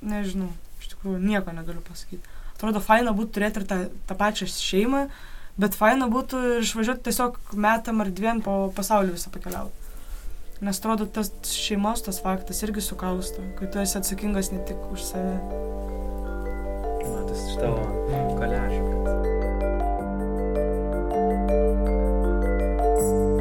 nežinau, 0.08 0.50
iš 0.80 0.94
tikrųjų 0.96 1.20
nieko 1.20 1.52
negaliu 1.52 1.84
pasakyti 1.84 2.37
atrodo 2.58 2.82
faina 2.84 3.14
būtų 3.16 3.38
turėti 3.38 3.62
ir 3.62 3.68
tą, 3.70 3.80
tą 4.10 4.18
pačią 4.18 4.50
šeimą, 4.52 5.08
bet 5.62 5.78
faina 5.78 6.10
būtų 6.12 6.44
ir 6.58 6.66
išvažiuoti 6.66 7.06
tiesiog 7.08 7.38
metam 7.54 8.02
ar 8.04 8.10
dviem 8.14 8.42
po 8.46 8.68
pasaulį 8.78 9.16
visą 9.16 9.34
pakeliauti. 9.34 9.86
Nes 10.66 10.80
atrodo, 10.82 11.06
tas 11.06 11.30
šeimos 11.46 12.02
tas 12.08 12.18
faktas 12.24 12.64
irgi 12.66 12.82
sukausto, 12.82 13.46
kai 13.60 13.70
tu 13.70 13.82
esi 13.84 14.00
atsakingas 14.00 14.50
ne 14.54 14.64
tik 14.66 14.90
už 14.90 15.06
save. 15.12 15.38
Matas 17.06 17.46
iš 17.46 17.62
tavo 17.62 17.86
koležų. 18.42 18.77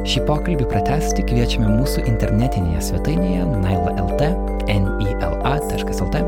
Šį 0.07 0.21
pokalbį 0.23 0.69
pratesti 0.71 1.23
kviečiame 1.27 1.67
mūsų 1.67 2.05
internetinėje 2.07 2.85
svetainėje 2.85 3.43
naila.lt, 3.59 4.29
nila.lt 4.71 6.21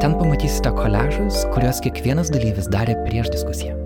Ten 0.00 0.14
pamatysite 0.16 0.72
koležus, 0.72 1.42
kuriuos 1.52 1.82
kiekvienas 1.84 2.32
dalyvis 2.32 2.70
darė 2.72 2.96
prieš 3.04 3.28
diskusiją. 3.36 3.76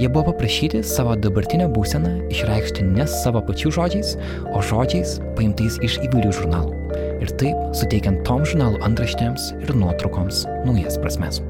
Jie 0.00 0.08
buvo 0.08 0.30
paprašyti 0.30 0.80
savo 0.86 1.12
dabartinę 1.12 1.68
būseną 1.74 2.14
išreikšti 2.32 2.88
ne 2.88 3.04
savo 3.20 3.44
pačių 3.44 3.74
žodžiais, 3.76 4.16
o 4.48 4.64
žodžiais 4.64 5.18
paimtais 5.36 5.76
iš 5.84 6.00
įvairių 6.08 6.32
žurnalų. 6.40 6.80
Ir 7.20 7.36
taip 7.36 7.76
suteikiant 7.76 8.24
tom 8.24 8.48
žurnalų 8.48 8.80
antraštėms 8.88 9.52
ir 9.60 9.76
nuotraukoms 9.76 10.46
naujas 10.64 10.96
prasmes. 11.04 11.44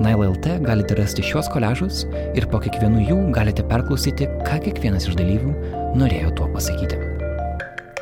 NailLT 0.00 0.58
galite 0.60 0.94
rasti 0.94 1.22
šios 1.24 1.46
koležus 1.48 2.02
ir 2.36 2.44
po 2.52 2.58
kiekvienų 2.60 3.04
jų 3.08 3.16
galite 3.32 3.62
perklausyti, 3.64 4.26
ką 4.44 4.58
kiekvienas 4.66 5.06
iš 5.08 5.14
dalyvių 5.16 5.54
norėjo 5.96 6.34
tuo 6.36 6.48
pasakyti. 6.52 6.98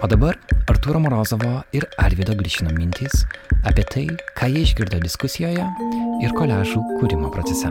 O 0.02 0.08
dabar 0.10 0.34
Arturo 0.66 0.98
Morozovo 0.98 1.60
ir 1.76 1.86
Arvido 2.02 2.34
Glišino 2.34 2.72
mintys 2.74 3.22
apie 3.62 3.84
tai, 3.92 4.06
ką 4.34 4.48
jie 4.50 4.64
išgirdo 4.66 4.98
diskusijoje 5.04 5.68
ir 6.24 6.34
koležų 6.34 6.82
kūrimo 6.98 7.30
procese. 7.30 7.70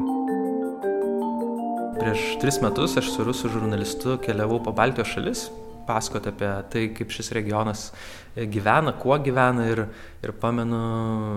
Prieš 1.99 2.24
tris 2.39 2.61
metus 2.63 2.95
aš 3.03 3.11
su 3.11 3.28
rusų 3.28 3.51
žurnalistu 3.57 4.15
keliavau 4.24 4.61
po 4.63 4.71
Baltijos 4.71 5.11
šalis 5.17 5.43
pasakoti 5.88 6.32
apie 6.32 6.49
tai, 6.71 6.86
kaip 6.95 7.11
šis 7.11 7.32
regionas 7.36 7.89
gyvena, 8.36 8.95
kuo 8.99 9.17
gyvena 9.24 9.67
ir, 9.71 9.84
ir 10.24 10.34
pamenu, 10.41 10.80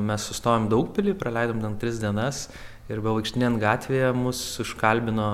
mes 0.07 0.27
sustojom 0.31 0.69
daugpilį, 0.73 1.17
praleidom 1.19 1.63
ten 1.65 1.77
tris 1.81 2.01
dienas 2.03 2.47
ir 2.93 3.03
bevaikštinėjant 3.03 3.63
gatvėje 3.63 4.13
mus 4.17 4.43
užkalbino 4.63 5.31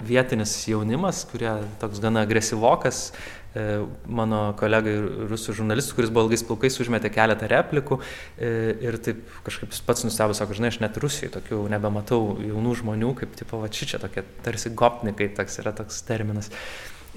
vietinis 0.00 0.54
jaunimas, 0.68 1.24
kurie 1.28 1.50
toks 1.80 2.00
gana 2.00 2.22
agresyvokas, 2.24 3.10
e, 3.52 3.64
mano 4.08 4.54
kolegai 4.58 4.94
rusų 5.30 5.54
žurnalistų, 5.58 5.96
kuris 5.98 6.12
buvo 6.12 6.28
ilgais 6.28 6.44
plaukais, 6.46 6.78
užmetė 6.80 7.10
keletą 7.12 7.50
replikų 7.50 8.00
e, 8.00 8.52
ir 8.86 8.96
taip 9.04 9.20
kažkaip 9.46 9.74
pats 9.86 10.06
nustebo, 10.06 10.36
sako, 10.36 10.56
žinai, 10.56 10.72
aš 10.72 10.80
net 10.84 10.96
Rusijoje 11.02 11.34
tokių 11.36 11.66
nebematau 11.74 12.22
jaunų 12.46 12.78
žmonių, 12.80 13.12
kaip 13.20 13.36
tipo, 13.42 13.60
va 13.60 13.68
čia 13.72 14.00
tokie 14.00 14.24
tarsi 14.46 14.72
gopnikai, 14.72 15.28
toks 15.36 15.60
yra 15.60 15.74
toks 15.76 16.00
terminas. 16.08 16.48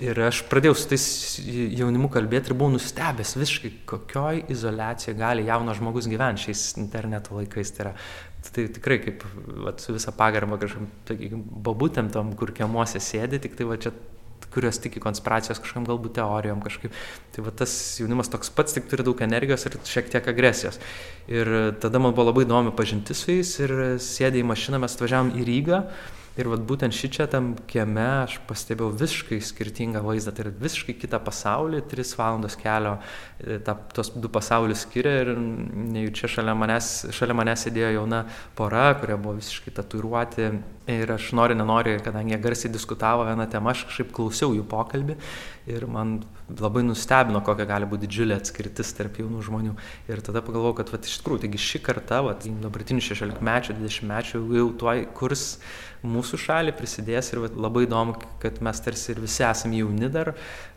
Ir 0.02 0.18
aš 0.26 0.40
pradėjau 0.50 0.74
su 0.74 0.88
tais 0.90 1.04
jaunimu 1.78 2.08
kalbėti 2.10 2.50
ir 2.50 2.56
buvau 2.58 2.74
nustebęs 2.74 3.36
visiškai, 3.38 3.70
kokioj 3.86 4.40
izolacijoje 4.50 5.20
gali 5.20 5.46
jaunas 5.46 5.78
žmogus 5.78 6.08
gyventi 6.10 6.48
šiais 6.48 6.64
interneto 6.82 7.38
laikais. 7.38 7.70
Tai 7.76 7.84
yra 7.86 7.92
tai 8.52 8.68
tikrai 8.76 9.00
kaip 9.04 9.24
vat, 9.64 9.80
su 9.80 9.96
visa 9.96 10.12
pagarba 10.16 10.58
kažkam, 10.62 10.90
sakykime, 11.08 11.44
babutėm 11.66 12.10
tom, 12.14 12.34
kur 12.40 12.52
kiemuose 12.56 13.00
sėdi, 13.04 13.40
tik 13.44 13.56
tai 13.60 13.70
va 13.70 13.80
čia 13.80 13.94
kurios 14.54 14.78
tiki 14.82 15.02
konspiracijos 15.02 15.62
kažkam 15.64 15.86
galbūt 15.88 16.18
teorijom 16.20 16.62
kažkaip. 16.64 16.94
Tai 17.34 17.46
va 17.46 17.54
tas 17.64 17.74
jaunimas 18.02 18.30
toks 18.34 18.52
pats, 18.54 18.76
tik 18.76 18.90
turi 18.92 19.06
daug 19.06 19.22
energijos 19.26 19.66
ir 19.70 19.78
šiek 19.90 20.12
tiek 20.14 20.28
agresijos. 20.30 20.80
Ir 21.32 21.50
tada 21.82 22.02
man 22.04 22.14
buvo 22.14 22.30
labai 22.30 22.46
įdomi 22.48 22.76
pažintis 22.78 23.24
su 23.24 23.34
jais 23.34 23.54
ir 23.64 23.74
sėdė 24.04 24.44
į 24.44 24.50
mašiną, 24.52 24.82
mes 24.84 24.98
atvažiavom 24.98 25.34
į 25.40 25.48
Rygą. 25.50 25.82
Ir 26.34 26.48
vat 26.50 26.64
būtent 26.66 26.96
šičia 26.98 27.28
tam 27.30 27.52
kieme 27.70 28.02
aš 28.24 28.40
pastebėjau 28.50 28.96
visiškai 28.98 29.38
skirtingą 29.46 30.02
vaizdą, 30.02 30.32
tai 30.34 30.48
yra 30.48 30.54
visiškai 30.64 30.96
kitą 30.98 31.20
pasaulį, 31.22 31.84
tris 31.92 32.16
valandos 32.18 32.58
kelio, 32.58 32.96
e, 33.38 33.60
ta, 33.62 33.76
tos 33.94 34.10
du 34.18 34.32
pasaulius 34.34 34.82
skiria 34.88 35.20
ir 35.22 35.30
nejučia 35.38 36.32
šalia 36.34 36.56
manęs, 36.58 36.90
šalia 37.14 37.38
manęs 37.38 37.68
sėdėjo 37.68 37.92
jauna 38.00 38.24
pora, 38.58 38.88
kurie 38.98 39.20
buvo 39.22 39.36
visiškai 39.38 39.76
tatuiruoti 39.78 40.50
ir 40.88 41.12
aš 41.12 41.32
nori, 41.38 41.56
nenori, 41.56 41.96
kadangi 42.04 42.34
jie 42.34 42.40
garsiai 42.44 42.72
diskutavo 42.74 43.24
vieną 43.28 43.46
temą, 43.52 43.72
aš 43.72 43.86
kažkaip 43.88 44.12
klausiau 44.16 44.52
jų 44.56 44.66
pokalbį 44.68 45.16
ir 45.72 45.86
man 45.88 46.18
labai 46.60 46.84
nustebino, 46.84 47.40
kokia 47.46 47.68
gali 47.70 47.88
būti 47.88 48.04
didžiulė 48.08 48.36
atskirtis 48.36 48.92
tarp 48.98 49.22
jaunų 49.22 49.46
žmonių. 49.48 49.78
Ir 50.12 50.22
tada 50.26 50.44
pagalvojau, 50.44 50.76
kad 50.82 50.92
vat, 50.92 51.08
iš 51.08 51.22
tikrųjų, 51.22 51.46
taigi 51.46 51.62
ši 51.64 51.82
karta, 51.86 52.20
vat, 52.28 52.44
dabartinių 52.66 53.04
16 53.06 53.44
mečių, 53.48 53.78
20 53.80 54.10
mečių 54.12 54.44
jau 54.60 54.68
tuoj 54.84 55.06
kurs 55.16 55.46
mūsų 56.04 56.42
šalį 56.44 56.76
prisidės 56.76 57.32
ir 57.32 57.46
labai 57.48 57.86
įdomu, 57.88 58.18
kad 58.44 58.60
mes 58.66 58.84
tarsi 58.84 59.14
ir 59.14 59.24
visi 59.24 59.46
esame 59.48 59.80
jauni 59.80 60.12
dar, 60.12 60.34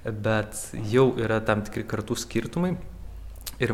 bet 0.07 0.68
jau 0.92 1.11
yra 1.18 1.42
tam 1.42 1.66
tikri 1.66 1.82
kartų 1.88 2.18
skirtumai. 2.22 2.76
Ir 3.59 3.72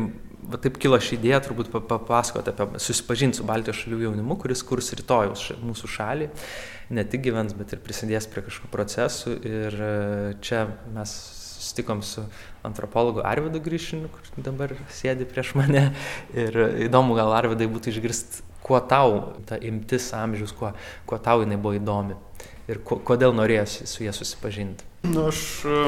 va, 0.49 0.59
taip 0.61 0.79
kilo 0.81 0.99
ši 1.01 1.17
idėja 1.17 1.41
turbūt 1.47 1.71
papasakoti 1.73 2.53
apie 2.53 2.81
susipažinti 2.83 3.39
su 3.39 3.47
Baltijos 3.47 3.81
šalių 3.83 4.01
jaunimu, 4.07 4.37
kuris 4.41 4.63
kurs 4.67 4.91
rytojus 4.97 5.49
mūsų 5.63 5.91
šalį, 5.95 6.29
ne 6.93 7.05
tik 7.09 7.25
gyvens, 7.27 7.55
bet 7.57 7.75
ir 7.75 7.83
prisidės 7.83 8.27
prie 8.31 8.45
kažkokių 8.45 8.71
procesų. 8.73 9.37
Ir 9.47 9.77
e, 9.77 9.93
čia 10.45 10.65
mes 10.95 11.13
susitikom 11.63 12.01
su 12.03 12.25
antropologu 12.67 13.23
Arvidu 13.25 13.61
Grįšiniu, 13.63 14.09
kur 14.11 14.43
dabar 14.43 14.75
sėdi 14.91 15.27
prieš 15.29 15.53
mane. 15.59 15.89
Ir 16.35 16.59
įdomu, 16.89 17.15
gal 17.17 17.31
Arvidai 17.35 17.69
būtų 17.71 17.93
išgirsti 17.93 18.49
kuo 18.63 18.79
tau 18.79 19.33
ta 19.47 19.57
imtis 19.59 20.09
amžius, 20.15 20.53
kuo, 20.55 20.71
kuo 21.07 21.19
tau 21.19 21.43
jinai 21.43 21.59
buvo 21.59 21.75
įdomi 21.75 22.15
ir 22.71 22.79
ko, 22.85 22.97
kodėl 23.03 23.35
norėjosi 23.35 23.87
su 23.89 24.05
jie 24.05 24.13
susipažinti? 24.15 24.87
Na, 25.09 25.27
aš 25.31 25.41
e, 25.67 25.79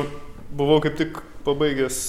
buvau 0.56 0.82
kaip 0.84 0.98
tik 1.00 1.22
pabaigęs 1.46 2.00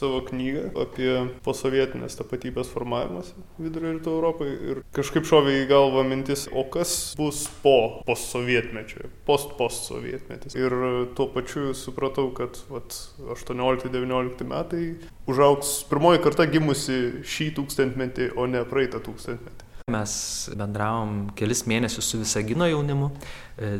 savo 0.00 0.20
knygą 0.26 0.70
apie 0.80 1.10
posovietinės 1.44 2.16
tapatybės 2.18 2.70
formavimas 2.72 3.32
vidurio 3.60 3.94
rytų 3.96 4.14
Europai 4.16 4.48
ir 4.72 4.82
kažkaip 4.96 5.28
šovė 5.28 5.60
į 5.62 5.68
galvą 5.70 6.04
mintis, 6.08 6.46
o 6.50 6.64
kas 6.72 7.14
bus 7.18 7.44
po 7.64 8.02
postsovietmečio, 8.08 9.10
post-postsovietmetis. 9.28 10.56
Ir 10.58 10.74
tuo 11.18 11.28
pačiu 11.34 11.74
supratau, 11.76 12.30
kad 12.36 12.58
18-19 12.70 14.46
metai 14.50 14.84
užauks 15.30 15.80
pirmoji 15.90 16.22
karta 16.24 16.48
gimusi 16.50 17.00
šį 17.26 17.50
tūkstantmetį, 17.58 18.32
o 18.40 18.48
ne 18.50 18.64
praeitą 18.68 19.02
tūkstantmetį. 19.04 19.68
Mes 19.90 20.12
bendravom 20.58 21.30
kelis 21.38 21.64
mėnesius 21.66 22.12
su 22.12 22.20
Visagino 22.20 22.68
jaunimu. 22.70 23.10
E, 23.58 23.78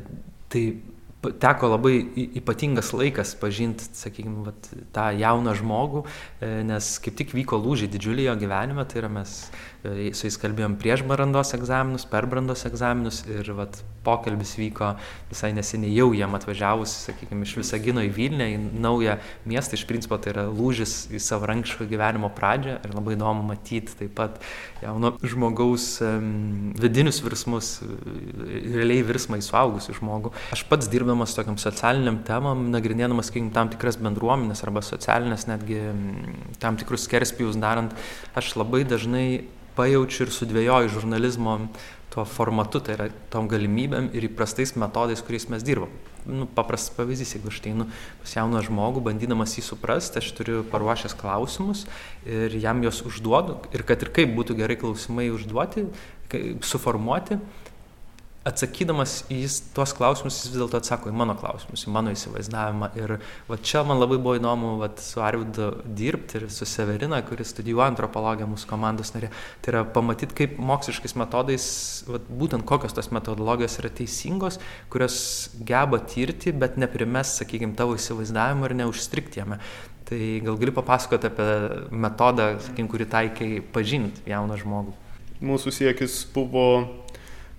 tai 0.50 0.64
teko 1.20 1.74
labai 1.74 1.94
ypatingas 2.40 2.94
laikas 2.96 3.34
pažinti, 3.40 3.90
sakykime, 3.96 4.44
vat, 4.46 4.70
tą 4.94 5.08
jauną 5.20 5.54
žmogų, 5.58 6.04
e, 6.40 6.52
nes 6.68 6.92
kaip 7.04 7.18
tik 7.18 7.34
vyko 7.36 7.60
lūžiai 7.60 7.90
didžiuliai 7.92 8.30
jo 8.30 8.36
gyvenime, 8.40 8.86
tai 8.88 9.02
yra 9.02 9.12
mes 9.12 9.34
su 9.82 10.26
jais 10.26 10.36
kalbėjom 10.40 10.76
prieš 10.80 11.04
brandos 11.08 11.54
egzaminus, 11.56 12.04
per 12.08 12.26
brandos 12.28 12.66
egzaminus 12.68 13.22
ir 13.30 13.48
vat, 13.56 13.78
pokalbis 14.04 14.54
vyko 14.56 14.94
visai 15.28 15.50
neseniai 15.56 15.92
jau 15.92 16.10
jam 16.16 16.34
atvažiavus, 16.36 16.92
sakykime, 17.06 17.44
iš 17.44 17.58
Visagino 17.60 18.04
į 18.04 18.10
Vilnių, 18.16 18.46
į 18.48 18.58
naują 18.80 19.18
miestą, 19.48 19.76
iš 19.76 19.84
principo 19.88 20.16
tai 20.20 20.32
yra 20.34 20.46
lūžis 20.48 20.94
į 21.12 21.20
savarankiško 21.20 21.84
gyvenimo 21.90 22.30
pradžią 22.36 22.78
ir 22.80 22.94
labai 22.96 23.16
įdomu 23.16 23.44
matyti 23.50 23.96
taip 23.98 24.14
pat 24.16 24.40
jauno 24.80 25.12
žmogaus 25.20 25.86
um, 26.04 26.72
vidinius 26.80 27.20
virsmus, 27.24 27.70
realiai 28.48 29.04
virsmą 29.06 29.40
į 29.40 29.46
suaugusių 29.48 29.98
žmogų. 30.00 30.34
Aš 30.56 30.64
pats 30.70 30.88
dirbdamas 30.92 31.36
tokiam 31.36 31.60
socialiniam 31.60 32.22
temam, 32.24 32.68
nagrinėdamas, 32.72 33.28
sakykime, 33.28 33.52
tam 33.56 33.72
tikras 33.72 34.00
bendruomenės 34.00 34.64
arba 34.64 34.84
socialinės 34.84 35.48
netgi 35.50 35.82
tam 36.60 36.80
tikrus 36.80 37.04
skerspijus 37.08 37.60
darant, 37.60 37.96
aš 38.36 38.54
labai 38.56 38.86
dažnai 38.88 39.26
pajaučiu 39.80 40.26
ir 40.26 40.36
sudvėjoju 40.36 40.92
žurnalizmo 40.98 41.56
tuo 42.10 42.26
formatu, 42.26 42.82
tai 42.82 42.96
yra 42.96 43.08
tom 43.32 43.48
galimybėm 43.50 44.10
ir 44.18 44.26
įprastais 44.26 44.74
metodais, 44.78 45.22
kuriais 45.24 45.46
mes 45.52 45.64
dirbam. 45.66 45.92
Nu, 46.28 46.44
paprastas 46.44 46.92
pavyzdys, 46.98 47.32
jeigu 47.36 47.48
aš 47.48 47.60
einu 47.70 47.86
pas 48.20 48.34
jauną 48.36 48.60
žmogų, 48.66 49.00
bandydamas 49.06 49.54
jį 49.56 49.64
suprasti, 49.64 50.20
aš 50.20 50.28
turiu 50.36 50.60
paruošęs 50.68 51.14
klausimus 51.16 51.86
ir 52.28 52.52
jam 52.60 52.82
juos 52.84 53.00
užduodu 53.08 53.56
ir 53.72 53.86
kad 53.88 54.02
ir 54.04 54.12
kaip 54.12 54.34
būtų 54.36 54.58
gerai 54.58 54.76
klausimai 54.80 55.30
užduoti, 55.32 55.86
suformuoti, 56.66 57.40
atsakydamas 58.48 59.18
į 59.28 59.42
jis, 59.42 59.58
tuos 59.76 59.92
klausimus, 59.92 60.38
jis 60.38 60.54
vis 60.54 60.60
dėlto 60.62 60.78
atsako 60.80 61.10
į 61.10 61.16
mano 61.20 61.34
klausimus, 61.36 61.82
į 61.84 61.92
mano 61.92 62.12
įsivaizdavimą. 62.14 62.88
Ir 62.96 63.12
va, 63.50 63.58
čia 63.60 63.82
man 63.84 64.00
labai 64.00 64.16
buvo 64.16 64.38
įdomu 64.38 64.70
va, 64.80 64.88
su 65.02 65.20
Arvidu 65.20 65.68
dirbti 65.84 66.38
ir 66.38 66.46
su 66.52 66.64
Severina, 66.68 67.18
kuris 67.26 67.52
studijuoja 67.52 67.90
antropologiją 67.92 68.48
mūsų 68.48 68.70
komandos 68.70 69.12
narė. 69.12 69.28
Tai 69.60 69.74
yra 69.74 69.82
pamatyti, 69.96 70.36
kaip 70.38 70.56
moksliškais 70.70 71.16
metodais, 71.20 71.66
va, 72.08 72.22
būtent 72.40 72.64
kokios 72.68 72.96
tos 72.96 73.12
metodologijos 73.12 73.76
yra 73.82 73.92
teisingos, 74.00 74.56
kurios 74.92 75.20
geba 75.60 76.00
tirti, 76.08 76.56
bet 76.56 76.80
neprimes, 76.80 77.36
sakykime, 77.42 77.76
tavo 77.76 77.98
įsivaizdavimą 78.00 78.70
ir 78.70 78.76
neužstrikti 78.80 79.44
jame. 79.44 79.60
Tai 80.08 80.22
gal 80.48 80.56
gali 80.58 80.72
papasakoti 80.74 81.28
apie 81.28 81.52
metodą, 81.92 82.54
sakykime, 82.64 82.90
kurį 82.96 83.10
taikai 83.12 83.52
pažinti 83.76 84.24
jauną 84.32 84.56
žmogų. 84.64 84.96
Mūsų 85.40 85.70
siekis 85.72 86.18
buvo 86.34 86.64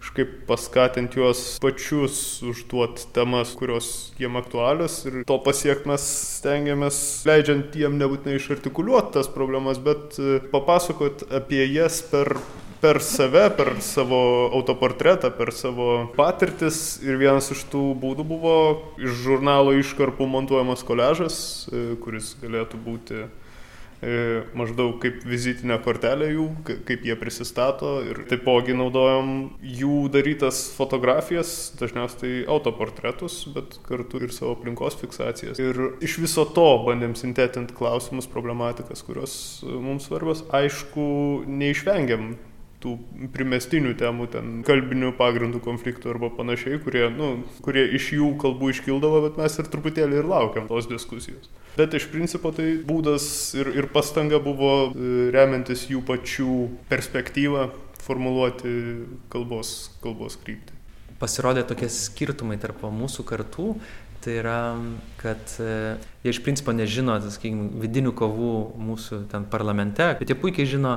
kažkaip 0.02 0.34
paskatinti 0.48 1.20
juos 1.20 1.60
pačius 1.62 2.16
užduoti 2.44 3.06
temas, 3.14 3.54
kurios 3.58 4.12
jiem 4.20 4.40
aktualios 4.40 5.04
ir 5.06 5.22
to 5.30 5.38
pasiekti 5.46 5.92
mes 5.92 6.08
stengiamės, 6.40 6.98
leidžiant 7.30 7.78
jiem 7.78 8.00
nebūtinai 8.02 8.40
išartikuliuoti 8.40 9.14
tas 9.20 9.30
problemas, 9.32 9.78
bet 9.78 10.18
e, 10.18 10.40
papasakot 10.54 11.28
apie 11.30 11.64
jas 11.70 12.02
per 12.12 12.36
per 12.82 12.98
save, 13.06 13.44
per 13.54 13.76
savo 13.86 14.50
autoportretą, 14.58 15.30
per 15.38 15.52
savo 15.54 16.08
patirtis. 16.16 16.98
Ir 17.06 17.20
vienas 17.22 17.52
iš 17.54 17.68
tų 17.70 17.82
būdų 18.02 18.26
buvo 18.26 18.56
iš 18.98 19.22
žurnalo 19.22 19.76
iškarpų 19.78 20.26
montuojamas 20.26 20.82
koležas, 20.88 21.38
e, 21.70 21.84
kuris 22.02 22.34
galėtų 22.42 22.82
būti 22.82 23.22
maždaug 24.58 24.96
kaip 25.02 25.22
vizitinė 25.30 25.78
kortelė 25.86 26.32
jų, 26.32 26.46
kaip 26.88 27.06
jie 27.06 27.16
prisistato 27.20 28.00
ir 28.08 28.24
taipogi 28.30 28.74
naudojom 28.78 29.34
jų 29.62 29.98
darytas 30.14 30.64
fotografijas, 30.74 31.72
dažniausiai 31.78 32.46
autoportretus, 32.50 33.44
bet 33.54 33.78
kartu 33.86 34.24
ir 34.26 34.34
savo 34.34 34.56
aplinkos 34.58 34.98
fiksacijas. 35.02 35.62
Ir 35.62 36.00
iš 36.02 36.18
viso 36.24 36.48
to 36.50 36.68
bandėm 36.88 37.14
sintetinti 37.20 37.78
klausimus, 37.78 38.30
problematikas, 38.32 39.06
kurios 39.06 39.36
mums 39.70 40.10
svarbios. 40.10 40.46
Aišku, 40.50 41.06
neišvengiam 41.46 42.34
tų 42.82 42.96
primestinių 43.36 43.94
temų, 44.00 44.28
ten 44.34 44.52
kalbinių 44.68 45.14
pagrindų 45.20 45.62
konfliktų 45.64 46.14
arba 46.14 46.32
panašiai, 46.34 46.80
kurie, 46.84 47.06
nu, 47.14 47.32
kurie 47.66 47.86
iš 47.98 48.12
jų 48.18 48.32
kalbų 48.42 48.72
iškildavo, 48.74 49.22
bet 49.28 49.40
mes 49.42 49.58
ir 49.62 49.70
truputėlį 49.72 50.22
ir 50.22 50.30
laukiam 50.32 50.68
tos 50.72 50.90
diskusijos. 50.90 51.50
Bet 51.78 51.94
iš 51.96 52.10
principo 52.12 52.52
tai 52.56 52.74
būdas 52.88 53.26
ir, 53.56 53.72
ir 53.80 53.88
pastanga 53.94 54.42
buvo 54.44 54.74
e, 54.90 55.30
remiantis 55.32 55.88
jų 55.92 56.04
pačių 56.08 56.52
perspektyvą 56.92 57.70
formuluoti 58.02 58.76
kalbos, 59.32 59.92
kalbos 60.04 60.38
kryptį. 60.42 60.78
Pasirodė 61.22 61.64
tokie 61.70 61.88
skirtumai 61.94 62.58
tarp 62.60 62.82
mūsų 62.82 63.24
kartų, 63.30 63.76
Tai 64.22 64.34
yra, 64.38 64.76
kad 65.18 65.54
e, 65.60 65.98
jie 66.22 66.30
iš 66.30 66.40
principo 66.46 66.74
nežino, 66.78 67.16
sakykime, 67.26 67.80
vidinių 67.82 68.12
kovų 68.14 68.52
mūsų 68.78 69.18
ten 69.32 69.48
parlamente, 69.50 70.06
bet 70.20 70.30
jie 70.30 70.38
puikiai 70.38 70.68
žino 70.70 70.92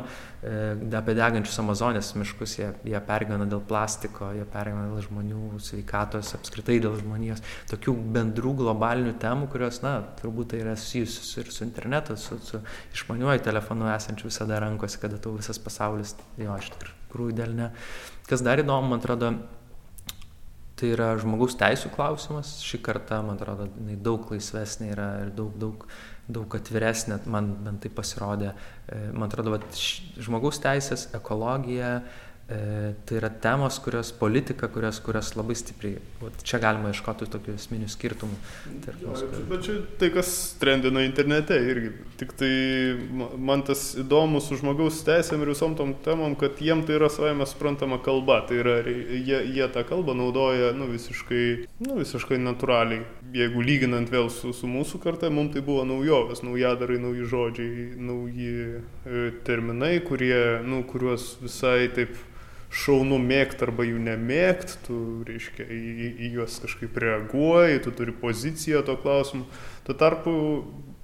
e, 0.44 0.74
apie 0.98 1.14
degančius 1.16 1.56
Amazonės 1.62 2.10
miškus, 2.20 2.58
jie, 2.58 2.68
jie 2.84 3.00
pergyvena 3.06 3.46
dėl 3.48 3.62
plastiko, 3.64 4.28
jie 4.36 4.44
pergyvena 4.52 4.90
dėl 4.90 5.06
žmonių 5.06 5.62
sveikatos, 5.64 6.34
apskritai 6.36 6.76
dėl 6.84 6.98
žmonijos, 7.00 7.40
tokių 7.72 7.96
bendrų 8.18 8.54
globalinių 8.60 9.16
temų, 9.24 9.48
kurios, 9.56 9.80
na, 9.86 9.96
turbūt 10.20 10.52
tai 10.52 10.60
yra 10.66 10.76
susijusios 10.76 11.32
ir 11.40 11.52
su 11.56 11.64
internetu, 11.64 12.20
su, 12.20 12.36
su 12.44 12.60
išmaniuoju 12.92 13.46
telefonu 13.48 13.88
esančiu 13.94 14.28
visada 14.28 14.60
rankose, 14.66 15.00
kada 15.00 15.16
tau 15.16 15.32
visas 15.40 15.62
pasaulis, 15.64 16.12
jo, 16.36 16.60
iš 16.60 16.74
tikrųjų 16.76 17.40
dėl 17.40 17.56
ne. 17.56 17.72
Kas 18.28 18.44
dar 18.44 18.60
įdomu, 18.60 18.92
man 18.92 19.00
atrodo, 19.00 19.32
tai 20.78 20.90
yra 20.94 21.12
žmogaus 21.20 21.56
teisų 21.58 21.92
klausimas. 21.94 22.56
Šį 22.66 22.80
kartą, 22.84 23.20
man 23.26 23.38
atrodo, 23.38 23.68
jinai 23.78 23.96
daug 24.00 24.26
laisvesnė 24.32 24.90
yra 24.94 25.08
ir 25.22 25.32
daug, 25.36 25.54
daug, 25.60 25.86
daug 26.26 26.56
atviresnė, 26.58 27.20
man 27.30 27.52
bent 27.66 27.84
tai 27.84 27.92
pasirodė. 27.94 28.52
E, 28.88 29.00
man 29.14 29.28
atrodo, 29.28 29.54
kad 29.54 29.82
žmogaus 30.26 30.58
teisės, 30.64 31.08
ekologija, 31.14 31.98
tai 33.04 33.16
yra 33.18 33.30
temos, 33.30 33.78
kurios 33.78 34.12
politika, 34.12 34.68
kurios, 34.68 34.98
kurios 35.04 35.30
labai 35.36 35.54
stipriai, 35.56 36.00
vat, 36.20 36.42
čia 36.46 36.58
galima 36.62 36.90
iškoti 36.92 37.28
tokių 37.32 37.54
esminių 37.56 37.88
skirtumų. 37.92 38.36
Bet 39.50 39.64
čia 39.64 39.76
tai, 40.00 40.10
kas 40.14 40.30
trendina 40.60 41.04
internete 41.06 41.56
irgi. 41.58 41.92
Tik 42.20 42.34
tai 42.38 42.50
man 43.40 43.64
tas 43.66 43.86
įdomu 44.00 44.42
su 44.44 44.58
žmogaus 44.60 45.00
teisėm 45.06 45.44
ir 45.44 45.52
visom 45.54 45.76
tom 45.78 45.94
temom, 46.04 46.36
kad 46.40 46.60
jiem 46.62 46.84
tai 46.86 46.98
yra 46.98 47.10
savame 47.12 47.46
suprantama 47.48 48.00
kalba. 48.04 48.42
Tai 48.48 48.60
yra, 48.60 48.76
jie, 48.84 49.40
jie 49.54 49.70
tą 49.74 49.86
kalbą 49.88 50.16
naudoja 50.18 50.72
nu, 50.76 50.90
visiškai, 50.92 51.46
nu, 51.86 51.98
visiškai 52.02 52.40
natūraliai. 52.42 53.04
Jeigu 53.34 53.64
lyginant 53.64 54.12
vėl 54.12 54.28
su, 54.30 54.52
su 54.54 54.68
mūsų 54.70 55.00
karta, 55.02 55.32
mums 55.32 55.54
tai 55.56 55.64
buvo 55.64 55.86
naujovės, 55.88 56.44
naujadarai, 56.46 57.00
nauji 57.02 57.26
žodžiai, 57.30 57.88
nauji 57.98 58.52
e, 58.68 59.24
terminai, 59.46 59.96
kurie, 60.06 60.62
nu, 60.66 60.84
kuriuos 60.86 61.34
visai 61.42 61.88
taip 61.94 62.14
šaunu 62.74 63.20
mėgt 63.22 63.62
arba 63.64 63.86
jų 63.86 64.00
nemėgt, 64.02 64.78
tu, 64.86 64.96
reiškia, 65.28 65.66
į, 65.70 66.08
į 66.26 66.30
juos 66.38 66.56
kažkaip 66.62 66.96
reaguoji, 67.00 67.82
tu 67.84 67.92
turi 67.94 68.14
poziciją 68.18 68.82
to 68.86 68.96
klausimu. 69.00 69.46
Tuo 69.86 69.94
tarpu, 70.00 70.34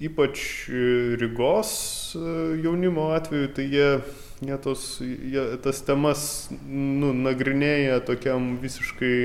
ypač 0.03 0.43
Rygos 1.21 1.71
e, 2.17 2.25
jaunimo 2.65 3.11
atveju, 3.15 3.53
tai 3.55 3.67
jie, 3.71 3.89
jie, 4.43 4.57
tos, 4.63 4.85
jie 5.05 5.45
tas 5.63 5.81
temas 5.87 6.25
nu, 6.65 7.13
nagrinėja 7.15 8.01
tokiam 8.07 8.55
visiškai 8.63 9.15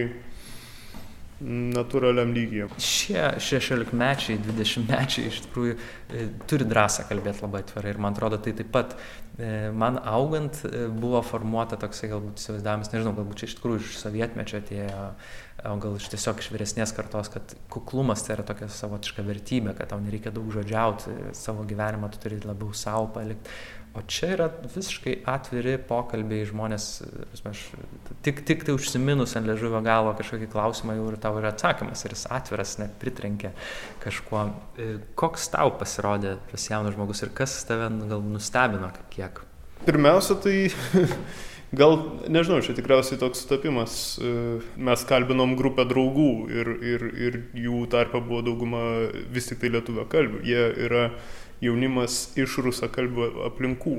natūraliam 1.44 2.32
lygyje. 2.32 2.68
Šie 2.80 3.22
šešiolikmečiai, 3.44 4.38
dvidešimtmečiai 4.40 5.28
iš 5.28 5.42
tikrųjų 5.44 5.74
e, 5.76 6.26
turi 6.48 6.64
drąsą 6.68 7.04
kalbėti 7.10 7.44
labai 7.44 7.60
atvirai 7.64 7.92
ir 7.92 8.00
man 8.00 8.16
atrodo 8.16 8.38
tai 8.40 8.54
taip 8.56 8.70
pat 8.72 8.94
e, 8.96 9.68
man 9.76 9.98
augant 10.00 10.62
e, 10.64 10.86
buvo 10.88 11.20
formuota 11.26 11.76
toksai 11.80 12.08
galbūt 12.14 12.40
įsivaizdavimas, 12.40 12.92
nežinau, 12.94 13.12
galbūt 13.18 13.42
čia 13.42 13.50
iš 13.50 13.58
tikrųjų 13.58 13.82
iš 13.84 13.98
sovietmečio 14.00 14.62
atėjo, 14.62 15.02
o 15.66 15.76
gal 15.82 16.00
iš 16.00 16.08
tiesiog 16.14 16.40
iš 16.40 16.48
vyresnės 16.54 16.96
kartos, 16.96 17.28
kad 17.32 17.52
kuklumas 17.72 18.24
tai 18.24 18.38
yra 18.38 18.46
tokia 18.48 18.70
savotiška 18.72 19.24
vertybė, 19.26 19.76
kad 19.76 19.92
tau 19.92 20.00
nereikia 20.00 20.32
daug 20.32 20.48
žodžiauti, 20.56 21.18
savo 21.36 21.68
gyvenimą 21.68 22.12
tu 22.14 22.22
turi 22.24 22.40
labiau 22.44 22.72
savo 22.76 23.10
palikti. 23.12 23.52
O 23.96 24.02
čia 24.04 24.28
yra 24.34 24.46
visiškai 24.74 25.14
atviri 25.30 25.78
pokalbiai, 25.88 26.44
žmonės, 26.44 26.86
aš 27.48 27.62
tik, 28.26 28.42
tik 28.44 28.66
tai 28.66 28.74
užsiminus 28.76 29.32
ant 29.38 29.48
ležuvio 29.48 29.80
galo 29.84 30.12
kažkokį 30.18 30.50
klausimą 30.52 30.98
jau 30.98 31.06
ir 31.08 31.16
tau 31.22 31.38
yra 31.40 31.54
atsakymas 31.54 32.04
ir 32.04 32.12
jis 32.12 32.26
atviras, 32.36 32.74
net 32.82 32.92
pritrenkė 33.00 33.54
kažkuo. 34.04 34.42
E, 34.76 34.88
koks 35.16 35.48
tau 35.54 35.72
pasirodė 35.80 36.34
tas 36.50 36.68
jaunas 36.68 36.96
žmogus 36.98 37.24
ir 37.24 37.32
kas 37.36 37.56
tave 37.68 37.88
gal 38.10 38.20
nustebino 38.34 38.92
kiek? 39.14 39.40
Pirmiausia, 39.88 40.36
tai 40.44 40.58
gal, 41.80 41.96
nežinau, 42.28 42.60
čia 42.60 42.76
tikriausiai 42.76 43.22
toks 43.22 43.46
sutapimas. 43.46 43.96
E, 44.20 44.34
mes 44.76 45.06
kalbinom 45.08 45.56
grupę 45.56 45.88
draugų 45.88 46.30
ir, 46.52 46.72
ir, 46.92 47.08
ir 47.30 47.40
jų 47.64 47.86
tarpe 47.96 48.20
buvo 48.20 48.44
dauguma 48.44 48.84
vis 49.32 49.48
tik 49.48 49.64
tai 49.64 49.72
lietuvio 49.72 50.04
kalbių. 50.12 50.44
Jie 50.44 50.68
yra 50.90 51.08
jaunimas 51.64 52.36
iš 52.38 52.58
rusakalbių 52.66 53.30
aplinkų 53.50 53.96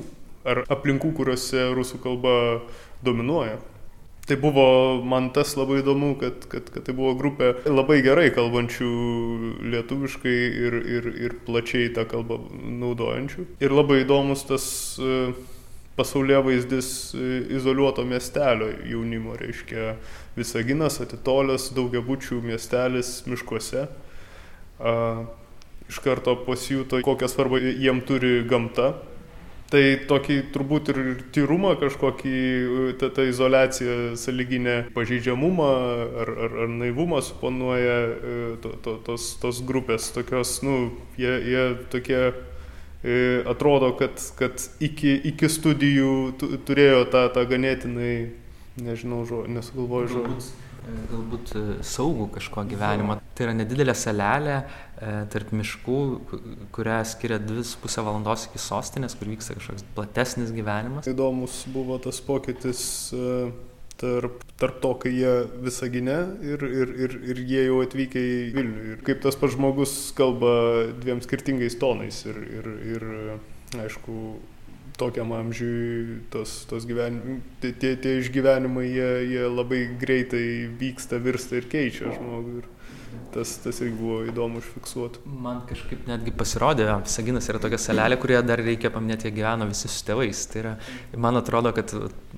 ar 0.47 0.63
aplinkų, 0.71 1.11
kuriuose 1.17 1.71
rusų 1.75 1.99
kalba 2.03 2.35
dominuoja. 3.03 3.57
Tai 4.27 4.35
buvo 4.43 4.63
man 5.07 5.29
tas 5.31 5.53
labai 5.55 5.79
įdomu, 5.79 6.11
kad, 6.19 6.43
kad, 6.51 6.67
kad 6.73 6.83
tai 6.83 6.95
buvo 6.95 7.13
grupė 7.15 7.53
labai 7.69 8.01
gerai 8.03 8.27
kalbančių 8.35 8.89
lietuviškai 9.71 10.33
ir, 10.67 10.75
ir, 10.97 11.07
ir 11.27 11.35
plačiai 11.47 11.93
tą 11.95 12.03
kalbą 12.11 12.41
naudojančių. 12.81 13.45
Ir 13.63 13.75
labai 13.75 14.01
įdomus 14.03 14.43
tas 14.49 14.65
e, 14.99 15.31
pasaulyje 15.95 16.41
vaizdis 16.43 16.91
e, 17.15 17.39
izoliuoto 17.55 18.03
miestelio 18.07 18.67
jaunimo, 18.91 19.37
reiškia 19.39 19.95
Visaginas, 20.35 20.99
atitolęs 21.07 21.71
daugiabučių 21.79 22.43
miestelis 22.43 23.21
miškuose 23.31 23.87
iš 25.89 25.99
karto 26.03 26.35
pasijuto, 26.45 26.99
kokią 27.03 27.27
svarbą 27.31 27.61
jiem 27.61 28.01
turi 28.01 28.41
gamta. 28.47 28.93
Tai 29.67 29.81
tokį 30.07 30.35
turbūt 30.55 30.89
ir 30.93 30.99
tyrumą 31.35 31.73
kažkokį, 31.75 32.35
ta, 33.01 33.09
ta 33.11 33.25
izolacija, 33.27 34.13
saliginė 34.15 34.77
pažeidžiamumą 34.95 35.71
ar, 36.23 36.29
ar, 36.45 36.53
ar 36.63 36.69
naivumą 36.71 37.19
suponuoja 37.19 37.97
e, 38.07 38.37
to, 38.63 38.71
to, 38.85 38.93
tos, 39.03 39.25
tos 39.41 39.59
grupės, 39.67 40.07
tokios, 40.15 40.61
nu, 40.63 40.77
jie, 41.19 41.33
jie 41.51 41.65
tokie 41.91 42.21
e, 42.23 43.17
atrodo, 43.43 43.91
kad, 43.99 44.23
kad 44.39 44.63
iki, 44.79 45.17
iki 45.33 45.51
studijų 45.51 46.13
turėjo 46.63 47.03
tą, 47.11 47.25
tą 47.35 47.43
ganėtinai, 47.51 48.13
nežinau, 48.79 49.25
žo, 49.27 49.43
nesugalvoju 49.51 50.13
žodžius 50.15 50.49
galbūt 51.11 51.53
e, 51.55 51.63
saugų 51.85 52.27
kažko 52.37 52.63
gyvenimą. 52.71 53.19
Tai 53.35 53.47
yra 53.47 53.55
nedidelė 53.57 53.95
salelė 53.97 54.57
tarp 54.97 55.53
miškų, 55.53 55.99
kurią 56.73 56.97
skiria 57.05 57.37
2,5 57.43 58.01
valandos 58.07 58.47
iki 58.47 58.61
sostinės, 58.61 59.13
kur 59.17 59.29
vyksta 59.29 59.57
kažkoks 59.57 59.85
platesnis 59.97 60.53
gyvenimas. 60.55 61.09
Įdomus 61.09 61.59
buvo 61.73 61.99
tas 62.01 62.17
pokytis 62.25 62.81
e, 63.13 63.51
tarp, 64.01 64.41
tarp 64.57 64.81
to, 64.81 64.93
kai 65.03 65.13
jie 65.13 65.33
visą 65.67 65.89
gynę 65.93 66.17
ir, 66.41 66.65
ir, 66.65 66.93
ir, 67.05 67.15
ir 67.29 67.41
jie 67.45 67.63
jau 67.67 67.79
atvykę 67.85 68.23
į 68.23 68.37
Vilnių. 68.57 68.85
Ir 68.95 69.03
kaip 69.05 69.21
tas 69.25 69.37
pats 69.37 69.53
žmogus 69.53 69.95
kalba 70.17 70.51
dviem 70.97 71.21
skirtingais 71.25 71.77
tonais. 71.81 72.23
Ir, 72.29 72.39
ir, 72.59 72.69
ir 72.95 73.07
aišku, 73.83 74.17
tokiam 74.97 75.33
amžiui 75.37 76.23
tos, 76.33 76.63
tos 76.69 76.87
gyvenim, 76.89 77.43
tie, 77.61 77.93
tie 78.01 78.15
išgyvenimai, 78.23 78.87
jie, 78.89 79.11
jie 79.35 79.45
labai 79.45 79.83
greitai 80.01 80.47
vyksta, 80.79 81.21
virsta 81.21 81.59
ir 81.59 81.69
keičia 81.69 82.15
žmogų. 82.17 82.57
Ir 82.63 82.73
tas, 83.33 83.57
tas 83.63 83.81
irgi 83.83 83.95
buvo 83.99 84.21
įdomu 84.27 84.61
užfiksuoti. 84.61 85.21
Man 85.43 85.61
kažkaip 85.69 86.07
netgi 86.09 86.33
pasirodė, 86.35 86.87
Saginas 87.09 87.49
yra 87.51 87.61
tokia 87.63 87.79
salelė, 87.81 88.17
kurioje 88.21 88.43
dar 88.47 88.61
reikia 88.63 88.91
paminėti, 88.93 89.29
jie 89.29 89.35
gyveno 89.39 89.67
visi 89.69 89.91
su 89.91 90.05
tėvais. 90.07 90.43
Tai 90.51 90.63
yra, 90.63 90.73
man 91.27 91.39
atrodo, 91.39 91.73
kad 91.75 91.93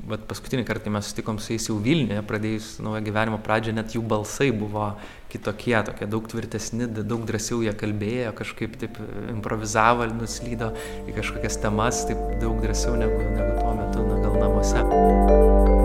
vat, 0.09 0.26
paskutinį 0.30 0.65
kartą, 0.67 0.88
kai 0.88 0.95
mes 0.97 1.11
sutikom 1.11 1.39
su 1.41 1.55
jais 1.55 1.70
jau 1.70 1.78
Vilniuje, 1.84 2.22
pradėjus 2.30 2.76
naują 2.84 3.03
gyvenimo 3.07 3.39
pradžią, 3.45 3.76
net 3.80 3.95
jų 3.95 4.03
balsai 4.09 4.51
buvo 4.55 4.91
kitokie, 5.30 5.78
tokie 5.86 6.09
daug 6.09 6.30
tvirtesni, 6.30 6.89
daug 6.99 7.26
drąsiau 7.30 7.61
jie 7.65 7.74
kalbėjo, 7.78 8.34
kažkaip 8.39 8.80
taip 8.82 8.97
improvizavo, 9.30 10.09
nuslydo 10.20 10.74
į 11.05 11.17
kažkokias 11.20 11.61
temas, 11.63 12.05
taip 12.09 12.39
daug 12.41 12.57
drąsiau 12.63 12.97
negu, 12.99 13.22
negu 13.36 13.59
tuo 13.61 13.76
metu, 13.78 14.07
na 14.09 14.24
gal 14.26 14.41
namuose. 14.41 15.78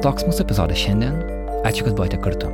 Toks 0.00 0.24
mūsų 0.24 0.46
epizodas 0.46 0.80
šiandien. 0.80 1.18
Ačiū, 1.68 1.84
kad 1.84 1.92
buvote 1.98 2.16
kartu. 2.24 2.48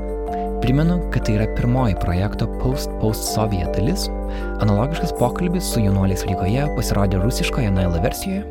Primenu, 0.65 0.97
kad 1.15 1.29
tai 1.29 1.37
yra 1.37 1.45
pirmoji 1.55 1.95
projekto 2.03 2.49
Post 2.59 2.91
Post 2.99 3.29
Soviet 3.37 3.71
dalis. 3.77 4.09
Analogiškas 4.65 5.13
pokalbis 5.21 5.69
su 5.71 5.85
jaunuoliais 5.85 6.25
Rygoje 6.27 6.65
pasirodė 6.75 7.21
rusiškoje 7.23 7.71
Nailo 7.71 8.01
versijoje, 8.03 8.43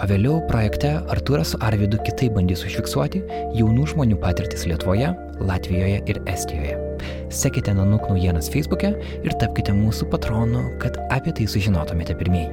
o 0.00 0.08
vėliau 0.08 0.38
projekte 0.48 0.94
Artūras 1.12 1.52
su 1.52 1.60
Arvidu 1.60 2.00
kitaip 2.08 2.38
bandys 2.38 2.64
užfiksuoti 2.64 3.20
jaunų 3.58 3.84
žmonių 3.92 4.16
patirtis 4.24 4.64
Lietuvoje, 4.70 5.12
Latvijoje 5.44 6.00
ir 6.08 6.24
Estijoje. 6.32 6.80
Sekite 7.28 7.76
Nanuk 7.76 8.08
naujienas 8.08 8.48
Facebook'e 8.48 8.94
ir 9.20 9.36
tapkite 9.44 9.76
mūsų 9.76 10.08
patronu, 10.14 10.70
kad 10.80 10.96
apie 11.12 11.36
tai 11.36 11.52
sužinotumėte 11.52 12.16
pirmieji. 12.16 12.48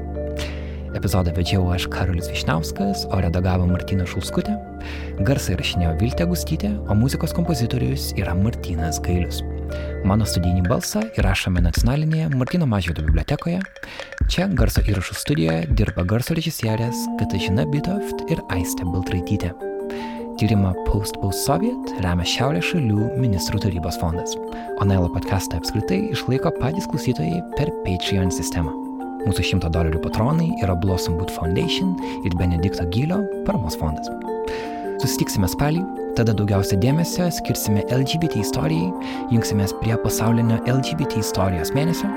Epizodą 0.95 1.31
vedžiau 1.35 1.71
aš 1.71 1.87
Karolis 1.91 2.27
Višniauskas, 2.31 3.07
o 3.11 3.23
redagavo 3.23 3.71
Martina 3.71 4.03
Šulskutė. 4.07 4.59
Garsą 5.25 5.55
įrašinėjo 5.55 5.95
Viltė 6.01 6.27
Gustytė, 6.29 6.71
o 6.89 6.95
muzikos 6.97 7.33
kompozitorius 7.35 8.11
yra 8.19 8.35
Martinas 8.37 8.99
Gailius. 9.03 9.41
Mano 10.05 10.27
studijinį 10.29 10.65
balsą 10.69 11.01
įrašome 11.17 11.63
nacionalinėje 11.65 12.29
Martino 12.35 12.67
Mažvydo 12.69 13.05
bibliotekoje. 13.07 13.61
Čia 14.29 14.49
garso 14.53 14.83
įrašų 14.85 15.17
studijoje 15.17 15.65
dirba 15.73 16.05
garso 16.05 16.37
režisierės 16.37 17.05
Katažina 17.21 17.65
Bitoft 17.71 18.27
ir 18.29 18.43
Aistė 18.53 18.85
Baltraitytė. 18.89 19.53
Tyrimą 20.39 20.73
Post 20.85 21.15
Post 21.21 21.45
Soviet 21.47 21.93
remia 22.03 22.25
Šiaurės 22.27 22.73
šalių 22.73 23.13
ministrų 23.21 23.61
tarybos 23.63 23.99
fondas, 24.01 24.35
o 24.35 24.87
Nailo 24.87 25.07
podcastą 25.15 25.61
apskritai 25.61 26.01
išlaiko 26.11 26.51
patys 26.59 26.89
klausytojai 26.91 27.39
per 27.55 27.71
Patreon 27.85 28.33
sistemą. 28.35 28.84
Mūsų 29.25 29.43
100 29.55 29.73
dolerių 29.73 29.99
patronai 30.03 30.51
yra 30.61 30.77
Blossom 30.77 31.17
Boot 31.19 31.33
Foundation 31.33 31.95
ir 32.25 32.37
Benedikto 32.37 32.85
Gylio 32.93 33.23
paramos 33.47 33.77
fondas. 33.79 34.09
Susitiksime 35.01 35.47
spalį, 35.51 35.81
tada 36.15 36.33
daugiausia 36.37 36.77
dėmesio 36.79 37.25
skirsime 37.33 37.83
LGBT 37.91 38.39
istorijai, 38.39 38.87
jungsimės 39.33 39.73
prie 39.81 39.97
pasaulinio 39.99 40.61
LGBT 40.71 41.19
istorijos 41.19 41.73
mėnesio 41.75 42.07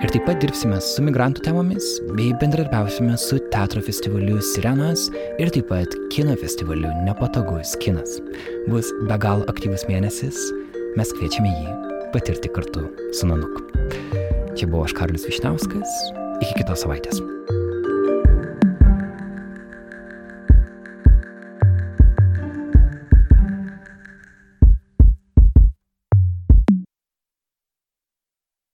ir 0.00 0.12
taip 0.14 0.24
pat 0.28 0.38
dirbsime 0.44 0.78
su 0.84 1.02
migrantų 1.04 1.42
temomis 1.48 1.88
bei 2.14 2.30
bendradarbiausime 2.40 3.16
su 3.20 3.40
teatro 3.52 3.82
festivaliu 3.84 4.38
Sirenos 4.52 5.08
ir 5.42 5.50
taip 5.56 5.68
pat 5.72 5.96
kino 6.14 6.36
festivaliu 6.40 6.92
Nepatogus 7.08 7.74
kinas. 7.82 8.20
Bus 8.70 8.92
be 9.08 9.18
galo 9.20 9.48
aktyvus 9.50 9.88
mėnesis, 9.90 10.38
mes 11.00 11.12
kviečiame 11.18 11.50
jį 11.50 11.76
patirti 12.14 12.52
kartu 12.54 12.86
su 13.16 13.28
Nanuk. 13.32 13.60
Čia 14.54 14.70
buvo 14.70 14.86
aš 14.86 14.96
Karlis 14.98 15.26
Višniauskas, 15.28 16.19
ikke 16.40 16.66
ta 16.68 16.78
seg 16.78 16.94
vei 16.94 17.00
til. 17.04 17.59